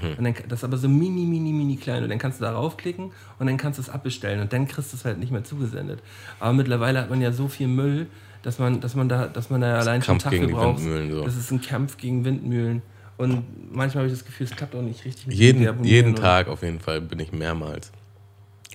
[0.00, 0.18] Mhm.
[0.18, 2.02] Und dann, das ist aber so mini, mini, mini klein.
[2.02, 4.40] Und dann kannst du darauf klicken und dann kannst du es abbestellen.
[4.40, 6.02] Und dann kriegst du es halt nicht mehr zugesendet.
[6.40, 8.06] Aber mittlerweile hat man ja so viel Müll,
[8.42, 10.78] dass man, dass man da, dass man da allein schon gegen die braucht.
[10.78, 11.24] Windmühlen, so.
[11.24, 12.82] Das ist ein Kampf gegen Windmühlen.
[13.18, 15.26] Und manchmal habe ich das Gefühl, es klappt auch nicht richtig.
[15.26, 17.92] mit jeden, jeden Tag auf jeden Fall bin ich mehrmals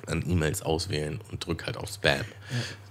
[0.06, 2.22] an E-Mails auswählen und drücke halt auf Spam.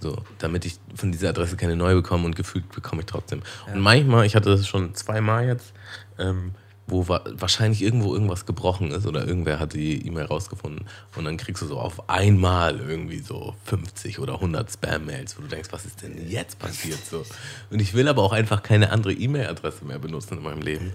[0.00, 3.42] So, damit ich von dieser Adresse keine neue bekomme und gefühlt bekomme ich trotzdem.
[3.72, 5.72] Und manchmal, ich hatte das schon zweimal jetzt,
[6.18, 6.52] ähm,
[6.86, 10.86] wo wa wahrscheinlich irgendwo irgendwas gebrochen ist oder irgendwer hat die E-Mail rausgefunden
[11.16, 15.48] und dann kriegst du so auf einmal irgendwie so 50 oder 100 Spam-Mails, wo du
[15.48, 17.24] denkst, was ist denn jetzt passiert so?
[17.70, 20.92] Und ich will aber auch einfach keine andere E-Mail-Adresse mehr benutzen in meinem Leben.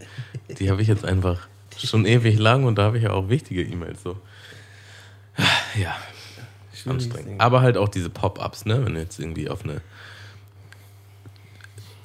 [0.59, 1.47] Die habe ich jetzt einfach
[1.77, 4.17] schon ewig lang und da habe ich ja auch wichtige E-Mails so.
[5.75, 5.95] Ja,
[6.85, 7.39] anstrengend.
[7.41, 8.83] Aber halt auch diese Pop-ups, ne?
[8.85, 9.81] Wenn du jetzt irgendwie auf eine,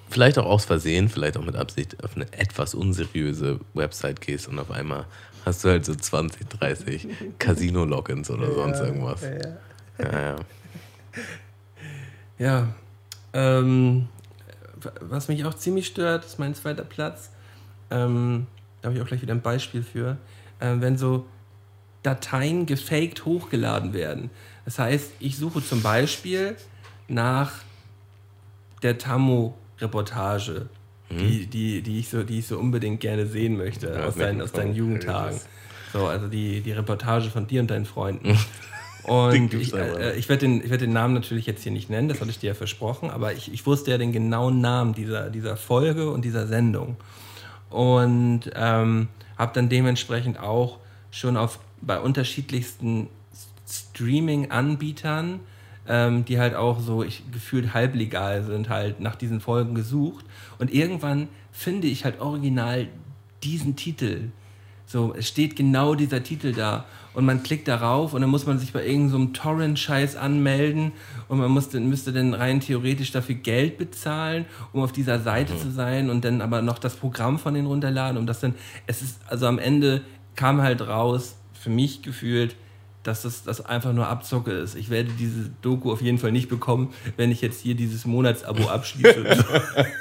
[0.09, 4.59] vielleicht auch aus Versehen, vielleicht auch mit Absicht, auf eine etwas unseriöse Website gehst und
[4.59, 5.07] auf einmal
[5.45, 7.09] hast du halt so 20, 30
[7.39, 9.23] Casino-Logins oder sonst irgendwas.
[9.99, 10.37] Ja, ja.
[12.39, 12.69] Ja,
[13.33, 14.09] ähm,
[15.01, 17.31] was mich auch ziemlich stört, ist mein zweiter Platz.
[17.91, 18.47] Ähm,
[18.83, 20.19] da habe ich auch gleich wieder ein Beispiel für.
[20.61, 21.27] Ähm, wenn so
[22.03, 24.31] Dateien gefaked hochgeladen werden.
[24.65, 26.57] Das heißt, ich suche zum Beispiel
[27.09, 27.53] nach
[28.83, 28.99] der
[29.79, 30.67] Tammo-Reportage,
[31.11, 34.43] die, die, die, ich so, die ich so unbedingt gerne sehen möchte Ja, aus, deinen,
[34.43, 34.75] aus deinen.
[34.75, 35.39] Jugendtagen.
[35.93, 38.37] So, also die, die Reportage von dir und deinen Freunden.
[39.05, 41.71] Und Den gibt's ich, äh, ich werde den, ich werd den Namen natürlich jetzt hier
[41.71, 44.61] nicht nennen, das hatte ich dir ja versprochen, aber ich, ich wusste ja den genauen
[44.61, 46.97] Namen dieser, dieser Folge und dieser Sendung.
[47.71, 49.07] Und ähm,
[49.39, 50.79] habe dann dementsprechend auch
[51.13, 53.09] schon auf bei unterschiedlichsten
[53.69, 55.39] Streaming-Anbietern,
[55.89, 60.25] ähm, die halt auch so ich, gefühlt halblegal sind, halt nach diesen Folgen gesucht.
[60.59, 62.89] Und irgendwann finde ich halt original
[63.43, 64.31] diesen Titel.
[64.87, 66.85] So, es steht genau dieser Titel da.
[67.13, 70.93] Und man klickt darauf und dann muss man sich bei irgendeinem so Torrent-Scheiß anmelden
[71.29, 74.45] und man muss, müsste dann rein theoretisch dafür Geld bezahlen,
[74.75, 78.19] um auf dieser Seite zu sein und dann aber noch das Programm von denen runterladen,
[78.19, 78.55] um das dann,
[78.87, 80.03] es ist, also am Ende
[80.35, 82.55] kam halt raus, für mich gefühlt,
[83.07, 84.75] dass das, das einfach nur Abzocke ist.
[84.75, 88.69] Ich werde diese Doku auf jeden Fall nicht bekommen, wenn ich jetzt hier dieses Monatsabo
[88.69, 89.45] abschließe.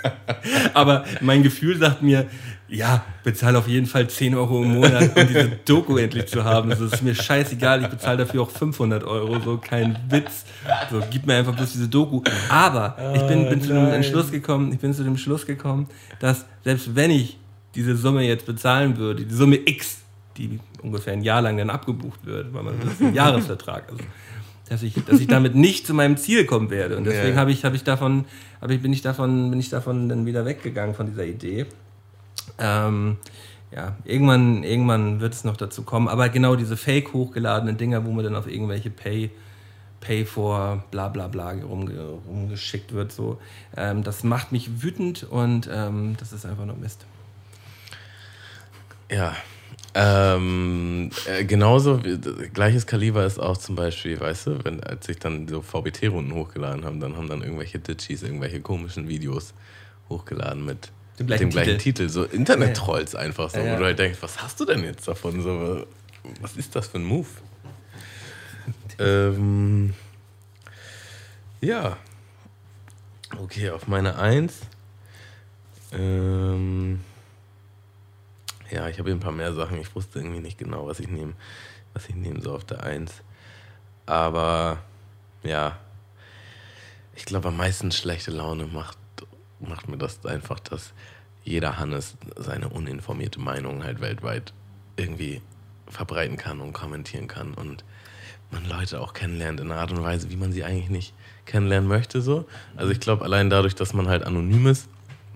[0.73, 2.25] Aber mein Gefühl sagt mir,
[2.67, 6.71] ja, bezahle auf jeden Fall 10 Euro im Monat, um diese Doku endlich zu haben.
[6.71, 10.45] Das ist mir scheißegal, ich bezahle dafür auch 500 Euro, so kein Witz.
[10.89, 12.21] So, gib mir einfach bloß diese Doku.
[12.49, 15.87] Aber ich bin, bin zu dem Entschluss gekommen, ich bin zu dem Schluss gekommen,
[16.19, 17.37] dass selbst wenn ich
[17.75, 19.99] diese Summe jetzt bezahlen würde, die Summe X,
[20.37, 24.03] die ungefähr ein Jahr lang dann abgebucht wird, weil man das ist ein Jahresvertrag, also
[24.69, 26.97] dass ich, dass ich damit nicht zu meinem Ziel kommen werde.
[26.97, 27.41] Und deswegen Ja.
[27.41, 28.25] habe ich, habe ich davon,
[28.61, 31.67] habe ich, bin ich davon, bin ich davon dann wieder weggegangen von dieser Idee.
[32.57, 33.17] Ähm,
[33.71, 36.07] ja, irgendwann, irgendwann wird es noch dazu kommen.
[36.07, 39.29] Aber genau diese fake hochgeladenen Dinger, wo man dann auf irgendwelche Pay,
[40.01, 41.93] Pay for bla bla bla rumge,
[42.27, 43.39] rumgeschickt wird, so,
[43.77, 47.05] ähm, das macht mich wütend und ähm, das ist einfach nur Mist.
[49.11, 49.35] Ja.
[49.97, 52.17] Ähm, äh, genauso, wie,
[52.49, 56.83] gleiches Kaliber ist auch zum Beispiel, weißt du, wenn, als sich dann so VBT-Runden hochgeladen
[56.83, 59.53] haben, dann haben dann irgendwelche Ditchies irgendwelche komischen Videos
[60.09, 62.07] hochgeladen mit Dem dem gleichen gleichen, Titel.
[62.07, 62.09] Titel.
[62.09, 63.73] So Internet-Trolls einfach so, Ja, ja.
[63.75, 65.41] wo du halt denkst, was hast du denn jetzt davon?
[65.41, 65.87] So,
[66.41, 67.27] was ist das für ein Move?
[68.99, 69.93] ähm,
[71.61, 71.95] ja.
[73.41, 74.55] Okay, auf meine Eins.
[75.93, 76.99] Ähm,
[78.75, 79.79] ja, ich habe hier ein paar mehr Sachen.
[79.79, 81.33] Ich wusste irgendwie nicht genau, was ich nehme,
[81.93, 83.23] was ich nehme so auf der Eins.
[84.05, 84.79] Aber
[85.43, 85.79] ja,
[87.15, 88.97] ich glaube, am meisten schlechte Laune macht,
[89.59, 90.93] macht mir das einfach, dass
[91.43, 94.53] jeder Hannes seine uninformierte Meinung halt weltweit
[94.97, 95.41] irgendwie
[95.87, 97.85] verbreiten kann und kommentieren kann und
[98.51, 101.13] man Leute auch kennenlernt in einer Art und Weise, wie man sie eigentlich nicht
[101.45, 102.21] kennenlernen möchte.
[102.21, 102.45] So.
[102.75, 104.89] Also ich glaube, allein dadurch, dass man halt anonym ist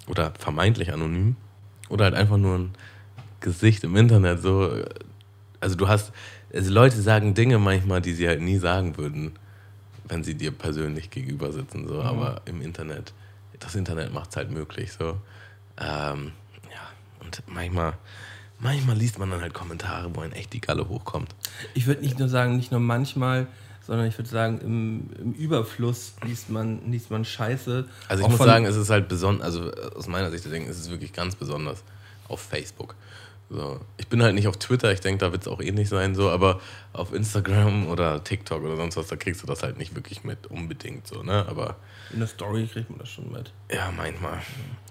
[0.07, 1.35] oder vermeintlich anonym
[1.87, 2.71] oder halt einfach nur ein
[3.39, 4.83] Gesicht im Internet, so,
[5.59, 6.11] also du hast,
[6.53, 9.33] also Leute sagen Dinge manchmal, die sie halt nie sagen würden,
[10.07, 13.13] wenn sie dir persönlich gegenüber sitzen, so, aber im Internet,
[13.59, 15.17] das Internet macht es halt möglich, so.
[15.77, 16.31] Ähm,
[16.71, 16.89] ja,
[17.23, 17.93] und manchmal,
[18.59, 21.33] manchmal liest man dann halt Kommentare, wo einem echt die Galle hochkommt.
[21.73, 23.47] Ich würde nicht nur sagen, nicht nur manchmal,
[23.85, 27.87] sondern ich würde sagen, im, im Überfluss liest man, liest man Scheiße.
[28.07, 30.89] Also ich muss sagen, es ist halt besonders, also aus meiner Sicht Dinge, ist es
[30.89, 31.83] wirklich ganz besonders
[32.29, 32.95] auf Facebook.
[33.49, 33.79] So.
[33.97, 36.29] Ich bin halt nicht auf Twitter, ich denke, da wird es auch ähnlich sein, so,
[36.29, 36.61] aber
[36.93, 40.47] auf Instagram oder TikTok oder sonst was, da kriegst du das halt nicht wirklich mit,
[40.47, 41.45] unbedingt so, ne?
[41.47, 41.77] Aber
[42.13, 43.51] in der Story kriegt man das schon mit.
[43.71, 44.39] ja, manchmal.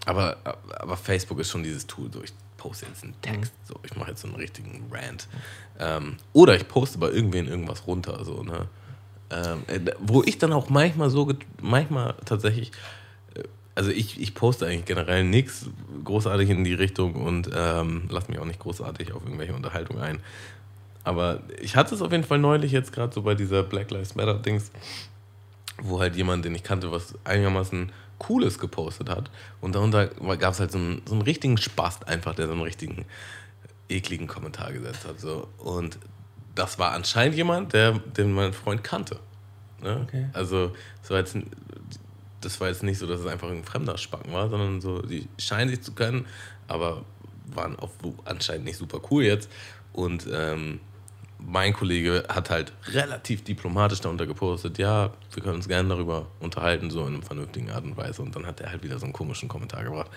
[0.06, 3.94] Aber, aber Facebook ist schon dieses Tool, so ich poste jetzt einen Text, so ich
[3.94, 5.28] mache jetzt so einen richtigen Rant.
[5.78, 8.68] Ähm, oder ich poste bei irgendwen irgendwas runter, so, ne?
[9.30, 12.72] Ähm, äh, wo ich dann auch manchmal so, manchmal tatsächlich,
[13.78, 15.70] also ich, ich poste eigentlich generell nichts
[16.02, 20.18] großartig in die Richtung und ähm, lass mich auch nicht großartig auf irgendwelche Unterhaltungen ein.
[21.04, 24.16] Aber ich hatte es auf jeden Fall neulich jetzt gerade so bei dieser Black Lives
[24.16, 24.72] Matter Dings,
[25.80, 29.30] wo halt jemand, den ich kannte, was einigermaßen Cooles gepostet hat.
[29.60, 32.62] Und darunter gab es halt so einen, so einen richtigen Spast einfach, der so einen
[32.62, 33.04] richtigen
[33.88, 35.20] ekligen Kommentar gesetzt hat.
[35.20, 35.46] So.
[35.58, 36.00] Und
[36.56, 39.20] das war anscheinend jemand, der, den mein Freund kannte.
[39.80, 40.00] Ne?
[40.02, 40.26] Okay.
[40.32, 40.72] Also
[41.06, 41.36] war, jetzt,
[42.40, 45.28] das war jetzt nicht so, dass es einfach ein fremder Spacken war, sondern so, die
[45.38, 46.26] scheinen sich zu kennen,
[46.66, 47.04] aber
[47.46, 47.90] waren auch
[48.24, 49.50] anscheinend nicht super cool jetzt.
[49.92, 50.80] Und ähm,
[51.38, 56.90] mein Kollege hat halt relativ diplomatisch darunter gepostet, ja, wir können uns gerne darüber unterhalten,
[56.90, 58.22] so in einer vernünftigen Art und Weise.
[58.22, 60.10] Und dann hat er halt wieder so einen komischen Kommentar gebracht,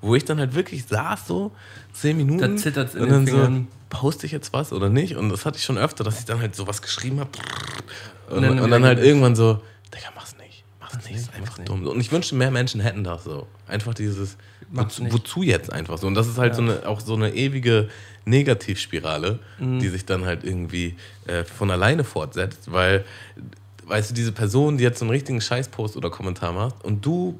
[0.00, 1.52] wo ich dann halt wirklich saß, so
[1.92, 2.40] zehn Minuten.
[2.40, 3.68] Da zittert's in und den dann Fingern.
[3.90, 5.16] so, poste ich jetzt was oder nicht?
[5.16, 7.30] Und das hatte ich schon öfter, dass ich dann halt sowas geschrieben habe.
[8.28, 9.62] Und, Und dann und dann halt irgendwann so,
[9.94, 10.25] Digga, mach's
[11.08, 11.20] nicht.
[11.20, 11.68] Ist einfach nicht.
[11.68, 11.86] dumm.
[11.86, 13.46] Und ich wünschte, mehr Menschen hätten das so.
[13.66, 14.36] Einfach dieses,
[14.70, 16.06] wozu, wozu jetzt einfach so?
[16.06, 17.88] Und das ist halt so eine, auch so eine ewige
[18.24, 19.78] Negativspirale, Mhm.
[19.80, 20.96] die sich dann halt irgendwie
[21.26, 23.04] äh, von alleine fortsetzt, weil,
[23.86, 27.38] weißt du, diese Person, die jetzt so einen richtigen Scheißpost oder Kommentar macht und du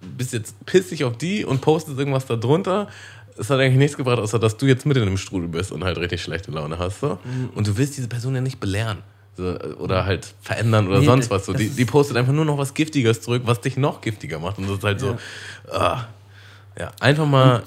[0.00, 2.88] bist jetzt pissig auf die und postest irgendwas da drunter.
[3.38, 5.84] Es hat eigentlich nichts gebracht, außer dass du jetzt mit in dem Strudel bist und
[5.84, 7.00] halt richtig schlechte Laune hast.
[7.00, 7.18] So.
[7.24, 7.50] Mhm.
[7.54, 8.98] Und du willst diese Person ja nicht belehren.
[9.36, 11.46] So, oder halt verändern oder Nee, sonst was.
[11.46, 11.52] So.
[11.52, 14.58] Die, die postet einfach nur noch was Giftiges zurück, was dich noch giftiger macht.
[14.58, 15.16] Und das ist halt so,
[15.70, 16.04] ah,
[16.78, 17.62] ja, einfach mal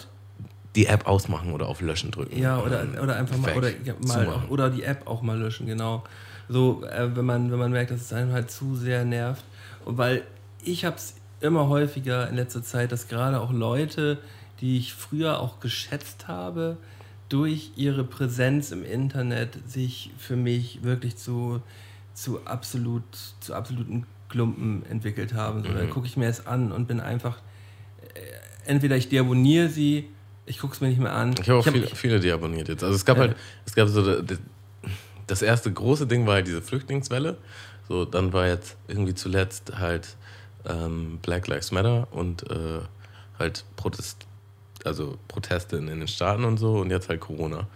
[0.75, 2.39] die App ausmachen oder auf Löschen drücken.
[2.39, 5.37] Ja, oder, Und oder einfach mal, oder, ja, mal auch, oder die App auch mal
[5.37, 6.03] löschen, genau.
[6.47, 9.43] So, äh, wenn, man, wenn man merkt, dass es einem halt zu sehr nervt.
[9.85, 10.23] Und weil
[10.63, 14.17] ich habe es immer häufiger in letzter Zeit, dass gerade auch Leute,
[14.61, 16.77] die ich früher auch geschätzt habe,
[17.29, 21.61] durch ihre Präsenz im Internet sich für mich wirklich zu,
[22.13, 23.03] zu, absolut,
[23.39, 25.63] zu absoluten Klumpen entwickelt haben.
[25.63, 25.75] So, Mhm.
[25.75, 27.37] Dann gucke ich mir es an und bin einfach,
[28.15, 28.19] äh,
[28.69, 30.09] entweder ich deabonniere sie,
[30.45, 31.33] ich gucke es mir nicht mehr an.
[31.39, 32.83] Ich habe auch hab- viele, viele deabonniert jetzt.
[32.83, 33.23] Also es gab Ja.
[33.23, 34.21] halt, es gab so,
[35.27, 37.37] das erste große Ding war halt diese Flüchtlingswelle.
[37.87, 40.15] So, dann war jetzt irgendwie zuletzt halt
[40.65, 42.79] ähm, Black Lives Matter und äh,
[43.37, 44.25] halt Protest,
[44.85, 47.67] also Proteste in, in den Staaten und so und jetzt halt Corona.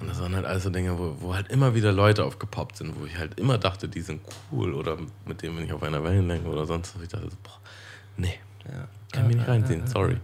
[0.00, 3.00] Und das waren halt alles so Dinge, wo, wo halt immer wieder Leute aufgepoppt sind,
[3.00, 4.20] wo ich halt immer dachte, die sind
[4.52, 4.96] cool oder
[5.26, 7.02] mit denen bin ich auf einer Wellenlänge oder sonst was.
[7.02, 7.58] Ich dachte, so, boah,
[8.16, 8.86] nee, Ja.
[9.12, 10.16] kann mich nicht Ja, reinziehen, ja, ja, sorry.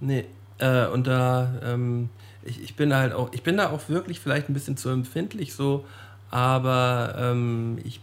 [0.00, 0.24] Nee,
[0.58, 2.08] äh, und da, ähm,
[2.42, 4.88] ich, ich bin da halt auch, ich bin da auch wirklich vielleicht ein bisschen zu
[4.88, 5.84] empfindlich so,
[6.30, 8.00] aber ähm, ich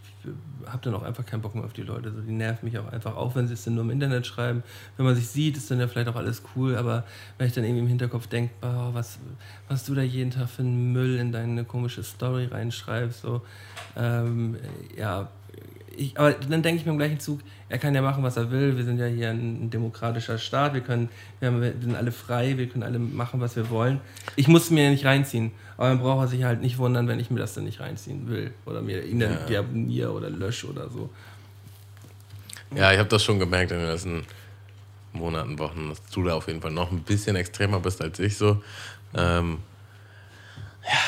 [0.68, 2.12] habe dann auch einfach keinen Bock mehr auf die Leute.
[2.12, 4.64] So, die nerven mich auch einfach, auch wenn sie es dann nur im Internet schreiben.
[4.98, 7.04] Wenn man sich sieht, ist dann ja vielleicht auch alles cool, aber
[7.38, 9.20] wenn ich dann irgendwie im Hinterkopf denke, boah, was,
[9.68, 13.42] was du da jeden Tag für einen Müll in deine komische Story reinschreibst, so,
[13.96, 14.58] ähm,
[14.98, 15.30] ja,
[15.98, 17.40] ich, aber dann denke ich mir im gleichen Zug,
[17.70, 18.78] er kann ja machen, was er will.
[18.78, 20.74] Wir sind ja hier ein, demokratischer Staat.
[20.74, 21.10] Wir, können,
[21.40, 22.58] wir, haben, wir sind alle frei.
[22.58, 24.00] Wir können alle machen, was wir wollen.
[24.36, 25.52] Ich muss es mir ja nicht reinziehen.
[25.78, 28.28] Aber dann braucht er sich halt nicht wundern, wenn ich mir das dann nicht reinziehen
[28.30, 28.54] will.
[28.66, 29.46] Oder mir ihn dann Ja.
[29.46, 31.10] deabonniere oder lösche oder so.
[32.76, 34.26] Ja, ich habe das schon gemerkt in den letzten
[35.14, 38.38] Monaten, Wochen, dass du da auf jeden Fall noch ein bisschen extremer bist als ich
[38.38, 38.62] so.
[39.14, 39.60] Ähm,
[40.84, 41.00] ja,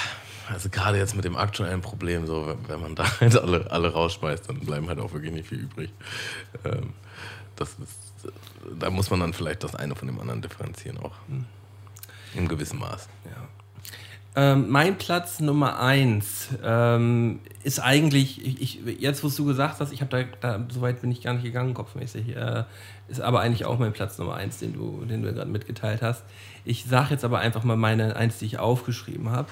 [0.49, 3.91] also gerade jetzt mit dem aktuellen Problem, so wenn- wenn man da halt alle, alle
[3.93, 5.89] rausschmeißt, dann bleiben halt auch wirklich nicht viel übrig.
[6.65, 6.93] Ähm,
[7.55, 8.31] das ist,
[8.79, 11.13] da muss man dann vielleicht das eine von dem anderen differenzieren auch.
[12.35, 13.07] Im gewissen Maß.
[14.35, 19.91] Ähm, mein Platz Nummer eins ähm, ist eigentlich, ich, ich, jetzt wo du gesagt hast,
[19.91, 22.63] ich habe da, da, so weit bin ich gar nicht gegangen, kopfmäßig, äh,
[23.07, 26.23] ist aber eigentlich auch mein Platz Nummer eins, den du, den du gerade mitgeteilt hast.
[26.65, 29.47] Ich sage jetzt aber einfach mal meine eins, die ich aufgeschrieben habe.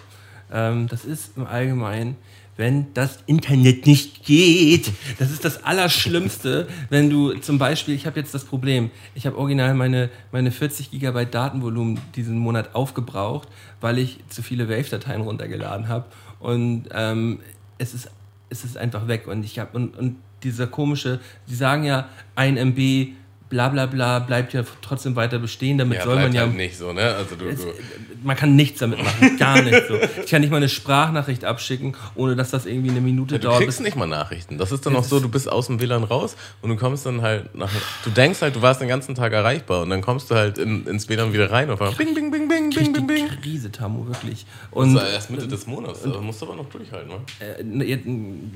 [0.51, 2.15] Ähm, das ist im Allgemeinen,
[2.57, 4.91] wenn das Internet nicht geht.
[5.19, 9.37] Das ist das Allerschlimmste, wenn du zum Beispiel, ich habe jetzt das Problem, ich habe
[9.37, 13.49] original meine, meine 40 Gigabyte Datenvolumen diesen Monat aufgebraucht,
[13.81, 16.05] weil ich zu viele Wave-Dateien runtergeladen habe.
[16.39, 17.39] Und ähm,
[17.77, 18.09] es, ist,
[18.49, 19.27] es ist einfach weg.
[19.27, 21.19] Und ich habe und, und dieser komische,
[21.49, 23.15] die sagen ja, ein MB
[23.55, 25.77] bla bla bla bleibt ja trotzdem weiter bestehen.
[25.77, 26.41] Damit soll man ja.
[26.41, 27.01] halt nicht so, ne?
[27.15, 27.73] Also du, du,
[28.21, 29.87] man kann nichts damit machen, gar nichts.
[29.87, 29.95] So.
[30.23, 33.61] Ich kann nicht mal eine Sprachnachricht abschicken, ohne dass das irgendwie eine Minute du dauert.
[33.61, 34.57] kriegst nicht mal Nachrichten.
[34.57, 37.21] Das ist dann auch so, du bist aus dem WLAN raus und du kommst dann
[37.21, 37.71] halt nach.
[38.03, 40.85] Du denkst halt, du warst den ganzen Tag erreichbar und dann kommst du halt in,
[40.85, 43.27] ins WLAN wieder rein und bing, bing, bing, bing, bing, bing, bing.
[43.41, 44.45] Krise, Tamu, wirklich.
[44.45, 46.01] Das Und war erst Mitte des Monats.
[46.03, 47.15] Da musst du aber noch durchhalten, ne?
[47.39, 47.97] äh, ne,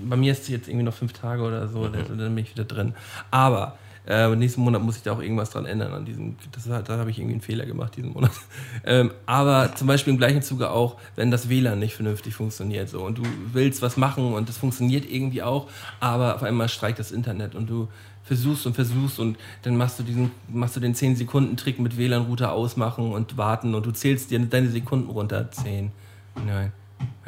[0.09, 2.17] bei mir ist es jetzt irgendwie noch fünf Tage oder so, Mhm.
[2.17, 2.93] dann bin ich wieder drin.
[3.31, 3.77] Aber
[4.09, 6.35] äh, nächsten Monat muss ich da auch irgendwas dran ändern an diesem.
[6.51, 8.31] Das, da habe ich irgendwie einen Fehler gemacht diesen Monat.
[8.85, 13.03] ähm, aber zum Beispiel im gleichen Zuge auch, wenn das WLAN nicht vernünftig funktioniert so
[13.03, 13.23] und du
[13.53, 15.69] willst was machen und das funktioniert irgendwie auch,
[15.99, 17.87] aber auf einmal streikt das Internet und du
[18.23, 21.95] versuchst und versuchst und dann machst du diesen machst du den 10 Sekunden Trick mit
[21.97, 25.91] WLAN Router ausmachen und warten und du zählst dir deine Sekunden runter 10
[26.47, 26.71] 9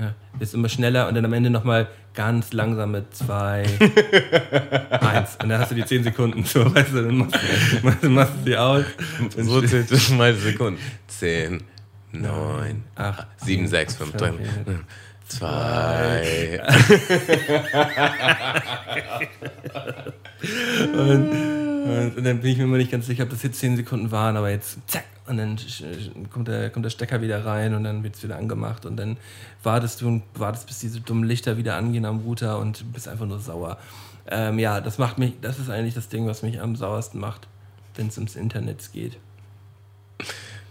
[0.01, 3.63] ja, ist immer schneller und dann am Ende nochmal ganz langsam mit zwei,
[4.99, 5.37] eins.
[5.41, 6.43] Und dann hast du die zehn Sekunden.
[6.43, 8.85] So, weißt du, dann machst, du- machst, machst du sie aus.
[9.19, 10.79] Und So zählt es mal Sekunden.
[11.07, 11.63] 10,
[12.13, 14.33] 9, acht, 7, 6, 5, 3,
[15.27, 16.61] 2.
[20.93, 24.11] Und, und dann bin ich mir immer nicht ganz sicher, ob das jetzt 10 Sekunden
[24.11, 25.57] waren, aber jetzt zack, und dann
[26.31, 29.17] kommt der, kommt der Stecker wieder rein und dann wird es wieder angemacht und dann
[29.63, 33.25] wartest du und wartest, bis diese dummen Lichter wieder angehen am Router und bist einfach
[33.25, 33.77] nur sauer.
[34.27, 37.47] Ähm, ja, das macht mich, das ist eigentlich das Ding, was mich am sauersten macht,
[37.95, 39.17] wenn es ums Internet geht.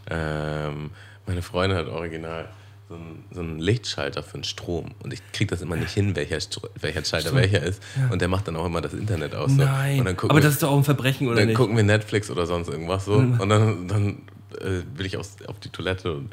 [0.08, 0.90] Ähm,
[1.26, 2.48] meine Freundin hat original
[2.88, 6.16] so einen, so einen Lichtschalter für den Strom und ich kriege das immer nicht hin,
[6.16, 7.80] welcher, Stro welcher Schalter welcher ist.
[8.10, 9.52] Und der macht dann auch immer das Internet aus.
[9.52, 9.58] So.
[9.58, 11.56] Nein, aber wir- das ist doch auch ein Verbrechen, oder dann nicht?
[11.56, 13.14] gucken wir Netflix oder sonst irgendwas so.
[13.14, 14.22] Und dann, dann
[14.60, 16.30] äh, will ich aus, auf die Toilette und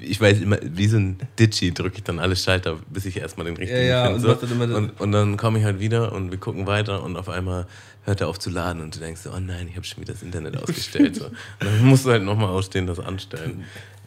[0.00, 3.44] ich weiß immer, wie so ein Ditchy drücke ich dann alle Schalter, bis ich erstmal
[3.46, 4.34] den richtigen Ja, ja, finde.
[4.34, 4.46] und so.
[4.56, 7.66] dann und, und dann komme ich halt wieder und wir gucken weiter und auf einmal
[8.04, 10.12] hört er auf zu laden und du denkst so, oh nein, ich habe schon wieder
[10.12, 11.16] das Internet ausgestellt.
[11.16, 11.26] So.
[11.26, 13.64] Und dann musst du halt nochmal ausstehen, das anstellen.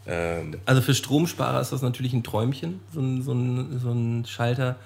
[0.08, 4.26] Ähm, Also für Stromsparer ist das natürlich ein Träumchen, so ein, so ein, so ein
[4.26, 4.78] Schalter.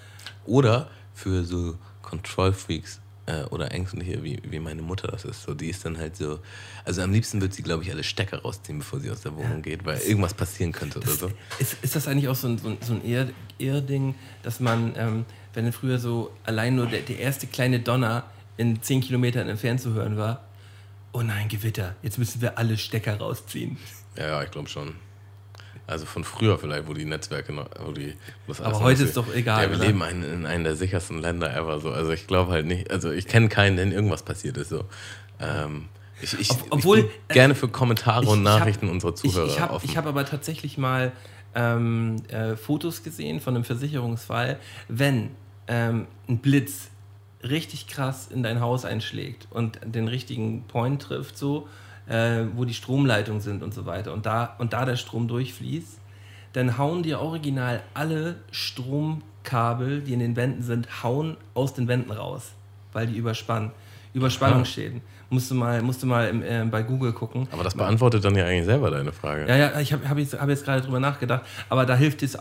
[0.46, 5.44] Oder für so Control Freaks äh, oder Ängstliche, wie, wie meine Mutter das ist.
[5.44, 6.40] So, die ist dann halt so.
[6.86, 9.62] Also am liebsten wird sie, glaube ich, alle Stecker rausziehen, bevor sie aus der Wohnung
[9.62, 11.32] geht, weil irgendwas passieren könnte oder so.
[11.60, 14.94] Ist, ist das eigentlich auch so ein, so ein, so ein Irr- Irrding, dass man,
[14.98, 18.24] ähm, wenn früher so allein nur der, der erste kleine Donner
[18.58, 20.44] in 10 Kilometern entfernt zu hören war,
[21.14, 23.78] oh nein, Gewitter, jetzt müssen wir alle Stecker rausziehen.
[24.18, 24.96] Ja, ja, ich glaube schon.
[25.92, 28.16] Also von früher vielleicht, wo die Netzwerke noch, wo die.
[28.48, 29.86] wo Aber heute ist doch egal, Ja, wir oder?
[29.88, 31.92] leben ein, in einem der sichersten Länder ever so.
[31.92, 34.86] Also ich glaube halt nicht, also ich kenne keinen, denn irgendwas passiert ist so.
[35.40, 35.88] Ähm,
[36.22, 39.46] ich, ich, Ob- obwohl- ich bin gerne für Kommentare und Ich- hab- Nachrichten unserer Zuhörer
[39.48, 39.96] Ich, ich habe offen.
[39.96, 41.12] hab aber tatsächlich mal
[41.56, 44.58] ähm, äh, Fotos gesehen von einem Versicherungsfall,
[44.88, 45.32] wenn
[45.68, 46.90] ähm, ein Blitz
[47.44, 51.68] richtig krass in dein Haus einschlägt und den richtigen Point trifft, so,
[52.08, 56.00] äh, wo die Stromleitungen sind und so weiter, und da, und da der Strom durchfließt,
[56.54, 62.12] dann hauen dir original alle Stromkabel, die in den Wänden sind, hauen aus den Wänden
[62.12, 62.52] raus,
[62.94, 63.72] weil die überspannen.
[64.14, 65.02] Überspannungsschäden.
[65.30, 67.48] Musst du mal, musst du mal im, äh, bei Google gucken.
[67.52, 69.48] aber das beantwortet dann ja eigentlich selber deine Frage.
[69.48, 72.38] Ja, ja, ich habe hab jetzt, hab jetzt gerade drüber nachgedacht, aber da hilft es,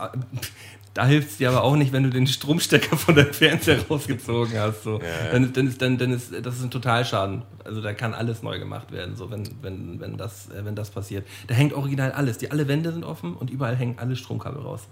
[0.94, 4.58] da hilft es dir aber auch nicht, wenn du den Stromstecker von deinem Fernseher rausgezogen
[4.58, 4.82] hast.
[4.82, 4.98] So.
[5.00, 5.30] ja.
[5.32, 7.42] Dann, ist- dann, ist, dann, dann ist das ist ein Totalschaden.
[7.64, 10.90] Also da kann alles neu gemacht werden, so wenn, wenn, wenn, das, äh, wenn das
[10.90, 11.26] passiert.
[11.46, 12.38] Da hängt original alles.
[12.38, 14.82] Die alle Wände sind offen und überall hängen alle Stromkabel raus.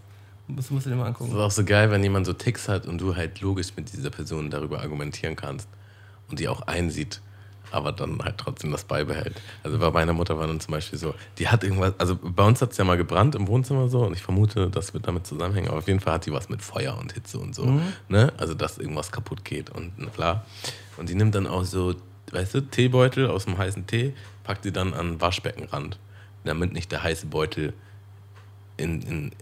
[0.49, 1.31] Das musst du dir mal angucken.
[1.33, 4.09] ist auch so geil, wenn jemand so Ticks hat und du halt logisch mit dieser
[4.11, 5.69] Person darüber argumentieren kannst
[6.31, 7.21] und die auch einsieht,
[7.71, 9.41] aber dann halt trotzdem das beibehält.
[9.63, 12.61] Also bei meiner Mutter war dann zum Beispiel so, die hat irgendwas, also bei uns
[12.63, 15.69] hat es ja mal gebrannt im Wohnzimmer so und ich vermute, das wird damit zusammenhängen,
[15.69, 18.33] aber auf jeden Fall hat die was mit Feuer und Hitze und so, ne?
[18.37, 20.45] Also dass irgendwas kaputt geht und na klar.
[20.97, 21.95] Und die nimmt dann auch so,
[22.33, 24.15] weißt du, Teebeutel aus dem heißen Tee,
[24.45, 25.99] packt die dann an den Waschbeckenrand,
[26.45, 27.73] damit nicht der heiße Beutel
[28.77, 29.33] in, in,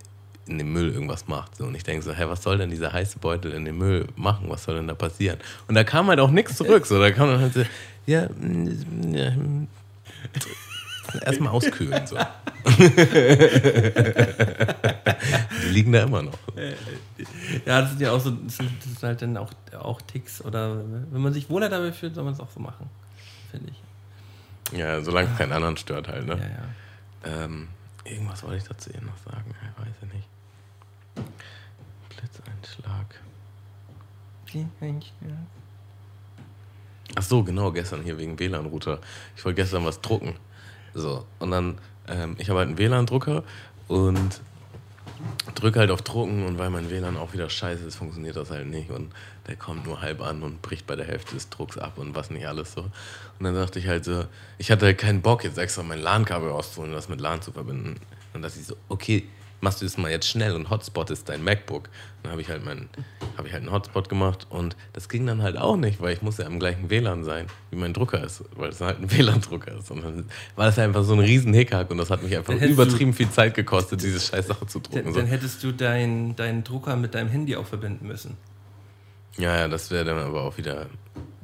[0.46, 1.56] in dem Müll irgendwas macht.
[1.56, 1.64] So.
[1.64, 4.48] Und ich denke so, hey, was soll denn dieser heiße Beutel in dem Müll machen?
[4.48, 5.38] Was soll denn da passieren?
[5.68, 6.86] Und da kam halt auch nichts zurück.
[6.86, 6.98] So.
[6.98, 7.62] Da kam dann halt so,
[8.06, 8.28] ja,
[9.12, 9.32] ja
[11.22, 12.06] erstmal auskühlen.
[12.06, 12.16] So.
[15.62, 16.38] Die liegen da immer noch.
[17.64, 20.42] Ja, das sind ja auch so, das sind, das sind halt dann auch, auch Ticks
[20.42, 20.78] oder
[21.10, 22.88] wenn man sich wohler dabei fühlt, soll man es auch so machen,
[23.50, 23.82] finde ich.
[24.76, 26.34] Ja, solange es keinen anderen stört halt, ne?
[26.34, 26.48] Ja,
[27.30, 27.44] ja.
[27.44, 27.68] Ähm,
[28.04, 30.28] irgendwas wollte ich dazu eben noch sagen, ich weiß ja nicht.
[32.08, 33.20] Blitzeinschlag.
[37.14, 39.00] Ach so, genau, gestern hier wegen WLAN-Router.
[39.36, 40.34] Ich wollte gestern was drucken.
[40.94, 41.78] So, und dann,
[42.08, 43.44] ähm, ich habe halt einen WLAN-Drucker
[43.88, 44.40] und
[45.54, 48.66] drücke halt auf Drucken und weil mein WLAN auch wieder scheiße ist, funktioniert das halt
[48.66, 49.12] nicht und
[49.46, 52.30] der kommt nur halb an und bricht bei der Hälfte des Drucks ab und was
[52.30, 52.82] nicht alles so.
[52.82, 54.24] Und dann dachte ich halt so,
[54.58, 57.96] ich hatte keinen Bock, jetzt extra mein LAN-Kabel rauszuholen und das mit LAN zu verbinden.
[58.34, 59.26] Und dachte ich so, okay,
[59.60, 61.88] machst du das mal jetzt schnell und Hotspot ist dein MacBook.
[62.22, 62.88] Dann habe ich halt meinen,
[63.36, 66.22] habe ich halt einen Hotspot gemacht und das ging dann halt auch nicht, weil ich
[66.22, 69.78] muss ja im gleichen WLAN sein, wie mein Drucker ist, weil es halt ein WLAN-Drucker
[69.78, 69.90] ist.
[69.90, 70.24] Und dann
[70.56, 73.12] war das einfach so ein riesen Hickhack und das hat mich einfach hättest du- übertrieben
[73.12, 75.04] viel Zeit gekostet, diese scheiß Sache zu drucken.
[75.04, 78.36] Dann, dann hättest du deinen deinen Drucker mit deinem Handy auch verbinden müssen.
[79.38, 80.86] Ja, ja, das wäre dann aber auch wieder,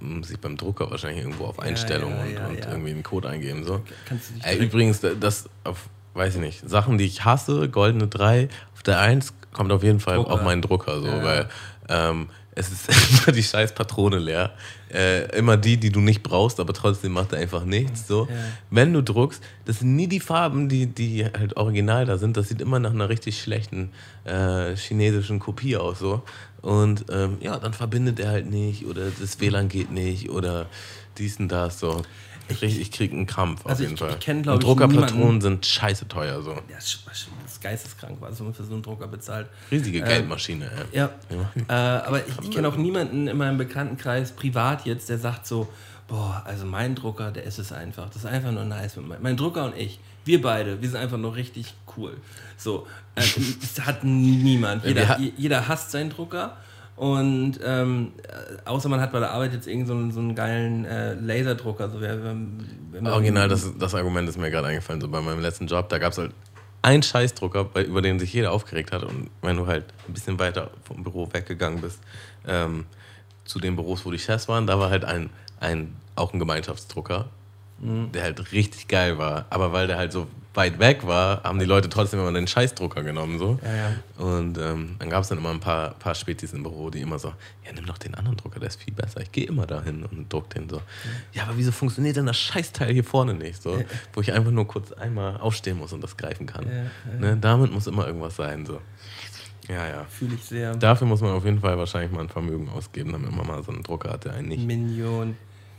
[0.00, 2.70] muss ich beim Drucker wahrscheinlich irgendwo auf Einstellungen ja, und, ja, und ja.
[2.70, 3.64] irgendwie einen Code eingeben.
[3.64, 3.82] So.
[4.06, 8.06] Kannst du Ey, direkt- übrigens, das auf, weiß ich nicht, Sachen, die ich hasse, goldene
[8.08, 10.30] 3, auf der 1 kommt auf jeden Fall Drucker.
[10.32, 11.22] auf meinen Drucker, so, Ja.
[11.22, 11.48] weil
[11.88, 12.88] ähm, es ist
[13.26, 14.52] immer die scheiß Patrone leer.
[14.92, 18.06] Äh, immer die, die du nicht brauchst, aber trotzdem macht er einfach nichts.
[18.06, 18.26] So.
[18.30, 18.36] Ja.
[18.70, 22.36] Wenn du druckst, das sind nie die Farben, die, die halt original da sind.
[22.36, 23.90] Das sieht immer nach einer richtig schlechten
[24.24, 25.98] äh, chinesischen Kopie aus.
[25.98, 26.22] So.
[26.60, 30.66] Und ähm, ja, dann verbindet er halt nicht oder das WLAN geht nicht oder
[31.16, 31.78] dies und das.
[31.80, 32.02] So.
[32.60, 34.10] Ich, ich krieg einen Krampf Also auf jeden ich- Fall.
[34.10, 36.42] ich kenn, und Druckerpatronen sind scheiße teuer.
[36.42, 36.50] So.
[36.52, 39.46] Ja, das ist das ist geisteskrank, was man für so einen Drucker bezahlt.
[39.70, 40.70] Riesige Ähm, Geldmaschine.
[40.92, 40.98] ey.
[40.98, 41.10] Ja,
[41.68, 45.68] äh, aber ich, ich kenne auch niemanden in meinem Bekanntenkreis, privat jetzt, der sagt so,
[46.08, 48.06] boah, also mein Drucker, der ist es einfach.
[48.08, 48.96] Das ist einfach nur nice.
[48.96, 52.16] Mein, mein Drucker und ich, wir beide, wir sind einfach nur richtig cool.
[52.56, 53.20] So, äh,
[53.62, 54.84] es hat niemand.
[54.84, 56.56] Jeder, jeder hasst seinen Drucker.
[56.96, 60.34] Und ähm, äh, außer man hat bei der Arbeit jetzt irgend so einen, so einen
[60.34, 61.88] geilen äh, Laserdrucker.
[61.90, 62.58] So, wer, man-
[63.06, 65.00] Original, das, das Argument ist mir gerade eingefallen.
[65.00, 66.32] So bei meinem letzten Job, da gab es halt
[66.82, 69.04] einen Scheißdrucker, bei, über den sich jeder aufgeregt hat.
[69.04, 72.00] Und wenn du halt ein bisschen weiter vom Büro weggegangen bist,
[72.46, 72.84] ähm,
[73.44, 77.26] zu den Büros, wo die Chefs waren, da war halt ein, ein auch ein Gemeinschaftsdrucker,
[77.82, 79.46] der halt richtig geil war.
[79.50, 83.02] Aber weil der halt so weit weg war, haben die Leute trotzdem immer den Scheißdrucker
[83.02, 83.38] genommen.
[83.38, 83.58] So.
[83.62, 84.24] Ja, ja.
[84.24, 87.18] Und ähm, dann gab es dann immer ein paar, paar Spätis im Büro, die immer
[87.18, 87.28] so,
[87.64, 89.20] ja, nimm doch den anderen Drucker, der ist viel besser.
[89.20, 90.80] Ich gehe immer dahin und druck den so.
[91.32, 93.62] Ja, aber wieso funktioniert denn das Scheißteil hier vorne nicht?
[93.62, 93.82] So,
[94.12, 96.66] wo ich einfach nur kurz einmal aufstehen muss und das greifen kann.
[97.18, 97.36] Ne?
[97.40, 98.66] Damit muss immer irgendwas sein.
[98.66, 98.80] So.
[99.68, 100.04] Ja, ja.
[100.04, 100.76] Fühle ich sehr.
[100.76, 103.72] Dafür muss man auf jeden Fall wahrscheinlich mal ein Vermögen ausgeben, damit man mal so
[103.72, 105.36] einen Drucker hat, der einen nicht, Million.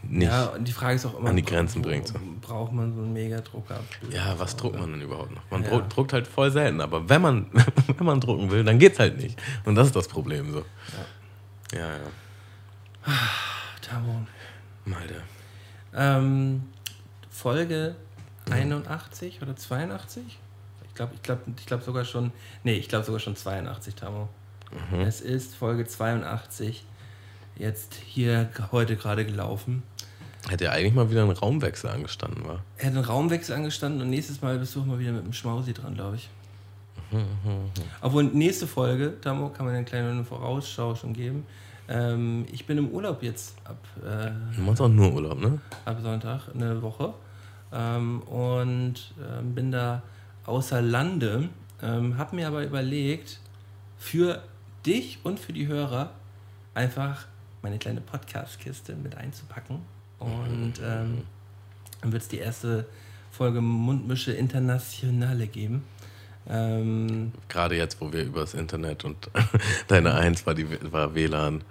[0.09, 2.15] Nicht Ja, und die Frage ist auch immer, an die Grenzen bringt, so.
[2.41, 3.79] Braucht man so einen Megadrucker?
[4.11, 5.41] Ja, was druckt man denn überhaupt noch?
[5.49, 5.79] Man Ja.
[5.79, 7.45] druckt, halt voll selten, aber wenn man,
[7.97, 9.41] wenn man drucken will, dann geht's halt nicht.
[9.65, 10.65] Und das ist das Problem so.
[11.73, 13.13] Ja, ja.
[13.81, 14.25] Tamo.
[14.85, 15.21] Malte.
[15.93, 16.63] Ähm,
[17.29, 17.95] Folge
[18.49, 20.23] 81 oder 82?
[20.87, 22.31] Ich glaube ich glaub, ich glaub sogar schon,
[22.63, 24.29] nee, ich glaube sogar schon 82, Tamo.
[24.91, 25.01] Mhm.
[25.01, 26.85] Es ist Folge 82,
[27.55, 29.83] jetzt hier heute gerade gelaufen.
[30.49, 32.63] Hätte ja eigentlich mal wieder ein Raumwechsel angestanden, war.
[32.77, 35.33] Er hat einen Raumwechsel angestanden und nächstes Mal bist du auch mal wieder mit dem
[35.33, 36.29] Schmausi dran, glaube ich.
[38.01, 41.45] Obwohl nächste Folge, Tamo, kann man eine kleine Vorausschau schon geben.
[41.87, 45.59] Ähm, ich bin im Urlaub jetzt ab, äh, Du machst auch nur Urlaub, ne?
[45.85, 47.13] ab Sonntag eine Woche
[47.71, 50.01] ähm, und ähm, bin da
[50.45, 51.49] außer Lande.
[51.81, 53.39] Ähm, hab mir aber überlegt,
[53.97, 54.41] für
[54.85, 56.11] dich und für die Hörer
[56.73, 57.27] einfach
[57.61, 59.81] meine kleine Podcast-Kiste mit einzupacken.
[60.23, 61.23] Und ähm,
[62.01, 62.85] dann wird es die erste
[63.31, 65.83] Folge Mundmische Internationale geben.
[66.49, 69.29] Ähm, Gerade jetzt, wo wir übers Internet und
[69.87, 71.63] deine Eins war, die, war WLAN.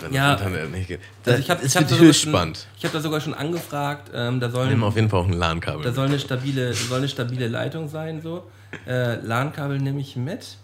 [0.00, 1.00] Wenn Ja, das Internet nicht geht.
[1.26, 4.10] also ich habe ich hab da sogar schon, ich hab da sogar schon angefragt.
[4.14, 5.82] Ähm, da Wir sollen nehmen auf jeden Fall auch ein LAN-Kabel.
[5.82, 8.44] Da soll eine stabile, soll eine stabile Leitung sein, so.
[8.86, 10.58] Äh, LAN-Kabel nehme ich mit.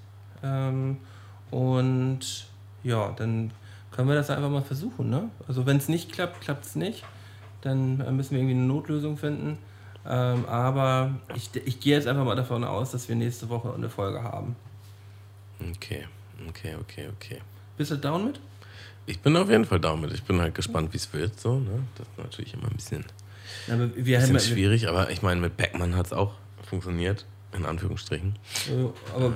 [0.45, 0.99] Ähm,
[1.51, 2.47] und
[2.85, 3.51] ja, dann
[3.91, 5.29] können wir das einfach mal versuchen, ne?
[5.49, 7.03] Also wenn es nicht klappt, klappt es nicht.
[7.63, 9.59] Dann müssen wir irgendwie eine Notlösung finden.
[10.09, 13.91] Ähm, aber ich, ich gehe jetzt einfach mal davon aus, dass wir nächste Woche eine
[13.91, 14.55] Folge haben.
[15.61, 16.07] Okay,
[16.49, 17.41] okay, okay, okay.
[17.77, 18.41] Bist du down mit?
[19.07, 20.13] Ich bin auf jeden Fall damit.
[20.13, 21.39] Ich bin halt gespannt, wie es wird.
[21.41, 21.83] So, ne?
[21.97, 23.05] Das ist natürlich immer ein bisschen,
[23.69, 27.65] Aber wir haben bisschen schwierig, aber ich meine, mit Beckmann hat es auch funktioniert, in
[27.65, 28.37] Anführungsstrichen.
[29.15, 29.33] Aber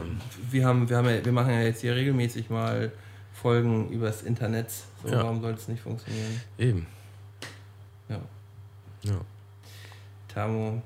[0.51, 2.93] wir, haben, wir, haben ja, wir machen ja jetzt hier regelmäßig mal
[3.33, 4.71] Folgen übers Internet.
[5.03, 5.23] So, Ja.
[5.23, 6.41] Warum soll es nicht funktionieren?
[6.59, 6.87] Eben.
[8.11, 8.21] Ja.
[9.05, 9.21] Ja.
[10.29, 10.83] Tamo,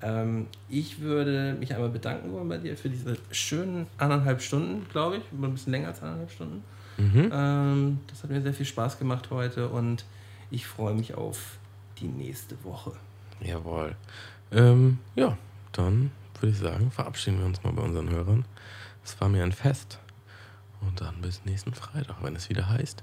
[0.00, 5.16] Ähm, ich würde mich einmal bedanken wollen bei dir für diese schönen anderthalb Stunden, glaube
[5.16, 5.22] ich.
[5.32, 6.62] Ein bisschen länger als anderthalb Stunden.
[7.32, 10.04] Ähm, das hat mir sehr viel Spaß gemacht heute und
[10.52, 11.58] ich freue mich auf
[11.98, 12.92] die nächste Woche.
[13.40, 13.96] Jawohl.
[14.52, 15.36] Ähm, ja,
[15.72, 18.44] dann würde ich sagen, verabschieden wir uns mal bei unseren Hörern.
[19.04, 19.98] Es war mir ein Fest.
[20.80, 23.02] Und dann bis nächsten Freitag, wenn es wieder heißt.